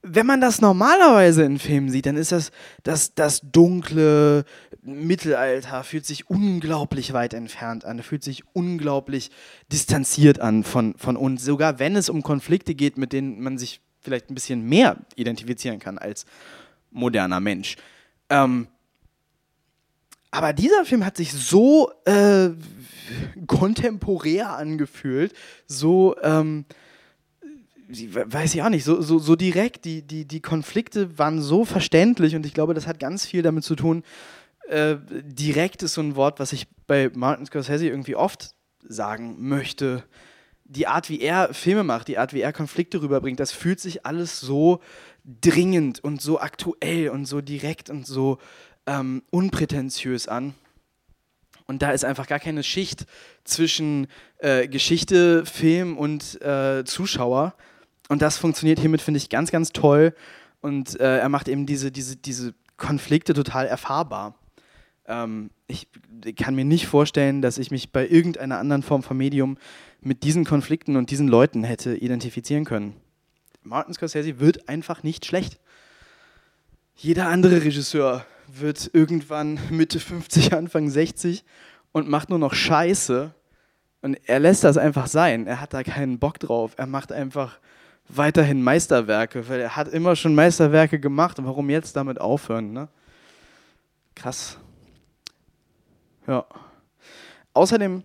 wenn 0.07 0.26
man 0.26 0.40
das 0.40 0.61
normalerweise 0.61 1.44
in 1.44 1.59
Filmen 1.59 1.88
sieht, 1.88 2.05
dann 2.05 2.16
ist 2.16 2.30
das, 2.30 2.52
das, 2.82 3.14
das 3.14 3.40
dunkle 3.40 4.44
Mittelalter, 4.82 5.82
fühlt 5.82 6.05
sich 6.05 6.28
unglaublich 6.28 7.14
weit 7.14 7.32
entfernt 7.32 7.86
an, 7.86 8.02
fühlt 8.02 8.22
sich 8.22 8.44
unglaublich 8.52 9.30
distanziert 9.72 10.40
an 10.40 10.62
von, 10.62 10.94
von 10.98 11.16
uns. 11.16 11.42
Sogar 11.42 11.78
wenn 11.78 11.96
es 11.96 12.11
um 12.11 12.22
Konflikte 12.22 12.74
geht, 12.74 12.98
mit 12.98 13.14
denen 13.14 13.40
man 13.40 13.57
sich 13.57 13.80
vielleicht 14.02 14.30
ein 14.30 14.34
bisschen 14.34 14.68
mehr 14.68 14.98
identifizieren 15.16 15.78
kann 15.78 15.96
als 15.96 16.26
moderner 16.90 17.40
Mensch. 17.40 17.76
Ähm, 18.28 18.68
aber 20.30 20.52
dieser 20.52 20.84
Film 20.84 21.07
hat 21.07 21.16
sich 21.16 21.32
so 21.32 21.90
äh, 22.05 22.50
kontemporär 23.46 24.55
angefühlt, 24.55 25.32
so. 25.66 26.14
Ähm, 26.22 26.66
weiß 28.14 28.55
ich 28.55 28.62
auch 28.62 28.68
nicht, 28.68 28.84
so, 28.84 29.01
so, 29.01 29.18
so 29.18 29.36
direkt, 29.36 29.84
die, 29.84 30.03
die, 30.03 30.24
die 30.24 30.40
Konflikte 30.40 31.18
waren 31.18 31.40
so 31.40 31.64
verständlich 31.64 32.34
und 32.34 32.47
ich 32.47 32.55
glaube, 32.55 32.74
das 32.74 32.86
hat 32.86 32.99
ganz 32.99 33.26
viel 33.26 33.42
damit 33.42 33.64
zu 33.64 33.76
tun, 33.76 34.03
äh, 34.68 34.97
direkt 35.22 35.82
ist 35.82 35.95
so 35.95 36.01
ein 36.01 36.16
Wort, 36.16 36.40
was 36.40 36.53
ich 36.53 36.66
bei 36.86 37.11
Martin 37.14 37.47
Scorsese 37.47 37.86
irgendwie 37.86 38.16
oft 38.16 38.55
sagen 38.86 39.36
möchte. 39.38 40.05
Die 40.64 40.86
Art, 40.86 41.11
wie 41.11 41.20
er 41.20 41.53
Filme 41.53 41.84
macht, 41.84 42.09
die 42.09 42.18
Art, 42.18 42.32
wie 42.32 42.40
er 42.40 42.53
Konflikte 42.53 43.03
rüberbringt, 43.03 43.40
das 43.40 43.53
fühlt 43.53 43.80
sich 43.80 44.07
alles 44.07 44.40
so 44.40 44.80
dringend 45.24 46.03
und 46.03 46.22
so 46.22 46.40
aktuell 46.40 47.11
und 47.11 47.26
so 47.26 47.40
direkt 47.40 47.90
und 47.90 48.07
so 48.07 48.38
ähm, 48.86 49.22
unprätentiös 49.30 50.28
an. 50.28 50.55
Und 51.66 51.82
da 51.82 51.92
ist 51.92 52.05
einfach 52.05 52.26
gar 52.26 52.40
keine 52.40 52.62
Schicht 52.62 53.07
zwischen 53.45 54.07
äh, 54.38 54.68
Geschichte, 54.68 55.47
Film 55.47 55.97
und 55.97 56.40
äh, 56.42 56.84
Zuschauer, 56.84 57.55
und 58.09 58.22
das 58.22 58.36
funktioniert 58.36 58.78
hiermit, 58.78 59.02
finde 59.02 59.18
ich, 59.18 59.28
ganz, 59.28 59.50
ganz 59.50 59.70
toll. 59.70 60.14
Und 60.61 60.98
äh, 61.00 61.18
er 61.18 61.28
macht 61.28 61.48
eben 61.48 61.66
diese, 61.66 61.90
diese, 61.90 62.16
diese 62.16 62.55
Konflikte 62.76 63.34
total 63.34 63.66
erfahrbar. 63.66 64.34
Ähm, 65.07 65.50
ich 65.66 65.88
kann 66.36 66.55
mir 66.55 66.64
nicht 66.64 66.86
vorstellen, 66.86 67.42
dass 67.42 67.59
ich 67.59 67.70
mich 67.70 67.92
bei 67.92 68.07
irgendeiner 68.07 68.59
anderen 68.59 68.82
Form 68.82 69.02
von 69.02 69.16
Medium 69.16 69.59
mit 70.00 70.22
diesen 70.22 70.44
Konflikten 70.44 70.96
und 70.96 71.11
diesen 71.11 71.28
Leuten 71.28 71.64
hätte 71.64 71.94
identifizieren 71.94 72.64
können. 72.64 72.94
Martin 73.62 73.94
Scorsese 73.94 74.40
wird 74.40 74.68
einfach 74.68 75.02
nicht 75.02 75.24
schlecht. 75.24 75.59
Jeder 76.96 77.28
andere 77.28 77.62
Regisseur 77.62 78.24
wird 78.46 78.90
irgendwann 78.92 79.59
Mitte 79.70 79.98
50, 79.98 80.52
Anfang 80.52 80.90
60 80.90 81.44
und 81.92 82.09
macht 82.09 82.28
nur 82.28 82.38
noch 82.38 82.55
Scheiße. 82.55 83.34
Und 84.02 84.18
er 84.26 84.38
lässt 84.38 84.64
das 84.64 84.76
einfach 84.76 85.07
sein. 85.07 85.46
Er 85.46 85.61
hat 85.61 85.72
da 85.72 85.82
keinen 85.82 86.18
Bock 86.18 86.38
drauf. 86.38 86.74
Er 86.76 86.86
macht 86.86 87.11
einfach 87.11 87.59
weiterhin 88.09 88.62
Meisterwerke, 88.62 89.48
weil 89.48 89.61
er 89.61 89.76
hat 89.76 89.88
immer 89.88 90.16
schon 90.16 90.34
Meisterwerke 90.34 91.00
gemacht. 91.00 91.38
Warum 91.40 91.70
jetzt 91.70 91.96
damit 91.96 92.20
aufhören? 92.20 92.72
Ne? 92.72 92.88
Krass. 94.14 94.59
Ja. 96.26 96.46
Außerdem 97.52 98.02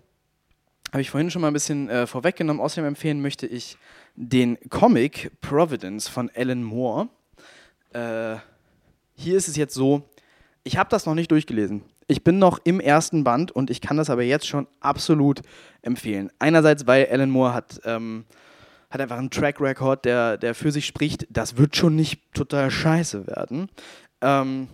habe 0.91 1.01
ich 1.01 1.09
vorhin 1.09 1.29
schon 1.29 1.41
mal 1.41 1.47
ein 1.47 1.53
bisschen 1.53 1.89
äh, 1.89 2.07
vorweggenommen. 2.07 2.61
Außerdem 2.61 2.85
empfehlen 2.85 3.21
möchte 3.21 3.45
ich 3.45 3.77
den 4.15 4.57
Comic 4.69 5.31
Providence 5.41 6.07
von 6.07 6.31
Alan 6.35 6.63
Moore. 6.63 7.09
Äh, 7.93 8.37
hier 9.15 9.37
ist 9.37 9.47
es 9.47 9.55
jetzt 9.55 9.73
so, 9.73 10.09
ich 10.63 10.77
habe 10.77 10.89
das 10.89 11.05
noch 11.05 11.15
nicht 11.15 11.31
durchgelesen. 11.31 11.83
Ich 12.07 12.23
bin 12.23 12.39
noch 12.39 12.59
im 12.63 12.79
ersten 12.79 13.23
Band 13.23 13.51
und 13.51 13.69
ich 13.69 13.81
kann 13.81 13.97
das 13.97 14.09
aber 14.09 14.23
jetzt 14.23 14.47
schon 14.47 14.67
absolut 14.79 15.41
empfehlen. 15.81 16.31
Einerseits, 16.39 16.87
weil 16.87 17.07
Alan 17.11 17.29
Moore 17.29 17.53
hat 17.53 17.81
ähm, 17.85 18.25
hat 18.89 19.01
einfach 19.01 19.17
einen 19.17 19.29
Track 19.29 19.61
Record, 19.61 20.05
der, 20.05 20.37
der 20.37 20.55
für 20.55 20.71
sich 20.71 20.85
spricht. 20.85 21.27
Das 21.29 21.57
wird 21.57 21.75
schon 21.75 21.95
nicht 21.95 22.33
total 22.33 22.71
scheiße 22.71 23.27
werden. 23.27 23.69
Ähm, 24.21 24.67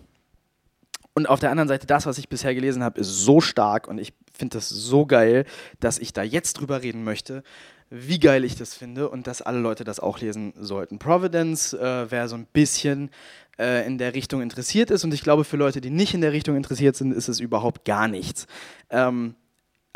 und 1.14 1.28
auf 1.28 1.40
der 1.40 1.52
anderen 1.52 1.70
Seite, 1.70 1.88
das, 1.88 2.06
was 2.06 2.18
ich 2.18 2.30
bisher 2.30 2.54
gelesen 2.54 2.84
habe, 2.84 3.00
ist 3.00 3.08
so 3.08 3.40
stark 3.40 3.88
und 3.88 3.98
ich 3.98 4.14
finde 4.34 4.58
das 4.58 4.68
so 4.70 5.06
geil, 5.06 5.46
dass 5.80 5.98
ich 5.98 6.12
da 6.12 6.24
jetzt 6.24 6.54
drüber 6.54 6.82
reden 6.82 7.06
möchte, 7.06 7.42
wie 7.90 8.20
geil 8.20 8.44
ich 8.44 8.56
das 8.58 8.74
finde 8.74 9.10
und 9.10 9.28
dass 9.28 9.42
alle 9.42 9.60
Leute 9.60 9.84
das 9.86 10.00
auch 10.00 10.20
lesen 10.20 10.54
sollten. 10.60 11.00
Providence, 11.00 11.74
äh, 11.74 12.12
wer 12.12 12.28
so 12.28 12.36
ein 12.36 12.48
bisschen 12.52 13.12
äh, 13.58 13.86
in 13.86 13.98
der 13.98 14.14
Richtung 14.14 14.42
interessiert 14.42 14.92
ist 14.92 15.06
und 15.06 15.14
ich 15.14 15.24
glaube, 15.24 15.46
für 15.46 15.56
Leute, 15.56 15.80
die 15.80 15.90
nicht 15.90 16.14
in 16.14 16.22
der 16.22 16.34
Richtung 16.34 16.58
interessiert 16.58 16.98
sind, 16.98 17.14
ist 17.14 17.30
es 17.30 17.40
überhaupt 17.40 17.86
gar 17.86 18.08
nichts. 18.10 18.48
Ähm, 18.90 19.36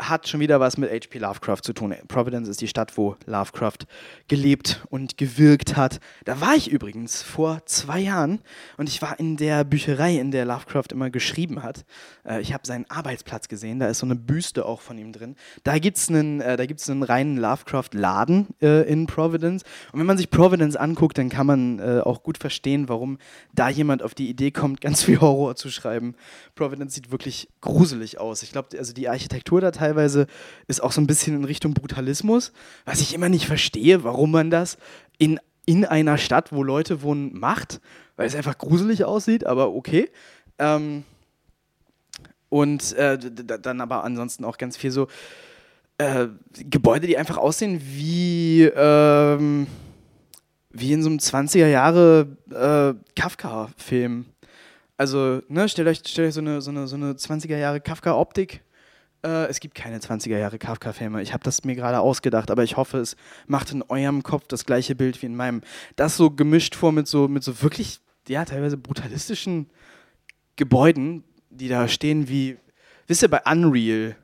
hat 0.00 0.28
schon 0.28 0.40
wieder 0.40 0.60
was 0.60 0.76
mit 0.76 0.90
H.P. 0.90 1.18
Lovecraft 1.18 1.62
zu 1.62 1.72
tun. 1.72 1.94
Providence 2.08 2.48
ist 2.48 2.60
die 2.60 2.68
Stadt, 2.68 2.96
wo 2.96 3.16
Lovecraft 3.26 3.86
gelebt 4.28 4.84
und 4.88 5.18
gewirkt 5.18 5.76
hat. 5.76 6.00
Da 6.24 6.40
war 6.40 6.54
ich 6.54 6.70
übrigens 6.70 7.22
vor 7.22 7.62
zwei 7.66 8.00
Jahren 8.00 8.40
und 8.76 8.88
ich 8.88 9.02
war 9.02 9.20
in 9.20 9.36
der 9.36 9.64
Bücherei, 9.64 10.16
in 10.16 10.30
der 10.30 10.44
Lovecraft 10.44 10.92
immer 10.92 11.10
geschrieben 11.10 11.62
hat. 11.62 11.84
Äh, 12.24 12.40
ich 12.40 12.52
habe 12.52 12.66
seinen 12.66 12.86
Arbeitsplatz 12.88 13.48
gesehen, 13.48 13.78
da 13.78 13.88
ist 13.88 13.98
so 13.98 14.06
eine 14.06 14.16
Büste 14.16 14.64
auch 14.64 14.80
von 14.80 14.98
ihm 14.98 15.12
drin. 15.12 15.36
Da 15.64 15.78
gibt 15.78 15.98
es 15.98 16.08
einen, 16.08 16.40
äh, 16.40 16.56
einen 16.88 17.02
reinen 17.02 17.36
Lovecraft-Laden 17.36 18.48
äh, 18.62 18.90
in 18.90 19.06
Providence. 19.06 19.64
Und 19.92 20.00
wenn 20.00 20.06
man 20.06 20.16
sich 20.16 20.30
Providence 20.30 20.76
anguckt, 20.76 21.18
dann 21.18 21.28
kann 21.28 21.46
man 21.46 21.78
äh, 21.78 22.00
auch 22.00 22.22
gut 22.22 22.38
verstehen, 22.38 22.88
warum 22.88 23.18
da 23.54 23.68
jemand 23.68 24.02
auf 24.02 24.14
die 24.14 24.28
Idee 24.28 24.50
kommt, 24.50 24.80
ganz 24.80 25.04
viel 25.04 25.20
Horror 25.20 25.56
zu 25.56 25.70
schreiben. 25.70 26.14
Providence 26.54 26.94
sieht 26.94 27.10
wirklich 27.10 27.48
gruselig 27.60 28.18
aus. 28.18 28.42
Ich 28.42 28.52
glaube, 28.52 28.78
also 28.78 28.92
die 28.92 29.08
Architektur 29.08 29.60
da 29.60 29.70
teilweise 29.70 29.89
ist 30.66 30.82
auch 30.82 30.92
so 30.92 31.00
ein 31.00 31.06
bisschen 31.06 31.36
in 31.36 31.44
Richtung 31.44 31.74
Brutalismus, 31.74 32.52
was 32.84 33.00
ich 33.00 33.14
immer 33.14 33.28
nicht 33.28 33.46
verstehe, 33.46 34.04
warum 34.04 34.30
man 34.30 34.50
das 34.50 34.78
in 35.18 35.38
in 35.66 35.84
einer 35.84 36.18
Stadt, 36.18 36.52
wo 36.52 36.64
Leute 36.64 37.02
wohnen, 37.02 37.38
macht, 37.38 37.80
weil 38.16 38.26
es 38.26 38.34
einfach 38.34 38.58
gruselig 38.58 39.04
aussieht, 39.04 39.46
aber 39.46 39.72
okay. 39.72 40.10
Ähm, 40.58 41.04
und 42.48 42.92
äh, 42.94 43.16
dann 43.16 43.80
aber 43.80 44.02
ansonsten 44.02 44.44
auch 44.44 44.58
ganz 44.58 44.76
viel 44.76 44.90
so 44.90 45.06
äh, 45.98 46.26
Gebäude, 46.68 47.06
die 47.06 47.16
einfach 47.16 47.36
aussehen 47.36 47.80
wie, 47.84 48.64
ähm, 48.64 49.68
wie 50.70 50.92
in 50.92 51.02
so 51.02 51.08
einem 51.08 51.18
20er 51.18 51.68
Jahre 51.68 52.36
äh, 52.50 52.94
Kafka-Film. 53.14 54.26
Also, 54.96 55.40
ne, 55.48 55.68
stellt 55.68 55.88
euch, 55.88 56.02
stellt 56.04 56.28
euch 56.28 56.34
so, 56.34 56.40
eine, 56.40 56.60
so, 56.60 56.70
eine, 56.70 56.88
so 56.88 56.96
eine 56.96 57.12
20er 57.12 57.56
Jahre 57.56 57.80
Kafka-Optik. 57.80 58.62
Äh, 59.22 59.46
es 59.46 59.60
gibt 59.60 59.74
keine 59.74 59.98
20er 59.98 60.38
Jahre 60.38 60.58
Kafka-Filme. 60.58 61.22
Ich 61.22 61.32
habe 61.32 61.44
das 61.44 61.64
mir 61.64 61.74
gerade 61.74 62.00
ausgedacht, 62.00 62.50
aber 62.50 62.64
ich 62.64 62.76
hoffe, 62.76 62.98
es 62.98 63.16
macht 63.46 63.72
in 63.72 63.82
eurem 63.82 64.22
Kopf 64.22 64.46
das 64.48 64.64
gleiche 64.64 64.94
Bild 64.94 65.20
wie 65.22 65.26
in 65.26 65.36
meinem. 65.36 65.60
Das 65.96 66.16
so 66.16 66.30
gemischt 66.30 66.74
vor 66.74 66.92
mit 66.92 67.06
so, 67.06 67.28
mit 67.28 67.44
so 67.44 67.62
wirklich, 67.62 68.00
ja, 68.28 68.44
teilweise 68.44 68.76
brutalistischen 68.76 69.68
Gebäuden, 70.56 71.24
die 71.50 71.68
da 71.68 71.88
stehen 71.88 72.28
wie, 72.28 72.56
wisst 73.06 73.22
ihr, 73.22 73.28
bei 73.28 73.42
Unreal. 73.50 74.16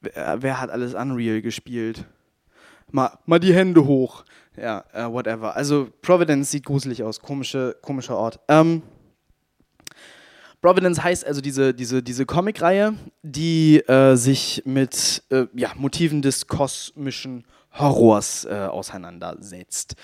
Wer, 0.00 0.42
wer 0.42 0.60
hat 0.60 0.70
alles 0.70 0.94
Unreal 0.94 1.40
gespielt? 1.40 2.04
Mal, 2.90 3.18
mal 3.24 3.40
die 3.40 3.54
Hände 3.54 3.86
hoch. 3.86 4.24
Ja, 4.56 4.84
uh, 4.94 5.12
whatever. 5.12 5.56
Also 5.56 5.88
Providence 6.02 6.50
sieht 6.50 6.66
gruselig 6.66 7.02
aus. 7.02 7.20
Komische, 7.20 7.76
komischer 7.80 8.18
Ort. 8.18 8.38
Ähm, 8.48 8.82
Providence 10.62 11.02
heißt 11.02 11.26
also 11.26 11.40
diese, 11.40 11.74
diese, 11.74 12.04
diese 12.04 12.24
Comicreihe, 12.24 12.94
die 13.22 13.80
äh, 13.80 14.14
sich 14.14 14.62
mit 14.64 15.24
äh, 15.30 15.46
ja, 15.54 15.72
Motiven 15.74 16.22
des 16.22 16.46
kosmischen 16.46 17.44
Horrors 17.72 18.44
äh, 18.44 18.68
auseinandersetzt. 18.70 19.96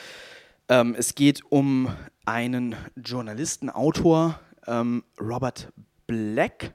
Ähm, 0.69 0.97
es 0.99 1.15
geht 1.15 1.43
um 1.49 1.95
einen 2.27 2.75
Journalisten, 2.97 3.71
Autor, 3.71 4.41
ähm, 4.67 5.05
Robert 5.21 5.73
Black, 6.09 6.75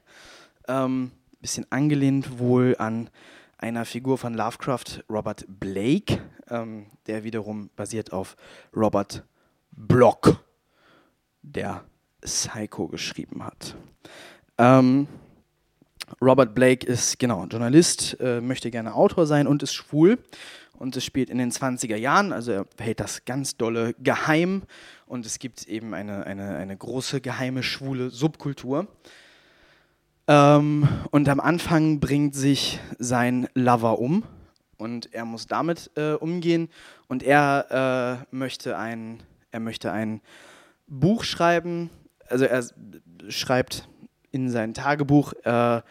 ähm, 0.66 1.10
bisschen 1.42 1.70
angelehnt 1.70 2.38
wohl 2.38 2.76
an 2.78 3.10
einer 3.58 3.84
Figur 3.84 4.16
von 4.16 4.32
Lovecraft, 4.32 5.04
Robert 5.10 5.44
Blake, 5.46 6.22
ähm, 6.48 6.86
der 7.06 7.22
wiederum 7.22 7.68
basiert 7.76 8.14
auf 8.14 8.34
Robert 8.74 9.24
Block, 9.72 10.42
der 11.42 11.84
Psycho 12.24 12.88
geschrieben 12.88 13.44
hat. 13.44 13.76
Ähm, 14.58 15.06
Robert 16.20 16.54
Blake 16.54 16.86
ist 16.86 17.18
genau 17.18 17.44
Journalist, 17.46 18.18
äh, 18.20 18.40
möchte 18.40 18.70
gerne 18.70 18.94
Autor 18.94 19.26
sein 19.26 19.46
und 19.46 19.62
ist 19.62 19.74
schwul. 19.74 20.18
Und 20.76 20.96
es 20.96 21.04
spielt 21.04 21.30
in 21.30 21.38
den 21.38 21.52
20er 21.52 21.96
Jahren, 21.96 22.32
also 22.32 22.50
er 22.50 22.66
hält 22.78 22.98
das 22.98 23.24
ganz 23.24 23.56
dolle 23.56 23.94
geheim. 24.00 24.62
Und 25.06 25.24
es 25.24 25.38
gibt 25.38 25.66
eben 25.68 25.94
eine, 25.94 26.26
eine, 26.26 26.56
eine 26.56 26.76
große 26.76 27.20
geheime 27.20 27.62
schwule 27.62 28.10
Subkultur. 28.10 28.88
Ähm, 30.26 30.88
und 31.10 31.28
am 31.28 31.40
Anfang 31.40 32.00
bringt 32.00 32.34
sich 32.34 32.80
sein 32.98 33.48
Lover 33.54 33.98
um 33.98 34.24
und 34.78 35.12
er 35.14 35.24
muss 35.24 35.46
damit 35.46 35.90
äh, 35.96 36.12
umgehen. 36.12 36.68
Und 37.08 37.22
er 37.22 38.24
äh, 38.32 38.34
möchte 38.34 38.76
ein, 38.76 39.22
er 39.50 39.60
möchte 39.60 39.92
ein 39.92 40.20
Buch 40.86 41.24
schreiben. 41.24 41.90
Also 42.28 42.44
er 42.44 42.64
schreibt 43.28 43.88
in 44.30 44.50
sein 44.50 44.74
Tagebuch, 44.74 45.32
äh, 45.44 45.82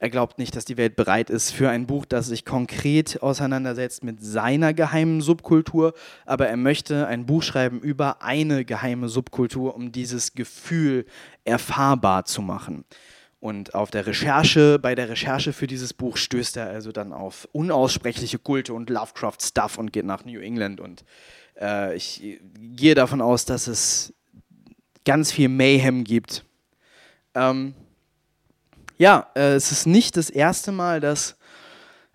er 0.00 0.10
glaubt 0.10 0.38
nicht, 0.38 0.54
dass 0.54 0.64
die 0.64 0.76
Welt 0.76 0.94
bereit 0.94 1.28
ist 1.28 1.50
für 1.50 1.70
ein 1.70 1.86
Buch, 1.86 2.06
das 2.06 2.26
sich 2.28 2.44
konkret 2.44 3.20
auseinandersetzt 3.20 4.04
mit 4.04 4.22
seiner 4.22 4.72
geheimen 4.72 5.20
Subkultur, 5.20 5.92
aber 6.24 6.46
er 6.46 6.56
möchte 6.56 7.08
ein 7.08 7.26
Buch 7.26 7.42
schreiben 7.42 7.80
über 7.80 8.22
eine 8.22 8.64
geheime 8.64 9.08
Subkultur, 9.08 9.74
um 9.74 9.90
dieses 9.90 10.34
Gefühl 10.34 11.04
erfahrbar 11.44 12.24
zu 12.26 12.42
machen. 12.42 12.84
Und 13.40 13.74
auf 13.74 13.90
der 13.90 14.06
Recherche, 14.06 14.78
bei 14.78 14.94
der 14.94 15.08
Recherche 15.08 15.52
für 15.52 15.66
dieses 15.66 15.94
Buch 15.94 16.16
stößt 16.16 16.56
er 16.56 16.68
also 16.68 16.92
dann 16.92 17.12
auf 17.12 17.48
unaussprechliche 17.52 18.38
Kulte 18.38 18.74
und 18.74 18.90
Lovecraft-Stuff 18.90 19.78
und 19.78 19.92
geht 19.92 20.06
nach 20.06 20.24
New 20.24 20.40
England. 20.40 20.80
Und 20.80 21.04
äh, 21.60 21.96
ich 21.96 22.40
gehe 22.58 22.94
davon 22.94 23.20
aus, 23.20 23.44
dass 23.44 23.68
es 23.68 24.12
ganz 25.08 25.32
viel 25.32 25.48
Mayhem 25.48 26.04
gibt. 26.04 26.44
Ähm, 27.34 27.72
ja, 28.98 29.28
äh, 29.34 29.54
es 29.54 29.72
ist 29.72 29.86
nicht 29.86 30.18
das 30.18 30.28
erste 30.28 30.70
Mal, 30.70 31.00
dass 31.00 31.38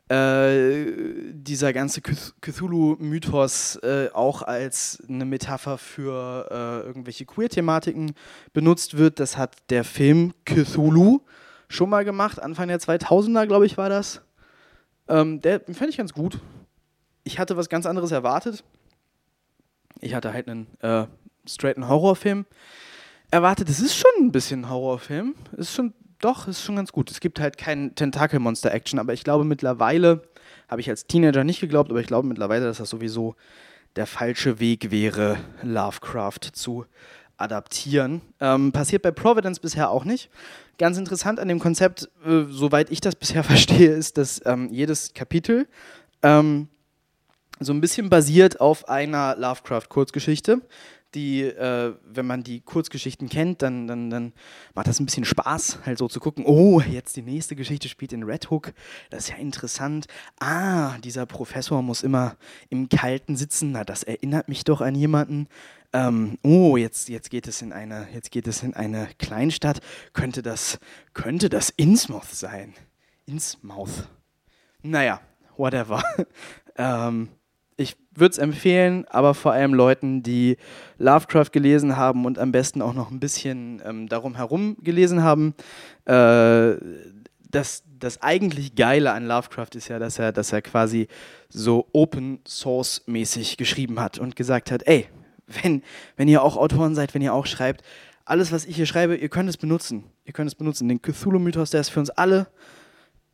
äh, 0.09 0.85
dieser 1.31 1.73
ganze 1.73 2.01
Cthulhu-Mythos 2.01 3.77
äh, 3.77 4.09
auch 4.13 4.43
als 4.43 5.01
eine 5.09 5.25
Metapher 5.25 5.79
für 5.79 6.47
äh, 6.51 6.85
irgendwelche 6.85 7.25
Queer-Thematiken 7.25 8.13
benutzt 8.53 8.95
wird. 8.95 9.19
Das 9.19 9.37
hat 9.37 9.55
der 9.71 9.83
Film 9.83 10.35
Cthulhu 10.45 11.21
schon 11.69 11.89
mal 11.89 12.05
gemacht, 12.05 12.39
Anfang 12.39 12.67
der 12.67 12.79
2000er, 12.79 13.47
glaube 13.47 13.65
ich, 13.65 13.75
war 13.75 13.89
das. 13.89 14.21
Ähm, 15.07 15.41
der 15.41 15.61
fand 15.61 15.89
ich 15.89 15.97
ganz 15.97 16.13
gut. 16.13 16.39
Ich 17.23 17.39
hatte 17.39 17.57
was 17.57 17.69
ganz 17.69 17.87
anderes 17.87 18.11
erwartet. 18.11 18.63
Ich 19.99 20.13
hatte 20.13 20.31
halt 20.31 20.47
einen 20.47 20.67
äh, 20.81 21.07
straighten 21.47 21.87
Horrorfilm 21.87 22.45
erwartet. 23.33 23.67
Es 23.67 23.79
ist 23.79 23.95
schon 23.95 24.11
ein 24.19 24.31
bisschen 24.31 24.69
Horrorfilm. 24.69 25.35
Es 25.53 25.69
ist 25.69 25.75
schon 25.75 25.93
doch, 26.19 26.47
ist 26.47 26.63
schon 26.63 26.77
ganz 26.77 26.93
gut. 26.93 27.11
Es 27.11 27.19
gibt 27.19 27.39
halt 27.39 27.57
kein 27.57 27.95
Tentakelmonster-Action, 27.95 28.99
aber 28.99 29.13
ich 29.13 29.23
glaube 29.25 29.43
mittlerweile, 29.43 30.21
habe 30.69 30.79
ich 30.79 30.89
als 30.89 31.07
Teenager 31.07 31.43
nicht 31.43 31.59
geglaubt, 31.59 31.89
aber 31.89 31.99
ich 31.99 32.07
glaube 32.07 32.27
mittlerweile, 32.27 32.65
dass 32.65 32.77
das 32.77 32.89
sowieso 32.89 33.35
der 33.97 34.05
falsche 34.05 34.59
Weg 34.59 34.91
wäre, 34.91 35.37
Lovecraft 35.63 36.53
zu 36.53 36.85
adaptieren. 37.35 38.21
Ähm, 38.39 38.71
passiert 38.71 39.01
bei 39.01 39.11
Providence 39.11 39.59
bisher 39.59 39.89
auch 39.89 40.05
nicht. 40.05 40.29
Ganz 40.77 40.97
interessant 40.97 41.39
an 41.39 41.47
dem 41.47 41.59
Konzept, 41.59 42.09
äh, 42.25 42.43
soweit 42.49 42.91
ich 42.91 43.01
das 43.01 43.15
bisher 43.19 43.43
verstehe, 43.43 43.91
ist, 43.91 44.17
dass 44.17 44.41
ähm, 44.45 44.69
jedes 44.71 45.13
Kapitel 45.13 45.67
ähm, 46.21 46.69
so 47.59 47.73
ein 47.73 47.81
bisschen 47.81 48.09
basiert 48.09 48.61
auf 48.61 48.87
einer 48.87 49.35
Lovecraft-Kurzgeschichte 49.37 50.61
die, 51.15 51.41
äh, 51.43 51.95
wenn 52.05 52.25
man 52.25 52.43
die 52.43 52.61
Kurzgeschichten 52.61 53.29
kennt, 53.29 53.61
dann, 53.61 53.87
dann, 53.87 54.09
dann 54.09 54.33
macht 54.73 54.87
das 54.87 54.99
ein 54.99 55.05
bisschen 55.05 55.25
Spaß, 55.25 55.79
halt 55.85 55.97
so 55.97 56.07
zu 56.07 56.19
gucken, 56.19 56.45
oh, 56.45 56.81
jetzt 56.81 57.15
die 57.15 57.21
nächste 57.21 57.55
Geschichte 57.55 57.89
spielt 57.89 58.13
in 58.13 58.23
Red 58.23 58.49
Hook, 58.49 58.73
das 59.09 59.25
ist 59.25 59.29
ja 59.29 59.35
interessant. 59.37 60.07
Ah, 60.39 60.97
dieser 60.99 61.25
Professor 61.25 61.81
muss 61.81 62.03
immer 62.03 62.35
im 62.69 62.89
Kalten 62.89 63.35
sitzen, 63.35 63.71
na, 63.71 63.83
das 63.83 64.03
erinnert 64.03 64.47
mich 64.49 64.63
doch 64.63 64.81
an 64.81 64.95
jemanden. 64.95 65.47
Ähm, 65.93 66.39
oh, 66.41 66.75
jetzt, 66.75 67.07
jetzt, 67.09 67.29
geht 67.29 67.47
es 67.47 67.61
in 67.61 67.71
eine, 67.71 68.07
jetzt 68.13 68.31
geht 68.31 68.47
es 68.47 68.63
in 68.63 68.73
eine 68.73 69.07
Kleinstadt. 69.19 69.79
Könnte 70.13 70.41
das, 70.41 70.79
könnte 71.13 71.49
das 71.49 71.69
Innsmouth 71.69 72.31
sein? 72.31 72.73
Innsmouth. 73.27 74.07
Naja, 74.81 75.21
whatever. 75.55 76.03
ähm, 76.77 77.29
würde 78.15 78.33
es 78.33 78.37
empfehlen, 78.37 79.05
aber 79.09 79.33
vor 79.33 79.53
allem 79.53 79.73
Leuten, 79.73 80.23
die 80.23 80.57
Lovecraft 80.97 81.51
gelesen 81.51 81.97
haben 81.97 82.25
und 82.25 82.39
am 82.39 82.51
besten 82.51 82.81
auch 82.81 82.93
noch 82.93 83.11
ein 83.11 83.19
bisschen 83.19 83.81
ähm, 83.85 84.07
darum 84.07 84.35
herum 84.35 84.77
gelesen 84.81 85.23
haben. 85.23 85.55
Äh, 86.05 86.75
das, 87.49 87.83
das 87.99 88.21
eigentlich 88.21 88.75
Geile 88.75 89.11
an 89.11 89.27
Lovecraft 89.27 89.75
ist 89.75 89.87
ja, 89.87 89.99
dass 89.99 90.19
er, 90.19 90.31
dass 90.31 90.51
er 90.51 90.61
quasi 90.61 91.07
so 91.49 91.87
Open 91.93 92.39
Source 92.47 93.03
mäßig 93.05 93.57
geschrieben 93.57 93.99
hat 93.99 94.17
und 94.17 94.35
gesagt 94.35 94.71
hat, 94.71 94.87
ey, 94.87 95.07
wenn, 95.47 95.83
wenn 96.15 96.27
ihr 96.27 96.41
auch 96.41 96.57
Autoren 96.57 96.95
seid, 96.95 97.13
wenn 97.13 97.21
ihr 97.21 97.33
auch 97.33 97.45
schreibt, 97.45 97.83
alles, 98.25 98.51
was 98.51 98.65
ich 98.65 98.75
hier 98.75 98.85
schreibe, 98.85 99.15
ihr 99.15 99.29
könnt 99.29 99.49
es 99.49 99.57
benutzen. 99.57 100.05
Ihr 100.23 100.33
könnt 100.33 100.47
es 100.47 100.55
benutzen. 100.55 100.87
Den 100.87 101.01
Cthulhu-Mythos, 101.01 101.71
der 101.71 101.81
ist 101.81 101.89
für 101.89 101.99
uns 101.99 102.09
alle 102.09 102.47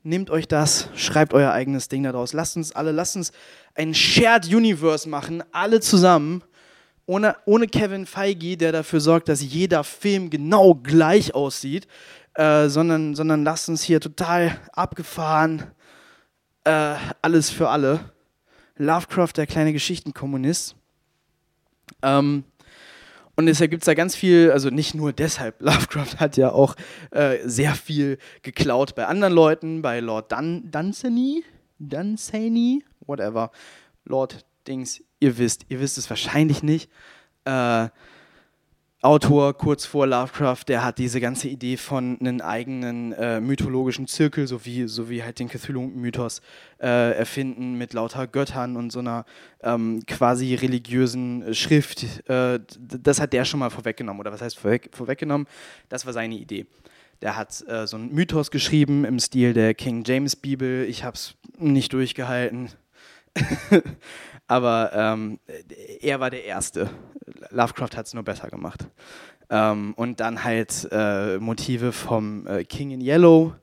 Nehmt 0.04 0.30
euch 0.30 0.48
das, 0.48 0.90
schreibt 0.96 1.34
euer 1.34 1.52
eigenes 1.52 1.90
Ding 1.90 2.04
daraus. 2.04 2.32
Lasst 2.32 2.56
uns 2.56 2.72
alle, 2.72 2.92
lasst 2.92 3.18
uns 3.18 3.34
ein 3.76 3.94
Shared 3.94 4.48
Universe 4.48 5.08
machen, 5.10 5.44
alle 5.52 5.82
zusammen. 5.82 6.42
Ohne, 7.06 7.36
ohne 7.46 7.68
Kevin 7.68 8.06
Feige, 8.06 8.56
der 8.56 8.72
dafür 8.72 9.02
sorgt, 9.02 9.30
dass 9.30 9.42
jeder 9.42 9.84
Film 9.84 10.30
genau 10.30 10.76
gleich 10.76 11.34
aussieht, 11.34 11.88
äh, 12.36 12.70
sondern, 12.70 13.16
sondern 13.16 13.44
lasst 13.44 13.68
uns 13.68 13.82
hier 13.84 14.00
total 14.00 14.58
abgefahren, 14.74 15.64
äh, 16.64 16.96
alles 17.22 17.50
für 17.50 17.70
alle. 17.70 18.00
Lovecraft, 18.78 19.34
der 19.36 19.48
kleine 19.48 19.74
Geschichtenkommunist. 19.74 20.76
Ähm, 22.02 22.46
und 23.40 23.46
deshalb 23.46 23.72
gibt 23.72 23.84
es 23.84 23.86
da 23.86 23.94
ganz 23.94 24.18
viel, 24.18 24.52
also 24.52 24.70
nicht 24.70 24.96
nur 24.96 25.14
deshalb, 25.14 25.62
Lovecraft 25.62 26.20
hat 26.20 26.36
ja 26.36 26.52
auch 26.52 26.76
äh, 27.12 27.38
sehr 27.46 27.74
viel 27.74 28.18
geklaut 28.42 28.96
bei 28.96 29.06
anderen 29.06 29.32
Leuten, 29.32 29.82
bei 29.82 30.02
Lord 30.02 30.30
Dun 30.30 30.70
Dunsany, 30.70 31.46
Dunsany, 31.80 32.84
whatever, 33.08 33.52
Lord 34.04 34.46
Dings, 34.68 35.02
ihr 35.22 35.38
wisst, 35.38 35.66
ihr 35.70 35.80
wisst 35.80 35.98
es 35.98 36.10
wahrscheinlich 36.10 36.64
nicht. 36.64 36.92
Äh, 37.46 37.88
Autor 39.02 39.54
kurz 39.54 39.86
vor 39.86 40.08
Lovecraft, 40.08 40.66
der 40.68 40.84
hat 40.84 40.98
diese 40.98 41.22
ganze 41.22 41.48
Idee 41.48 41.78
von 41.78 42.18
einem 42.20 42.42
eigenen 42.42 43.14
äh, 43.14 43.40
mythologischen 43.40 44.08
Zirkel, 44.08 44.46
so 44.46 44.66
wie, 44.66 44.90
so 44.90 45.10
wie 45.10 45.24
halt 45.24 45.40
den 45.40 45.48
Cthulhu-Mythos 45.48 46.42
äh, 46.82 47.18
erfinden 47.18 47.78
mit 47.78 47.94
lauter 47.94 48.28
Göttern 48.28 48.76
und 48.76 48.92
so 48.92 49.00
einer 49.00 49.24
ähm, 49.64 50.04
quasi 50.06 50.54
religiösen 50.54 51.54
Schrift. 51.56 52.28
Äh, 52.30 52.60
das 52.78 53.22
hat 53.22 53.32
der 53.32 53.46
schon 53.46 53.62
mal 53.62 53.70
vorweggenommen. 53.70 54.20
Oder 54.20 54.34
was 54.34 54.42
heißt 54.42 54.60
vorweg, 54.60 54.90
vorweggenommen? 54.92 55.48
Das 55.88 56.06
war 56.06 56.12
seine 56.12 56.36
Idee. 56.36 56.66
Der 57.22 57.38
hat 57.38 57.64
äh, 57.70 57.88
so 57.88 57.96
einen 57.96 58.14
Mythos 58.14 58.52
geschrieben 58.52 59.06
im 59.06 59.20
Stil 59.20 59.54
der 59.54 59.76
King 59.76 60.04
James 60.06 60.36
Bibel. 60.36 60.84
Ich 60.84 61.06
habe 61.06 61.16
es 61.16 61.36
nicht 61.58 61.94
durchgehalten. 61.94 62.70
Aber 64.48 64.92
ähm, 64.94 65.40
er 66.02 66.20
war 66.20 66.30
der 66.30 66.44
Erste. 66.44 66.90
Lovecraft 67.52 67.96
hat 67.96 68.08
es 68.08 68.14
nur 68.14 68.24
besser 68.24 68.50
gemacht. 68.50 68.88
Ähm, 69.50 69.94
und 69.96 70.20
dann 70.20 70.44
halt 70.44 70.88
äh, 70.92 71.38
Motive 71.38 71.92
vom 71.92 72.46
äh, 72.48 72.64
King 72.64 72.92
in 72.92 73.02
Yellow, 73.02 73.54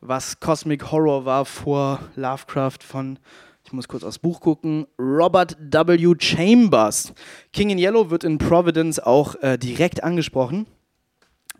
was 0.00 0.40
Cosmic 0.40 0.90
Horror 0.90 1.24
war 1.24 1.44
vor 1.44 2.00
Lovecraft 2.16 2.78
von, 2.84 3.18
ich 3.64 3.72
muss 3.72 3.86
kurz 3.86 4.02
aufs 4.02 4.18
Buch 4.18 4.40
gucken, 4.40 4.86
Robert 4.98 5.56
W. 5.60 6.14
Chambers. 6.18 7.12
King 7.52 7.70
in 7.70 7.78
Yellow 7.78 8.10
wird 8.10 8.24
in 8.24 8.38
Providence 8.38 8.98
auch 8.98 9.36
äh, 9.42 9.58
direkt 9.58 10.02
angesprochen. 10.02 10.66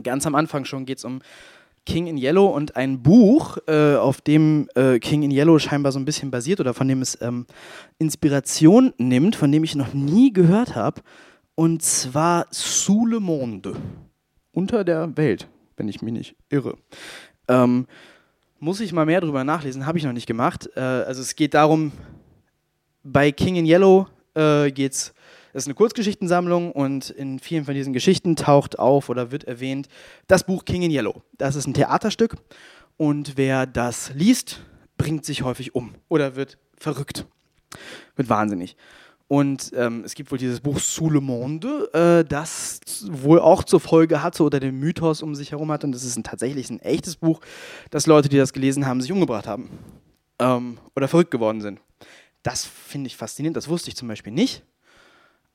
Ganz 0.02 0.26
am 0.26 0.34
Anfang 0.34 0.64
schon 0.64 0.86
geht 0.86 0.98
es 0.98 1.04
um 1.04 1.20
King 1.90 2.06
in 2.06 2.16
Yellow 2.16 2.46
und 2.46 2.76
ein 2.76 3.02
Buch, 3.02 3.58
äh, 3.66 3.96
auf 3.96 4.20
dem 4.20 4.68
äh, 4.76 5.00
King 5.00 5.24
in 5.24 5.32
Yellow 5.32 5.58
scheinbar 5.58 5.90
so 5.90 5.98
ein 5.98 6.04
bisschen 6.04 6.30
basiert 6.30 6.60
oder 6.60 6.72
von 6.72 6.86
dem 6.86 7.02
es 7.02 7.20
ähm, 7.20 7.46
Inspiration 7.98 8.94
nimmt, 8.96 9.34
von 9.34 9.50
dem 9.50 9.64
ich 9.64 9.74
noch 9.74 9.92
nie 9.92 10.32
gehört 10.32 10.76
habe. 10.76 11.00
Und 11.56 11.82
zwar 11.82 12.46
Sous 12.52 13.10
le 13.10 13.18
Monde. 13.18 13.74
Unter 14.52 14.84
der 14.84 15.16
Welt, 15.16 15.48
wenn 15.76 15.88
ich 15.88 16.00
mich 16.00 16.12
nicht 16.12 16.36
irre. 16.48 16.78
Ähm, 17.48 17.88
muss 18.60 18.78
ich 18.78 18.92
mal 18.92 19.06
mehr 19.06 19.20
drüber 19.20 19.42
nachlesen, 19.42 19.84
habe 19.84 19.98
ich 19.98 20.04
noch 20.04 20.12
nicht 20.12 20.28
gemacht. 20.28 20.70
Äh, 20.76 20.80
also 20.80 21.22
es 21.22 21.34
geht 21.34 21.54
darum, 21.54 21.90
bei 23.02 23.32
King 23.32 23.56
in 23.56 23.66
Yellow 23.66 24.06
äh, 24.34 24.70
geht 24.70 24.92
es 24.92 25.12
es 25.52 25.64
ist 25.64 25.66
eine 25.66 25.74
Kurzgeschichtensammlung 25.74 26.72
und 26.72 27.10
in 27.10 27.38
vielen 27.38 27.64
von 27.64 27.74
diesen 27.74 27.92
Geschichten 27.92 28.36
taucht 28.36 28.78
auf 28.78 29.08
oder 29.08 29.30
wird 29.30 29.44
erwähnt 29.44 29.88
das 30.26 30.44
Buch 30.44 30.64
King 30.64 30.82
in 30.82 30.90
Yellow. 30.90 31.22
Das 31.38 31.56
ist 31.56 31.66
ein 31.66 31.74
Theaterstück 31.74 32.36
und 32.96 33.36
wer 33.36 33.66
das 33.66 34.12
liest, 34.14 34.62
bringt 34.96 35.24
sich 35.24 35.42
häufig 35.42 35.74
um 35.74 35.94
oder 36.08 36.36
wird 36.36 36.58
verrückt, 36.76 37.26
wird 38.16 38.28
wahnsinnig. 38.28 38.76
Und 39.26 39.70
ähm, 39.76 40.02
es 40.04 40.14
gibt 40.14 40.32
wohl 40.32 40.38
dieses 40.38 40.60
Buch 40.60 40.80
Sous 40.80 41.12
le 41.12 41.20
Monde, 41.20 41.88
äh, 41.94 42.24
das 42.28 42.80
wohl 43.08 43.38
auch 43.38 43.62
zur 43.62 43.78
Folge 43.78 44.24
hatte 44.24 44.42
oder 44.42 44.58
den 44.58 44.76
Mythos 44.80 45.22
um 45.22 45.36
sich 45.36 45.52
herum 45.52 45.70
hat. 45.70 45.84
Und 45.84 45.92
das 45.92 46.02
ist 46.02 46.16
ein, 46.16 46.24
tatsächlich 46.24 46.68
ein 46.68 46.80
echtes 46.80 47.14
Buch, 47.14 47.40
dass 47.90 48.08
Leute, 48.08 48.28
die 48.28 48.38
das 48.38 48.52
gelesen 48.52 48.86
haben, 48.86 49.00
sich 49.00 49.12
umgebracht 49.12 49.46
haben 49.46 49.70
ähm, 50.40 50.78
oder 50.96 51.06
verrückt 51.06 51.30
geworden 51.30 51.60
sind. 51.60 51.80
Das 52.42 52.64
finde 52.64 53.06
ich 53.06 53.16
faszinierend. 53.16 53.56
Das 53.56 53.68
wusste 53.68 53.88
ich 53.88 53.94
zum 53.94 54.08
Beispiel 54.08 54.32
nicht. 54.32 54.64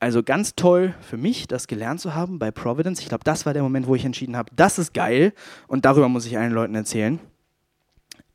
Also 0.06 0.22
ganz 0.22 0.54
toll 0.56 0.94
für 1.02 1.18
mich, 1.18 1.48
das 1.48 1.66
gelernt 1.66 2.00
zu 2.00 2.14
haben 2.14 2.38
bei 2.38 2.52
Providence. 2.52 3.00
Ich 3.00 3.10
glaube, 3.10 3.24
das 3.24 3.48
war 3.48 3.54
der 3.54 3.64
Moment, 3.64 3.88
wo 3.88 3.96
ich 3.96 4.06
entschieden 4.06 4.38
habe, 4.38 4.52
das 4.56 4.78
ist 4.78 4.94
geil 4.94 5.34
und 5.68 5.84
darüber 5.84 6.10
muss 6.10 6.28
ich 6.28 6.38
allen 6.38 6.52
Leuten 6.52 6.76
erzählen. 6.76 7.20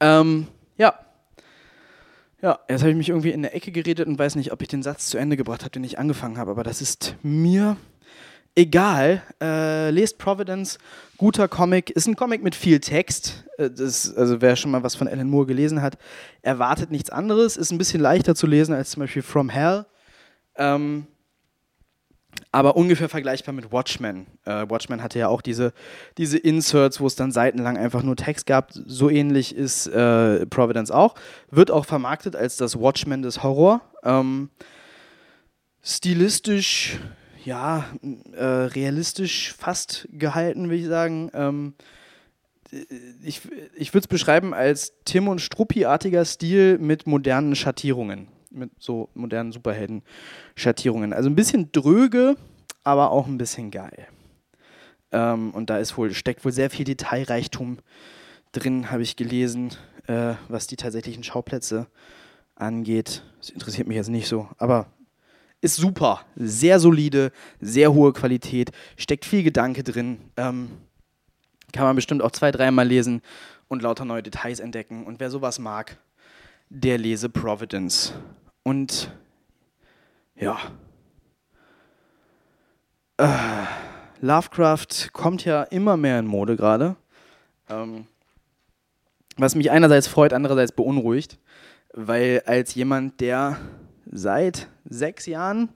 Ähm, 0.01 0.49
ja. 0.79 0.99
Ja, 2.43 2.59
jetzt 2.69 2.81
habe 2.81 2.91
ich 2.91 2.97
mich 2.97 3.11
irgendwie 3.11 3.31
in 3.31 3.43
der 3.43 3.55
Ecke 3.55 3.71
geredet 3.71 4.09
und 4.09 4.19
weiß 4.19 4.35
nicht, 4.35 4.51
ob 4.51 4.63
ich 4.63 4.67
den 4.67 4.83
Satz 4.83 5.07
zu 5.07 5.17
Ende 5.17 5.37
gebracht 5.37 5.61
habe, 5.61 5.71
den 5.71 5.85
ich 5.85 5.97
angefangen 5.97 6.39
habe, 6.39 6.51
aber 6.51 6.65
das 6.65 6.83
ist 6.83 7.15
mir 7.23 7.77
egal. 8.57 9.23
Äh, 9.41 9.91
lest 9.91 10.19
Providence, 10.19 10.77
guter 11.19 11.47
Comic, 11.47 11.91
ist 11.91 12.09
ein 12.09 12.17
Comic 12.17 12.43
mit 12.43 12.57
viel 12.57 12.81
Text. 12.81 13.45
Äh, 13.59 13.71
das, 13.71 14.13
also 14.13 14.41
wer 14.41 14.57
schon 14.57 14.73
mal 14.73 14.83
was 14.83 14.97
von 14.97 15.07
Alan 15.07 15.31
Moore 15.31 15.47
gelesen 15.47 15.83
hat, 15.83 15.99
erwartet 16.43 16.91
nichts 16.91 17.11
anderes. 17.11 17.57
Ist 17.57 17.71
ein 17.71 17.79
bisschen 17.79 18.01
leichter 18.01 18.35
zu 18.35 18.49
lesen 18.49 18.75
als 18.75 18.91
zum 18.91 19.03
Beispiel 19.03 19.23
From 19.23 19.51
Hell. 19.51 19.87
Ähm, 20.57 21.07
aber 22.53 22.77
ungefähr 22.77 23.09
vergleichbar 23.09 23.55
mit 23.55 23.73
Watchmen. 23.73 24.27
Äh, 24.45 24.69
Watchmen 24.69 25.03
hatte 25.03 25.19
ja 25.19 25.29
auch 25.29 25.43
diese, 25.43 25.73
diese 26.19 26.39
Inserts, 26.39 27.01
wo 27.01 27.07
es 27.07 27.15
dann 27.15 27.33
seitenlang 27.33 27.77
einfach 27.77 28.03
nur 28.03 28.17
Text 28.17 28.47
gab. 28.47 28.73
So 28.73 29.09
ähnlich 29.11 29.55
ist 29.55 29.87
äh, 29.87 30.47
Providence 30.47 30.91
auch. 30.91 31.15
Wird 31.51 31.71
auch 31.71 31.87
vermarktet 31.87 32.37
als 32.37 32.57
das 32.57 32.79
Watchmen 32.79 33.23
des 33.23 33.43
Horror. 33.43 33.81
Ähm, 34.03 34.51
stilistisch, 35.83 36.99
ja, 37.45 37.85
äh, 38.33 38.45
realistisch 38.45 39.53
fast 39.53 40.09
gehalten, 40.13 40.65
würde 40.65 40.77
ich 40.77 40.87
sagen. 40.87 41.31
Ähm, 41.35 41.75
ich 43.23 43.41
ich 43.75 43.93
würde 43.93 44.05
es 44.05 44.09
beschreiben 44.09 44.55
als 44.55 44.93
Tim 45.05 45.27
und 45.27 45.41
Struppi-artiger 45.41 46.25
Stil 46.25 46.79
mit 46.79 47.07
modernen 47.07 47.57
Schattierungen 47.57 48.29
mit 48.51 48.71
so 48.79 49.09
modernen 49.15 49.53
Superhelden-Schattierungen. 49.53 51.13
Also 51.13 51.31
ein 51.31 51.37
bisschen 51.37 51.73
dröge, 51.73 52.37
aber 52.85 53.11
auch 53.11 53.27
ein 53.27 53.39
bisschen 53.39 53.71
geil. 53.71 54.09
Ähm, 55.13 55.51
und 55.53 55.71
da 55.71 55.79
ist 55.79 55.97
wohl, 55.97 56.13
steckt 56.13 56.45
wohl 56.45 56.53
sehr 56.53 56.71
viel 56.71 56.85
Detailreichtum 56.85 57.79
drin, 58.53 58.91
habe 58.91 59.03
ich 59.03 59.17
gelesen, 59.17 59.71
äh, 60.07 60.35
was 60.49 60.67
die 60.67 60.77
tatsächlichen 60.77 61.25
Schauplätze 61.25 61.87
angeht. 62.55 63.23
Das 63.39 63.51
interessiert 63.51 63.89
mich 63.89 63.97
jetzt 63.97 64.11
nicht 64.11 64.29
so, 64.29 64.49
aber 64.59 64.87
ist 65.61 65.77
super. 65.77 66.25
Sehr 66.37 66.81
solide, 66.81 67.33
sehr 67.61 67.93
hohe 67.93 68.13
Qualität, 68.13 68.71
steckt 68.97 69.25
viel 69.25 69.43
Gedanke 69.43 69.83
drin. 69.83 70.19
Ähm, 70.37 70.71
kann 71.73 71.85
man 71.85 71.97
bestimmt 71.97 72.23
auch 72.23 72.33
zwei, 72.33 72.51
dreimal 72.51 72.87
lesen 72.87 73.23
und 73.69 73.83
lauter 73.83 74.05
neue 74.05 74.23
Details 74.23 74.59
entdecken. 74.59 75.05
Und 75.05 75.21
wer 75.21 75.31
sowas 75.31 75.59
mag, 75.59 75.99
der 76.69 76.99
lese 76.99 77.29
Providence. 77.29 78.15
Und 78.63 79.11
ja. 80.37 80.59
Äh, 83.17 83.65
Lovecraft 84.21 85.11
kommt 85.13 85.45
ja 85.45 85.65
immer 85.65 85.97
mehr 85.97 86.19
in 86.19 86.27
Mode 86.27 86.57
gerade. 86.57 86.97
Ähm, 87.69 88.07
was 89.37 89.55
mich 89.55 89.71
einerseits 89.71 90.09
freut, 90.09 90.33
andererseits 90.33 90.73
beunruhigt, 90.73 91.39
weil 91.95 92.43
als 92.47 92.75
jemand, 92.75 93.21
der 93.21 93.59
seit 94.11 94.69
sechs 94.85 95.27
Jahren 95.27 95.69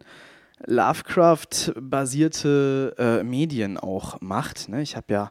Lovecraft-basierte 0.66 2.94
äh, 2.98 3.22
Medien 3.22 3.78
auch 3.78 4.20
macht, 4.20 4.68
ne? 4.68 4.82
ich 4.82 4.96
habe 4.96 5.12
ja 5.12 5.30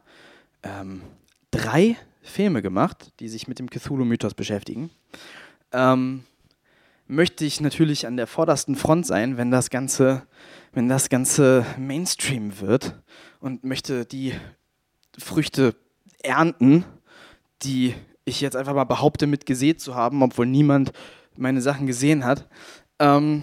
ähm, 0.62 1.02
drei 1.50 1.96
Filme 2.22 2.62
gemacht, 2.62 3.12
die 3.20 3.28
sich 3.28 3.46
mit 3.48 3.58
dem 3.58 3.68
Cthulhu-Mythos 3.68 4.32
beschäftigen. 4.34 4.88
Ähm, 5.72 6.24
möchte 7.06 7.44
ich 7.44 7.60
natürlich 7.60 8.06
an 8.06 8.16
der 8.16 8.26
vordersten 8.26 8.76
Front 8.76 9.06
sein, 9.06 9.36
wenn 9.36 9.50
das 9.50 9.70
Ganze, 9.70 10.22
wenn 10.72 10.88
das 10.88 11.08
Ganze 11.08 11.66
Mainstream 11.78 12.60
wird 12.60 13.00
und 13.40 13.64
möchte 13.64 14.06
die 14.06 14.32
Früchte 15.18 15.74
ernten, 16.22 16.84
die 17.62 17.94
ich 18.24 18.40
jetzt 18.40 18.56
einfach 18.56 18.74
mal 18.74 18.84
behaupte, 18.84 19.26
mit 19.26 19.44
gesät 19.46 19.80
zu 19.80 19.94
haben, 19.94 20.22
obwohl 20.22 20.46
niemand 20.46 20.92
meine 21.36 21.60
Sachen 21.60 21.86
gesehen 21.86 22.24
hat. 22.24 22.48
Ähm, 22.98 23.42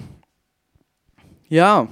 ja, 1.48 1.88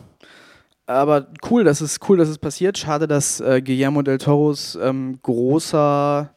aber 0.87 1.27
cool, 1.49 1.63
dass 1.63 1.81
es 1.81 1.99
cool, 2.09 2.17
dass 2.17 2.29
es 2.29 2.39
passiert. 2.39 2.79
Schade, 2.79 3.07
dass 3.07 3.39
äh, 3.41 3.61
Guillermo 3.61 4.01
del 4.01 4.17
Toros 4.17 4.77
ähm, 4.81 5.19
großer 5.21 6.33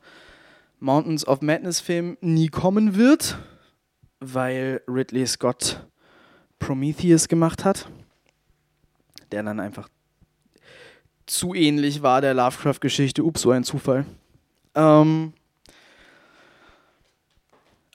Mountains 0.79 1.27
of 1.27 1.41
Madness 1.41 1.81
Film 1.81 2.19
nie 2.21 2.49
kommen 2.49 2.97
wird 2.97 3.39
weil 4.23 4.81
Ridley 4.87 5.27
Scott 5.27 5.85
Prometheus 6.59 7.27
gemacht 7.27 7.65
hat, 7.65 7.89
der 9.33 9.43
dann 9.43 9.59
einfach 9.59 9.89
zu 11.27 11.55
ähnlich 11.55 12.03
war 12.03 12.21
der 12.21 12.35
Lovecraft-Geschichte. 12.35 13.25
Ups, 13.25 13.43
so 13.43 13.51
ein 13.51 13.65
Zufall. 13.65 14.05
Ähm, 14.75 15.33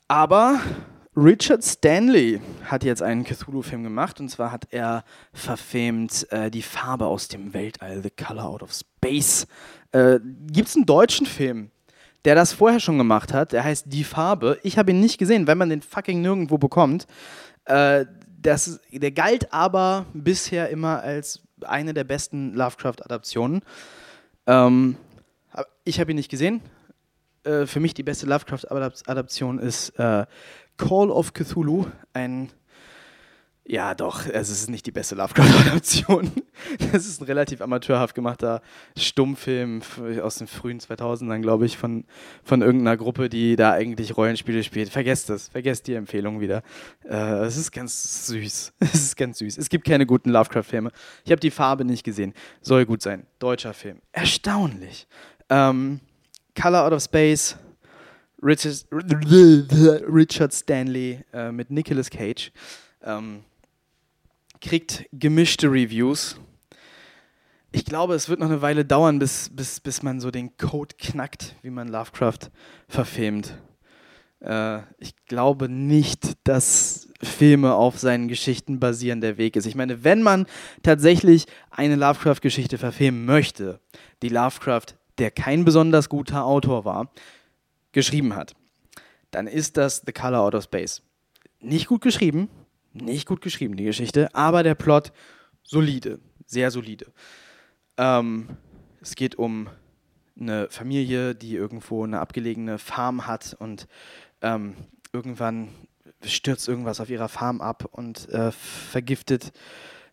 aber 0.07 0.59
Richard 1.15 1.63
Stanley 1.63 2.41
hat 2.65 2.83
jetzt 2.83 3.01
einen 3.01 3.23
Cthulhu-Film 3.23 3.83
gemacht 3.83 4.19
und 4.19 4.29
zwar 4.29 4.51
hat 4.51 4.67
er 4.71 5.03
verfilmt 5.33 6.27
äh, 6.31 6.51
Die 6.51 6.61
Farbe 6.61 7.05
aus 7.05 7.27
dem 7.27 7.53
Weltall, 7.53 8.03
The 8.03 8.11
Color 8.11 8.45
Out 8.45 8.63
of 8.63 8.73
Space. 8.73 9.47
Äh, 9.91 10.19
Gibt 10.47 10.67
es 10.67 10.75
einen 10.75 10.85
deutschen 10.85 11.25
Film? 11.25 11.71
Der 12.27 12.35
das 12.35 12.51
vorher 12.51 12.81
schon 12.81 12.97
gemacht 12.97 13.33
hat. 13.33 13.53
Der 13.53 13.63
heißt 13.63 13.85
Die 13.87 14.03
Farbe. 14.03 14.59
Ich 14.61 14.77
habe 14.77 14.91
ihn 14.91 14.99
nicht 14.99 15.17
gesehen, 15.17 15.47
wenn 15.47 15.57
man 15.57 15.69
den 15.69 15.81
fucking 15.81 16.21
nirgendwo 16.21 16.57
bekommt. 16.57 17.07
Äh, 17.63 18.05
das, 18.41 18.81
der 18.91 19.11
galt 19.11 19.53
aber 19.53 20.05
bisher 20.13 20.67
immer 20.67 20.99
als 21.01 21.41
eine 21.61 21.93
der 21.93 22.03
besten 22.03 22.53
Lovecraft-Adaptionen. 22.53 23.61
Ähm, 24.45 24.97
ich 25.85 26.01
habe 26.01 26.11
ihn 26.11 26.17
nicht 26.17 26.29
gesehen. 26.29 26.59
Äh, 27.45 27.65
für 27.65 27.79
mich 27.79 27.93
die 27.93 28.03
beste 28.03 28.25
Lovecraft-Adaption 28.25 29.59
ist 29.59 29.91
äh, 29.91 30.25
Call 30.75 31.09
of 31.09 31.31
Cthulhu, 31.31 31.85
ein 32.11 32.49
Ja, 33.69 33.95
doch, 33.95 34.25
es 34.25 34.49
ist 34.49 34.69
nicht 34.69 34.85
die 34.85 34.91
beste 34.91 35.15
Lovecraft-Adaption. 35.15 36.31
Das 36.91 37.05
ist 37.05 37.21
ein 37.21 37.25
relativ 37.25 37.61
amateurhaft 37.61 38.15
gemachter 38.15 38.61
Stummfilm 38.97 39.81
aus 40.23 40.35
den 40.35 40.47
frühen 40.47 40.79
2000ern, 40.79 41.41
glaube 41.41 41.65
ich, 41.65 41.77
von, 41.77 42.05
von 42.43 42.61
irgendeiner 42.61 42.97
Gruppe, 42.97 43.29
die 43.29 43.55
da 43.55 43.73
eigentlich 43.73 44.17
Rollenspiele 44.17 44.63
spielt. 44.63 44.89
Vergesst 44.89 45.29
das, 45.29 45.49
vergesst 45.49 45.87
die 45.87 45.93
Empfehlung 45.93 46.39
wieder. 46.39 46.63
Äh, 47.03 47.43
es 47.45 47.57
ist 47.57 47.71
ganz 47.71 48.25
süß. 48.27 48.73
Es 48.79 48.95
ist 48.95 49.17
ganz 49.17 49.37
süß. 49.37 49.57
Es 49.57 49.69
gibt 49.69 49.85
keine 49.85 50.05
guten 50.05 50.29
Lovecraft-Filme. 50.31 50.91
Ich 51.25 51.31
habe 51.31 51.39
die 51.39 51.51
Farbe 51.51 51.85
nicht 51.85 52.03
gesehen. 52.03 52.33
Soll 52.61 52.85
gut 52.85 53.01
sein. 53.01 53.27
Deutscher 53.37 53.73
Film. 53.73 54.01
Erstaunlich. 54.13 55.07
Ähm, 55.49 55.99
Color 56.59 56.85
Out 56.85 56.93
of 56.93 57.03
Space. 57.03 57.55
Richard, 58.41 58.85
Richard 58.91 60.53
Stanley 60.53 61.19
äh, 61.33 61.51
mit 61.51 61.69
Nicolas 61.69 62.09
Cage. 62.09 62.51
Ähm, 63.03 63.43
kriegt 64.61 65.05
gemischte 65.11 65.67
Reviews. 65.67 66.37
Ich 67.71 67.85
glaube, 67.85 68.15
es 68.15 68.29
wird 68.29 68.39
noch 68.39 68.47
eine 68.47 68.61
Weile 68.61 68.85
dauern, 68.85 69.19
bis, 69.19 69.49
bis, 69.53 69.79
bis 69.79 70.01
man 70.01 70.19
so 70.19 70.31
den 70.31 70.55
Code 70.57 70.95
knackt, 70.97 71.55
wie 71.61 71.69
man 71.69 71.87
Lovecraft 71.87 72.49
verfilmt. 72.87 73.57
Äh, 74.39 74.79
ich 74.99 75.15
glaube 75.25 75.69
nicht, 75.69 76.33
dass 76.43 77.09
Filme 77.21 77.73
auf 77.73 77.99
seinen 77.99 78.27
Geschichten 78.27 78.79
basieren 78.79 79.21
der 79.21 79.37
Weg 79.37 79.55
ist. 79.55 79.65
Ich 79.65 79.75
meine, 79.75 80.03
wenn 80.03 80.21
man 80.21 80.45
tatsächlich 80.83 81.45
eine 81.69 81.95
Lovecraft-Geschichte 81.95 82.77
verfilmen 82.77 83.25
möchte, 83.25 83.79
die 84.21 84.29
Lovecraft, 84.29 84.95
der 85.17 85.31
kein 85.31 85.65
besonders 85.65 86.09
guter 86.09 86.45
Autor 86.45 86.85
war, 86.85 87.11
geschrieben 87.91 88.35
hat, 88.35 88.55
dann 89.31 89.47
ist 89.47 89.77
das 89.77 90.03
The 90.05 90.13
Color 90.13 90.39
Out 90.39 90.55
of 90.55 90.63
Space. 90.63 91.01
Nicht 91.59 91.87
gut 91.87 92.01
geschrieben, 92.01 92.49
nicht 92.97 93.27
gut 93.27 93.41
geschrieben, 93.41 93.75
die 93.75 93.85
Geschichte, 93.85 94.33
aber 94.35 94.63
der 94.63 94.75
Plot 94.75 95.11
solide, 95.63 96.19
sehr 96.45 96.71
solide. 96.71 97.07
Ähm, 97.97 98.49
es 99.01 99.15
geht 99.15 99.35
um 99.35 99.69
eine 100.39 100.69
Familie, 100.69 101.35
die 101.35 101.55
irgendwo 101.55 102.03
eine 102.03 102.19
abgelegene 102.19 102.77
Farm 102.77 103.27
hat 103.27 103.55
und 103.59 103.87
ähm, 104.41 104.75
irgendwann 105.13 105.69
stürzt 106.23 106.67
irgendwas 106.67 106.99
auf 106.99 107.09
ihrer 107.09 107.29
Farm 107.29 107.61
ab 107.61 107.87
und 107.91 108.29
äh, 108.29 108.51
vergiftet 108.51 109.51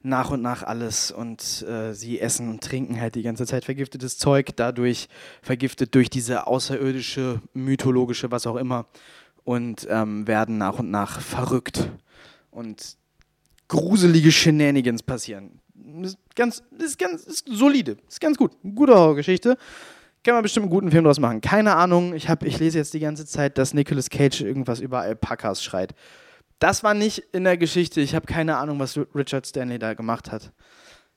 nach 0.02 0.30
und 0.30 0.42
nach 0.42 0.62
alles 0.62 1.10
und 1.10 1.62
äh, 1.62 1.94
sie 1.94 2.20
essen 2.20 2.50
und 2.50 2.62
trinken 2.62 3.00
halt 3.00 3.14
die 3.14 3.22
ganze 3.22 3.46
Zeit 3.46 3.64
vergiftetes 3.64 4.18
Zeug, 4.18 4.50
dadurch 4.56 5.08
vergiftet 5.40 5.94
durch 5.94 6.10
diese 6.10 6.46
außerirdische, 6.46 7.40
mythologische, 7.54 8.30
was 8.30 8.46
auch 8.46 8.56
immer 8.56 8.86
und 9.44 9.86
ähm, 9.90 10.26
werden 10.26 10.58
nach 10.58 10.78
und 10.78 10.90
nach 10.90 11.20
verrückt 11.20 11.90
und 12.54 12.96
gruselige 13.68 14.32
Shenanigans 14.32 15.02
passieren. 15.02 15.60
Ist 16.02 16.18
ganz, 16.34 16.62
ist 16.78 16.98
ganz 16.98 17.24
ist 17.24 17.46
solide, 17.48 17.96
ist 18.08 18.20
ganz 18.20 18.36
gut. 18.36 18.52
Gute 18.74 18.94
Horrorgeschichte. 18.94 19.56
Kann 20.22 20.34
man 20.34 20.42
bestimmt 20.42 20.64
einen 20.64 20.72
guten 20.72 20.90
Film 20.90 21.04
draus 21.04 21.20
machen. 21.20 21.42
Keine 21.42 21.76
Ahnung, 21.76 22.14
ich, 22.14 22.30
hab, 22.30 22.44
ich 22.44 22.58
lese 22.58 22.78
jetzt 22.78 22.94
die 22.94 23.00
ganze 23.00 23.26
Zeit, 23.26 23.58
dass 23.58 23.74
Nicolas 23.74 24.08
Cage 24.08 24.40
irgendwas 24.40 24.80
über 24.80 25.00
Alpakas 25.00 25.62
schreit. 25.62 25.94
Das 26.58 26.82
war 26.82 26.94
nicht 26.94 27.18
in 27.32 27.44
der 27.44 27.58
Geschichte. 27.58 28.00
Ich 28.00 28.14
habe 28.14 28.24
keine 28.24 28.56
Ahnung, 28.56 28.78
was 28.78 28.98
Richard 29.14 29.46
Stanley 29.46 29.78
da 29.78 29.92
gemacht 29.92 30.32
hat. 30.32 30.52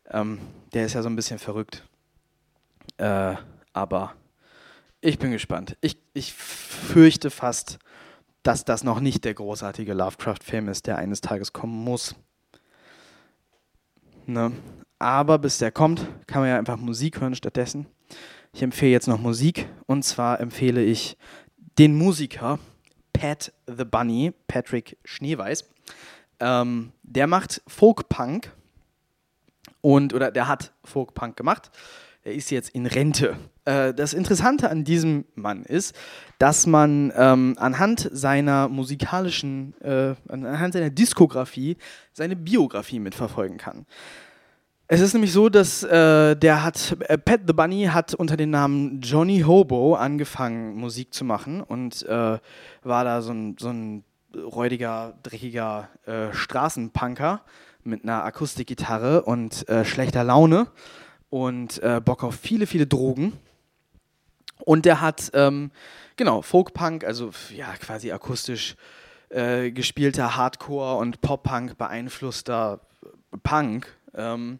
Ähm, 0.09 0.39
der 0.73 0.85
ist 0.85 0.93
ja 0.93 1.01
so 1.01 1.09
ein 1.09 1.15
bisschen 1.15 1.39
verrückt. 1.39 1.87
Äh, 2.97 3.35
aber 3.71 4.15
ich 4.99 5.19
bin 5.19 5.31
gespannt. 5.31 5.77
Ich, 5.79 5.97
ich 6.13 6.33
fürchte 6.33 7.29
fast, 7.29 7.79
dass 8.47 8.63
das 8.63 8.85
noch 8.85 9.01
nicht 9.01 9.25
der 9.25 9.33
großartige 9.33 9.93
Lovecraft-Film 9.93 10.69
ist, 10.69 10.87
der 10.87 10.97
eines 10.97 11.19
Tages 11.19 11.51
kommen 11.51 11.83
muss. 11.83 12.15
Ne? 14.25 14.53
Aber 14.99 15.37
bis 15.37 15.57
der 15.57 15.69
kommt, 15.69 16.07
kann 16.27 16.41
man 16.41 16.49
ja 16.49 16.57
einfach 16.57 16.77
Musik 16.77 17.19
hören 17.19 17.35
stattdessen. 17.35 17.87
Ich 18.53 18.63
empfehle 18.63 18.93
jetzt 18.93 19.09
noch 19.09 19.19
Musik 19.19 19.67
und 19.85 20.03
zwar 20.03 20.39
empfehle 20.39 20.81
ich 20.81 21.17
den 21.77 21.97
Musiker 21.97 22.57
Pat 23.11 23.51
the 23.67 23.83
Bunny, 23.83 24.33
Patrick 24.47 24.97
Schneeweiß. 25.03 25.69
Ähm, 26.39 26.93
der 27.03 27.27
macht 27.27 27.61
Folk-Punk 27.67 28.53
und 29.81 30.13
oder 30.13 30.31
der 30.31 30.47
hat 30.47 30.71
Folk-Punk 30.85 31.35
gemacht. 31.35 31.69
Er 32.27 32.33
ist 32.33 32.51
jetzt 32.51 32.71
in 32.71 32.87
Rente. 32.87 33.37
Äh, 33.63 33.93
das 33.93 34.13
Interessante 34.13 34.69
an 34.69 34.83
diesem 34.83 35.23
Mann 35.35 35.63
ist, 35.63 35.95
dass 36.39 36.67
man 36.67 37.13
ähm, 37.15 37.55
anhand 37.57 38.09
seiner 38.11 38.67
musikalischen, 38.67 39.73
äh, 39.79 40.13
anhand 40.27 40.73
seiner 40.73 40.89
Diskografie 40.89 41.77
seine 42.11 42.35
Biografie 42.35 42.99
mitverfolgen 42.99 43.57
kann. 43.57 43.85
Es 44.89 44.99
ist 44.99 45.13
nämlich 45.13 45.31
so, 45.31 45.47
dass 45.47 45.83
äh, 45.83 46.35
der 46.35 46.65
hat, 46.65 46.97
äh, 47.07 47.17
Pat 47.17 47.43
the 47.47 47.53
Bunny 47.53 47.85
hat 47.85 48.13
unter 48.13 48.35
dem 48.35 48.49
Namen 48.49 48.99
Johnny 48.99 49.43
Hobo 49.47 49.95
angefangen, 49.95 50.75
Musik 50.75 51.13
zu 51.13 51.23
machen 51.23 51.61
und 51.61 52.03
äh, 52.07 52.39
war 52.83 53.03
da 53.05 53.21
so 53.21 53.31
ein, 53.31 53.55
so 53.57 53.69
ein 53.69 54.03
räudiger, 54.35 55.13
dreckiger 55.23 55.87
äh, 56.05 56.33
Straßenpunker 56.33 57.39
mit 57.85 58.03
einer 58.03 58.25
Akustikgitarre 58.25 59.21
und 59.21 59.69
äh, 59.69 59.85
schlechter 59.85 60.25
Laune 60.25 60.67
und 61.45 61.81
äh, 61.83 62.01
Bock 62.03 62.23
auf 62.23 62.35
viele, 62.35 62.67
viele 62.67 62.87
Drogen. 62.87 63.33
Und 64.59 64.85
der 64.85 65.01
hat, 65.01 65.31
ähm, 65.33 65.71
genau, 66.15 66.41
Folkpunk, 66.41 67.03
also 67.03 67.31
ja, 67.55 67.73
quasi 67.79 68.11
akustisch 68.11 68.75
äh, 69.29 69.71
gespielter 69.71 70.35
Hardcore 70.35 70.97
und 70.97 71.21
Pop-Punk 71.21 71.77
beeinflusster 71.77 72.81
Punk 73.43 73.87
ähm, 74.15 74.59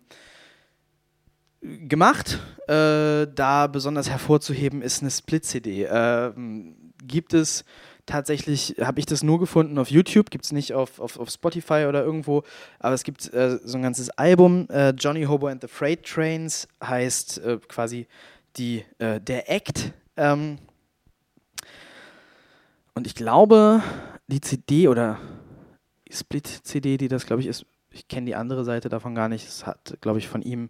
gemacht. 1.62 2.40
Äh, 2.68 3.28
da 3.34 3.68
besonders 3.68 4.10
hervorzuheben 4.10 4.82
ist 4.82 5.02
eine 5.02 5.12
Split-CD. 5.12 5.84
Äh, 5.84 6.34
gibt 7.04 7.34
es 7.34 7.66
tatsächlich, 8.08 8.76
habe 8.82 9.00
ich 9.00 9.06
das 9.06 9.22
nur 9.22 9.40
gefunden 9.40 9.78
auf 9.78 9.92
YouTube, 9.92 10.32
gibt 10.32 10.46
es 10.46 10.52
nicht 10.52 10.74
auf, 10.74 11.00
auf, 11.00 11.20
auf 11.20 11.30
Spotify 11.30 11.86
oder 11.88 12.04
irgendwo, 12.04 12.44
aber 12.80 12.96
es 12.96 13.04
gibt 13.04 13.32
äh, 13.34 13.60
so 13.64 13.78
ein 13.78 13.84
ganzes 13.84 14.10
Album, 14.12 14.68
äh, 14.70 14.90
Johnny 14.92 15.26
Hobo 15.26 15.48
and 15.48 15.62
the 15.62 15.68
Freight 15.68 16.04
Trains, 16.04 16.68
heißt 16.84 17.38
äh, 17.40 17.60
quasi 17.68 18.08
die, 18.56 18.84
äh, 18.98 19.22
der 19.22 19.52
Act. 19.52 19.94
Ähm, 20.16 20.58
und 22.96 23.06
ich 23.06 23.14
glaube, 23.14 23.84
die 24.28 24.42
CD 24.42 24.88
oder 24.88 25.20
Split-CD, 26.10 26.98
die 26.98 27.10
das, 27.10 27.26
glaube 27.26 27.42
ich, 27.42 27.48
ist, 27.48 27.66
ich 27.92 28.08
kenne 28.08 28.26
die 28.26 28.36
andere 28.36 28.64
Seite 28.64 28.90
davon 28.90 29.14
gar 29.14 29.30
nicht, 29.30 29.48
es 29.48 29.66
hat, 29.66 29.98
glaube 30.02 30.20
ich, 30.20 30.28
von 30.28 30.42
ihm 30.42 30.70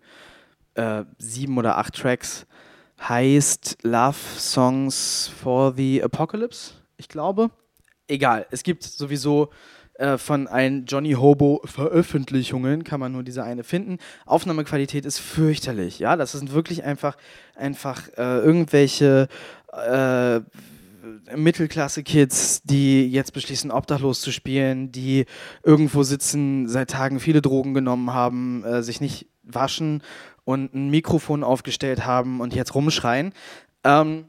äh, 0.73 1.05
sieben 1.17 1.57
oder 1.57 1.77
acht 1.77 1.95
Tracks, 1.95 2.45
heißt 2.99 3.77
Love 3.83 4.17
Songs 4.37 5.31
for 5.41 5.73
the 5.75 6.03
Apocalypse, 6.03 6.73
ich 6.97 7.07
glaube. 7.09 7.51
Egal, 8.07 8.47
es 8.51 8.63
gibt 8.63 8.83
sowieso 8.83 9.49
äh, 9.95 10.17
von 10.17 10.47
allen 10.47 10.85
Johnny 10.85 11.13
Hobo 11.13 11.61
Veröffentlichungen 11.65 12.83
kann 12.83 12.99
man 12.99 13.11
nur 13.11 13.23
diese 13.23 13.43
eine 13.43 13.63
finden. 13.63 13.97
Aufnahmequalität 14.25 15.05
ist 15.05 15.19
fürchterlich, 15.19 15.99
ja, 15.99 16.15
das 16.15 16.31
sind 16.33 16.53
wirklich 16.53 16.83
einfach, 16.83 17.17
einfach 17.55 18.07
äh, 18.17 18.39
irgendwelche 18.39 19.27
äh, 19.73 20.39
Mittelklasse-Kids, 21.35 22.63
die 22.63 23.09
jetzt 23.09 23.33
beschließen, 23.33 23.71
obdachlos 23.71 24.21
zu 24.21 24.31
spielen, 24.31 24.91
die 24.91 25.25
irgendwo 25.63 26.03
sitzen, 26.03 26.67
seit 26.67 26.91
Tagen 26.91 27.19
viele 27.19 27.41
Drogen 27.41 27.73
genommen 27.73 28.13
haben, 28.13 28.63
äh, 28.63 28.83
sich 28.83 29.01
nicht 29.01 29.27
waschen 29.43 30.03
und 30.43 30.73
ein 30.73 30.89
Mikrofon 30.89 31.43
aufgestellt 31.43 32.05
haben 32.05 32.39
und 32.39 32.53
jetzt 32.53 32.75
rumschreien. 32.75 33.33
Ähm, 33.83 34.25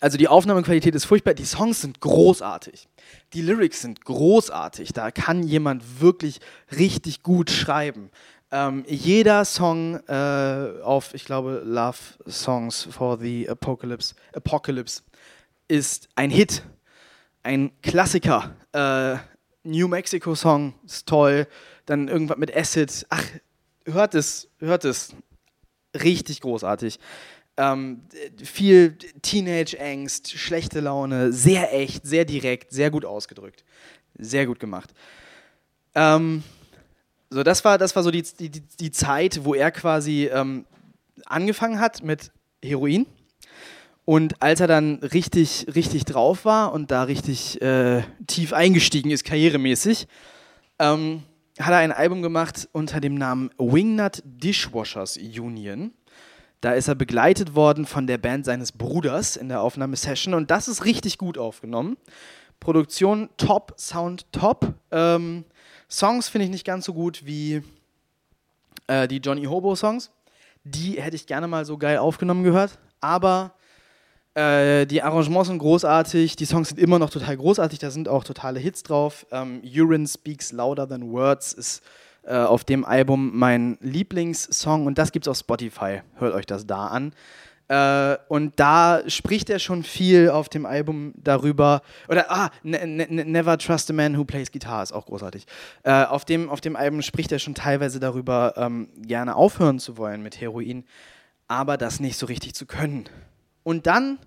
also 0.00 0.18
die 0.18 0.28
Aufnahmequalität 0.28 0.94
ist 0.94 1.06
furchtbar, 1.06 1.34
die 1.34 1.44
Songs 1.44 1.80
sind 1.80 2.00
großartig. 2.00 2.88
Die 3.32 3.42
Lyrics 3.42 3.80
sind 3.80 4.04
großartig. 4.04 4.92
Da 4.92 5.10
kann 5.10 5.42
jemand 5.42 6.00
wirklich 6.00 6.40
richtig 6.76 7.22
gut 7.22 7.50
schreiben. 7.50 8.10
Ähm, 8.50 8.84
jeder 8.86 9.44
Song 9.44 9.96
äh, 10.08 10.82
auf, 10.82 11.14
ich 11.14 11.24
glaube, 11.24 11.62
Love 11.64 11.98
Songs 12.26 12.88
for 12.90 13.18
the 13.18 13.48
Apocalypse, 13.48 14.14
Apocalypse 14.34 15.02
ist 15.68 16.08
ein 16.14 16.30
Hit, 16.30 16.62
ein 17.42 17.72
Klassiker. 17.82 18.56
Äh, 18.72 19.16
New 19.64 19.88
Mexico 19.88 20.34
Song 20.34 20.74
ist 20.84 21.06
toll. 21.06 21.46
Dann 21.84 22.08
irgendwas 22.08 22.38
mit 22.38 22.54
Acid. 22.54 23.06
Ach, 23.10 23.24
hört 23.84 24.14
es, 24.14 24.48
hört 24.58 24.84
es. 24.84 25.14
Richtig 25.94 26.40
großartig. 26.40 26.98
Ähm, 27.60 28.02
viel 28.42 28.96
Teenage-Angst, 29.20 30.30
schlechte 30.30 30.78
Laune, 30.78 31.32
sehr 31.32 31.74
echt, 31.74 32.06
sehr 32.06 32.24
direkt, 32.24 32.70
sehr 32.70 32.90
gut 32.90 33.04
ausgedrückt. 33.04 33.64
Sehr 34.16 34.46
gut 34.46 34.60
gemacht. 34.60 34.94
Ähm, 35.96 36.44
so, 37.30 37.42
das 37.42 37.64
war, 37.64 37.76
das 37.76 37.96
war 37.96 38.04
so 38.04 38.12
die, 38.12 38.22
die, 38.22 38.48
die 38.50 38.90
Zeit, 38.92 39.44
wo 39.44 39.54
er 39.54 39.72
quasi 39.72 40.30
ähm, 40.32 40.66
angefangen 41.26 41.80
hat 41.80 42.02
mit 42.02 42.30
Heroin. 42.64 43.06
Und 44.04 44.40
als 44.40 44.60
er 44.60 44.68
dann 44.68 45.00
richtig, 45.00 45.66
richtig 45.74 46.04
drauf 46.04 46.44
war 46.44 46.72
und 46.72 46.90
da 46.90 47.02
richtig 47.02 47.60
äh, 47.60 48.02
tief 48.26 48.52
eingestiegen 48.52 49.10
ist, 49.10 49.24
karrieremäßig, 49.24 50.06
ähm, 50.78 51.24
hat 51.58 51.72
er 51.72 51.78
ein 51.78 51.92
Album 51.92 52.22
gemacht 52.22 52.68
unter 52.72 53.00
dem 53.00 53.16
Namen 53.16 53.50
Wingnut 53.58 54.22
Dishwashers 54.24 55.16
Union. 55.16 55.92
Da 56.60 56.72
ist 56.72 56.88
er 56.88 56.94
begleitet 56.94 57.54
worden 57.54 57.86
von 57.86 58.06
der 58.06 58.18
Band 58.18 58.44
seines 58.44 58.72
Bruders 58.72 59.36
in 59.36 59.48
der 59.48 59.60
Aufnahmesession 59.60 60.34
und 60.34 60.50
das 60.50 60.66
ist 60.66 60.84
richtig 60.84 61.18
gut 61.18 61.38
aufgenommen. 61.38 61.96
Produktion 62.60 63.28
top, 63.36 63.74
Sound 63.78 64.26
top. 64.32 64.74
Ähm, 64.90 65.44
Songs 65.88 66.28
finde 66.28 66.46
ich 66.46 66.50
nicht 66.50 66.66
ganz 66.66 66.84
so 66.84 66.92
gut 66.92 67.24
wie 67.24 67.62
äh, 68.88 69.06
die 69.06 69.18
Johnny 69.18 69.44
Hobo 69.44 69.76
Songs. 69.76 70.10
Die 70.64 71.00
hätte 71.00 71.16
ich 71.16 71.26
gerne 71.26 71.46
mal 71.46 71.64
so 71.64 71.78
geil 71.78 71.98
aufgenommen 71.98 72.42
gehört. 72.42 72.78
Aber 73.00 73.54
äh, 74.34 74.86
die 74.86 75.02
Arrangements 75.02 75.48
sind 75.48 75.58
großartig, 75.58 76.36
die 76.36 76.44
Songs 76.44 76.68
sind 76.68 76.78
immer 76.78 76.98
noch 76.98 77.10
total 77.10 77.36
großartig, 77.36 77.78
da 77.78 77.90
sind 77.90 78.08
auch 78.08 78.24
totale 78.24 78.60
Hits 78.60 78.82
drauf. 78.82 79.26
Ähm, 79.30 79.62
Urine 79.64 80.06
Speaks 80.06 80.52
Louder 80.52 80.88
Than 80.88 81.10
Words 81.12 81.52
ist 81.52 81.82
äh, 82.28 82.34
auf 82.34 82.64
dem 82.64 82.84
Album 82.84 83.30
mein 83.34 83.78
Lieblingssong 83.80 84.86
und 84.86 84.98
das 84.98 85.12
gibt 85.12 85.26
es 85.26 85.30
auf 85.30 85.38
Spotify. 85.38 86.02
Hört 86.16 86.34
euch 86.34 86.46
das 86.46 86.66
da 86.66 86.88
an. 86.88 87.12
Äh, 87.68 88.16
und 88.28 88.58
da 88.60 89.02
spricht 89.08 89.50
er 89.50 89.58
schon 89.58 89.82
viel 89.82 90.30
auf 90.30 90.48
dem 90.48 90.66
Album 90.66 91.14
darüber. 91.16 91.82
Oder, 92.08 92.30
ah, 92.30 92.50
ne, 92.62 92.86
ne, 92.86 93.06
ne 93.08 93.24
Never 93.24 93.56
Trust 93.58 93.90
a 93.90 93.92
Man 93.92 94.16
Who 94.16 94.24
Plays 94.24 94.52
Guitar 94.52 94.82
ist 94.82 94.92
auch 94.92 95.06
großartig. 95.06 95.46
Äh, 95.84 96.04
auf, 96.04 96.24
dem, 96.24 96.48
auf 96.48 96.60
dem 96.60 96.76
Album 96.76 97.02
spricht 97.02 97.32
er 97.32 97.38
schon 97.38 97.54
teilweise 97.54 98.00
darüber, 98.00 98.54
ähm, 98.56 98.88
gerne 98.96 99.36
aufhören 99.36 99.78
zu 99.78 99.96
wollen 99.98 100.22
mit 100.22 100.40
Heroin, 100.40 100.84
aber 101.46 101.76
das 101.76 102.00
nicht 102.00 102.18
so 102.18 102.26
richtig 102.26 102.54
zu 102.54 102.66
können. 102.66 103.04
Und 103.62 103.86
dann 103.86 104.18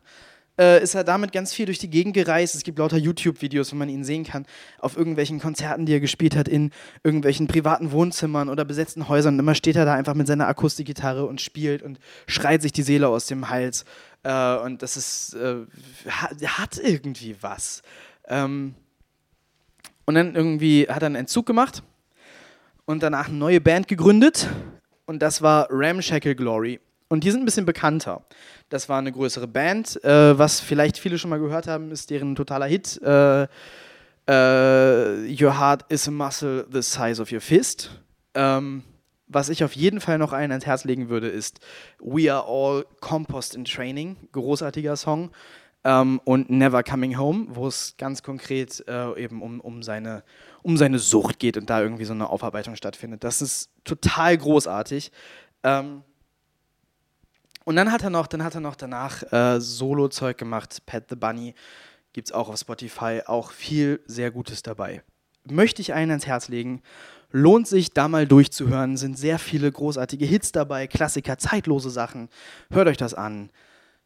äh, 0.60 0.82
ist 0.82 0.96
er 0.96 1.04
damit 1.04 1.32
ganz 1.32 1.54
viel 1.54 1.66
durch 1.66 1.80
die 1.80 1.90
Gegend 1.90 2.14
gereist. 2.14 2.56
Es 2.56 2.64
gibt 2.64 2.80
lauter 2.80 2.98
YouTube-Videos, 2.98 3.72
wo 3.72 3.76
man 3.76 3.90
ihn 3.90 4.04
sehen 4.04 4.24
kann, 4.24 4.46
auf 4.80 4.98
irgendwelchen 4.98 5.40
Konzerten, 5.40 5.86
die 5.86 5.94
er 5.94 6.00
gespielt 6.00 6.36
hat, 6.36 6.48
in 6.48 6.72
irgendwelchen 7.04 7.48
privaten 7.48 7.92
Wohnzimmern 7.92 8.50
oder 8.50 8.66
besetzten 8.66 9.08
Häusern. 9.08 9.36
Und 9.36 9.40
immer 9.40 9.56
steht 9.56 9.76
er 9.76 9.86
da 9.86 9.94
einfach 9.94 10.14
mit 10.14 10.28
seiner 10.28 10.48
Akustikgitarre 10.48 11.26
und 11.26 11.42
spielt 11.42 11.82
und 11.82 12.00
schreit 12.28 12.62
sich 12.62 12.72
die 12.72 12.84
Seele 12.84 13.08
aus 13.08 13.26
dem 13.26 13.50
Hals. 13.50 13.86
Äh, 14.24 14.58
und 14.58 14.82
das 14.82 14.98
ist, 14.98 15.34
äh, 15.36 15.66
hat 16.08 16.78
irgendwie 16.78 17.36
was. 17.42 17.82
Ähm, 18.28 18.76
und 20.06 20.16
dann 20.16 20.36
irgendwie 20.36 20.88
hat 20.90 21.04
er 21.04 21.08
einen 21.08 21.16
Entzug 21.16 21.46
gemacht 21.46 21.84
und 22.86 23.04
danach 23.04 23.30
eine 23.30 23.38
neue 23.38 23.62
Band 23.62 23.88
gegründet. 23.88 24.50
Und 25.06 25.22
das 25.22 25.42
war 25.42 25.68
Ramshackle 25.70 26.36
Glory. 26.36 26.80
Und 27.12 27.26
die 27.26 27.32
sind 27.32 27.42
ein 27.42 27.46
bisschen 27.46 27.66
bekannter. 27.66 28.24
Das 28.70 28.88
war 28.88 28.98
eine 28.98 29.12
größere 29.12 29.46
Band. 29.46 30.02
Äh, 30.02 30.40
was 30.40 30.62
vielleicht 30.62 30.98
viele 30.98 31.18
schon 31.18 31.30
mal 31.30 31.42
gehört 31.42 31.68
haben, 31.68 31.92
ist 31.92 32.10
deren 32.10 32.36
totaler 32.38 32.68
Hit. 32.68 33.02
Äh, 33.04 33.44
äh, 34.30 35.44
your 35.44 35.60
Heart 35.60 35.92
is 35.92 36.08
a 36.08 36.12
Muscle 36.12 36.66
the 36.72 36.82
Size 36.82 37.22
of 37.22 37.30
Your 37.30 37.42
Fist. 37.42 37.92
Ähm, 38.34 38.84
was 39.28 39.50
ich 39.50 39.66
auf 39.66 39.76
jeden 39.76 40.00
Fall 40.00 40.20
noch 40.20 40.32
allen 40.32 40.52
ans 40.52 40.66
Herz 40.66 40.86
legen 40.86 41.10
würde, 41.10 41.28
ist 41.28 41.60
We 42.00 42.34
Are 42.34 42.46
All 42.48 42.86
Compost 43.02 43.56
in 43.56 43.66
Training. 43.66 44.16
Großartiger 44.32 44.96
Song. 44.96 45.32
Ähm, 45.84 46.22
und 46.24 46.50
Never 46.50 46.82
Coming 46.82 47.18
Home, 47.18 47.48
wo 47.50 47.68
es 47.68 47.96
ganz 47.98 48.24
konkret 48.24 48.86
äh, 48.88 49.22
eben 49.22 49.42
um, 49.42 49.60
um, 49.60 49.84
seine, 49.84 50.24
um 50.62 50.78
seine 50.78 50.98
Sucht 50.98 51.40
geht 51.40 51.58
und 51.58 51.70
da 51.70 51.82
irgendwie 51.82 52.06
so 52.06 52.14
eine 52.14 52.30
Aufarbeitung 52.30 52.78
stattfindet. 52.78 53.26
Das 53.26 53.42
ist 53.42 53.70
total 53.84 54.38
großartig. 54.38 55.12
Ähm, 55.64 56.04
und 57.64 57.76
dann 57.76 57.92
hat 57.92 58.04
er 58.04 58.10
noch, 58.10 58.28
dann 58.28 58.44
hat 58.44 58.56
er 58.56 58.62
noch 58.62 58.76
danach 58.76 59.24
äh, 59.32 59.60
Solo-Zeug 59.60 60.38
gemacht. 60.38 60.84
Pat 60.86 61.06
the 61.10 61.16
Bunny 61.16 61.54
gibt 62.14 62.28
es 62.28 62.32
auch 62.32 62.50
auf 62.50 62.58
Spotify. 62.58 63.22
Auch 63.26 63.52
viel 63.52 64.02
sehr 64.06 64.32
Gutes 64.32 64.64
dabei. 64.64 65.04
Möchte 65.50 65.82
ich 65.82 65.94
einen 65.94 66.12
ans 66.12 66.28
Herz 66.28 66.48
legen. 66.48 66.82
Lohnt 67.32 67.68
sich, 67.68 67.94
da 67.94 68.08
mal 68.08 68.28
durchzuhören. 68.28 68.98
Sind 68.98 69.18
sehr 69.18 69.40
viele 69.40 69.72
großartige 69.72 70.26
Hits 70.26 70.52
dabei, 70.52 70.88
Klassiker, 70.88 71.38
zeitlose 71.38 71.90
Sachen. 71.90 72.30
Hört 72.72 72.88
euch 72.88 72.98
das 72.98 73.14
an. 73.14 73.52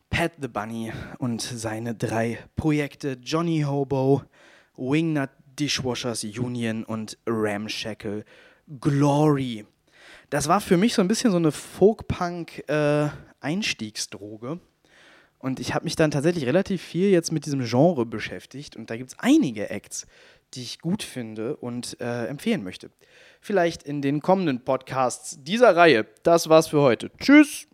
Pat 0.10 0.34
the 0.40 0.48
Bunny 0.48 0.92
und 1.18 1.42
seine 1.42 1.96
drei 1.96 2.40
Projekte: 2.56 3.18
Johnny 3.22 3.62
Hobo, 3.68 4.22
Wingnut 4.78 5.30
Dishwashers 5.60 6.24
Union 6.24 6.84
und 6.84 7.18
Ramshackle 7.26 8.24
Glory. 8.80 9.66
Das 10.30 10.48
war 10.48 10.62
für 10.62 10.78
mich 10.78 10.94
so 10.94 11.02
ein 11.02 11.08
bisschen 11.08 11.32
so 11.32 11.38
eine 11.38 11.52
Folk-Punk- 11.52 12.68
äh, 12.70 13.10
Einstiegsdroge. 13.46 14.60
Und 15.40 15.60
ich 15.60 15.76
habe 15.76 15.86
mich 15.86 15.96
dann 15.96 16.12
tatsächlich 16.12 16.46
relativ 16.46 16.82
viel 16.82 17.10
jetzt 17.10 17.32
mit 17.32 17.46
diesem 17.46 17.64
Genre 17.64 18.06
beschäftigt. 18.06 18.76
Und 18.76 18.90
da 18.90 18.98
gibt 18.98 19.12
es 19.12 19.20
einige 19.20 19.70
Acts, 19.70 20.08
die 20.56 20.64
ich 20.64 20.80
gut 20.80 21.04
finde 21.04 21.56
und 21.56 22.00
äh, 22.02 22.26
empfehlen 22.26 22.64
möchte. 22.64 22.90
Vielleicht 23.42 23.84
in 23.84 24.02
den 24.02 24.22
kommenden 24.22 24.66
Podcasts 24.66 25.38
dieser 25.44 25.76
Reihe. 25.76 26.08
Das 26.24 26.50
war's 26.50 26.68
für 26.68 26.82
heute. 26.82 27.12
Tschüss! 27.20 27.68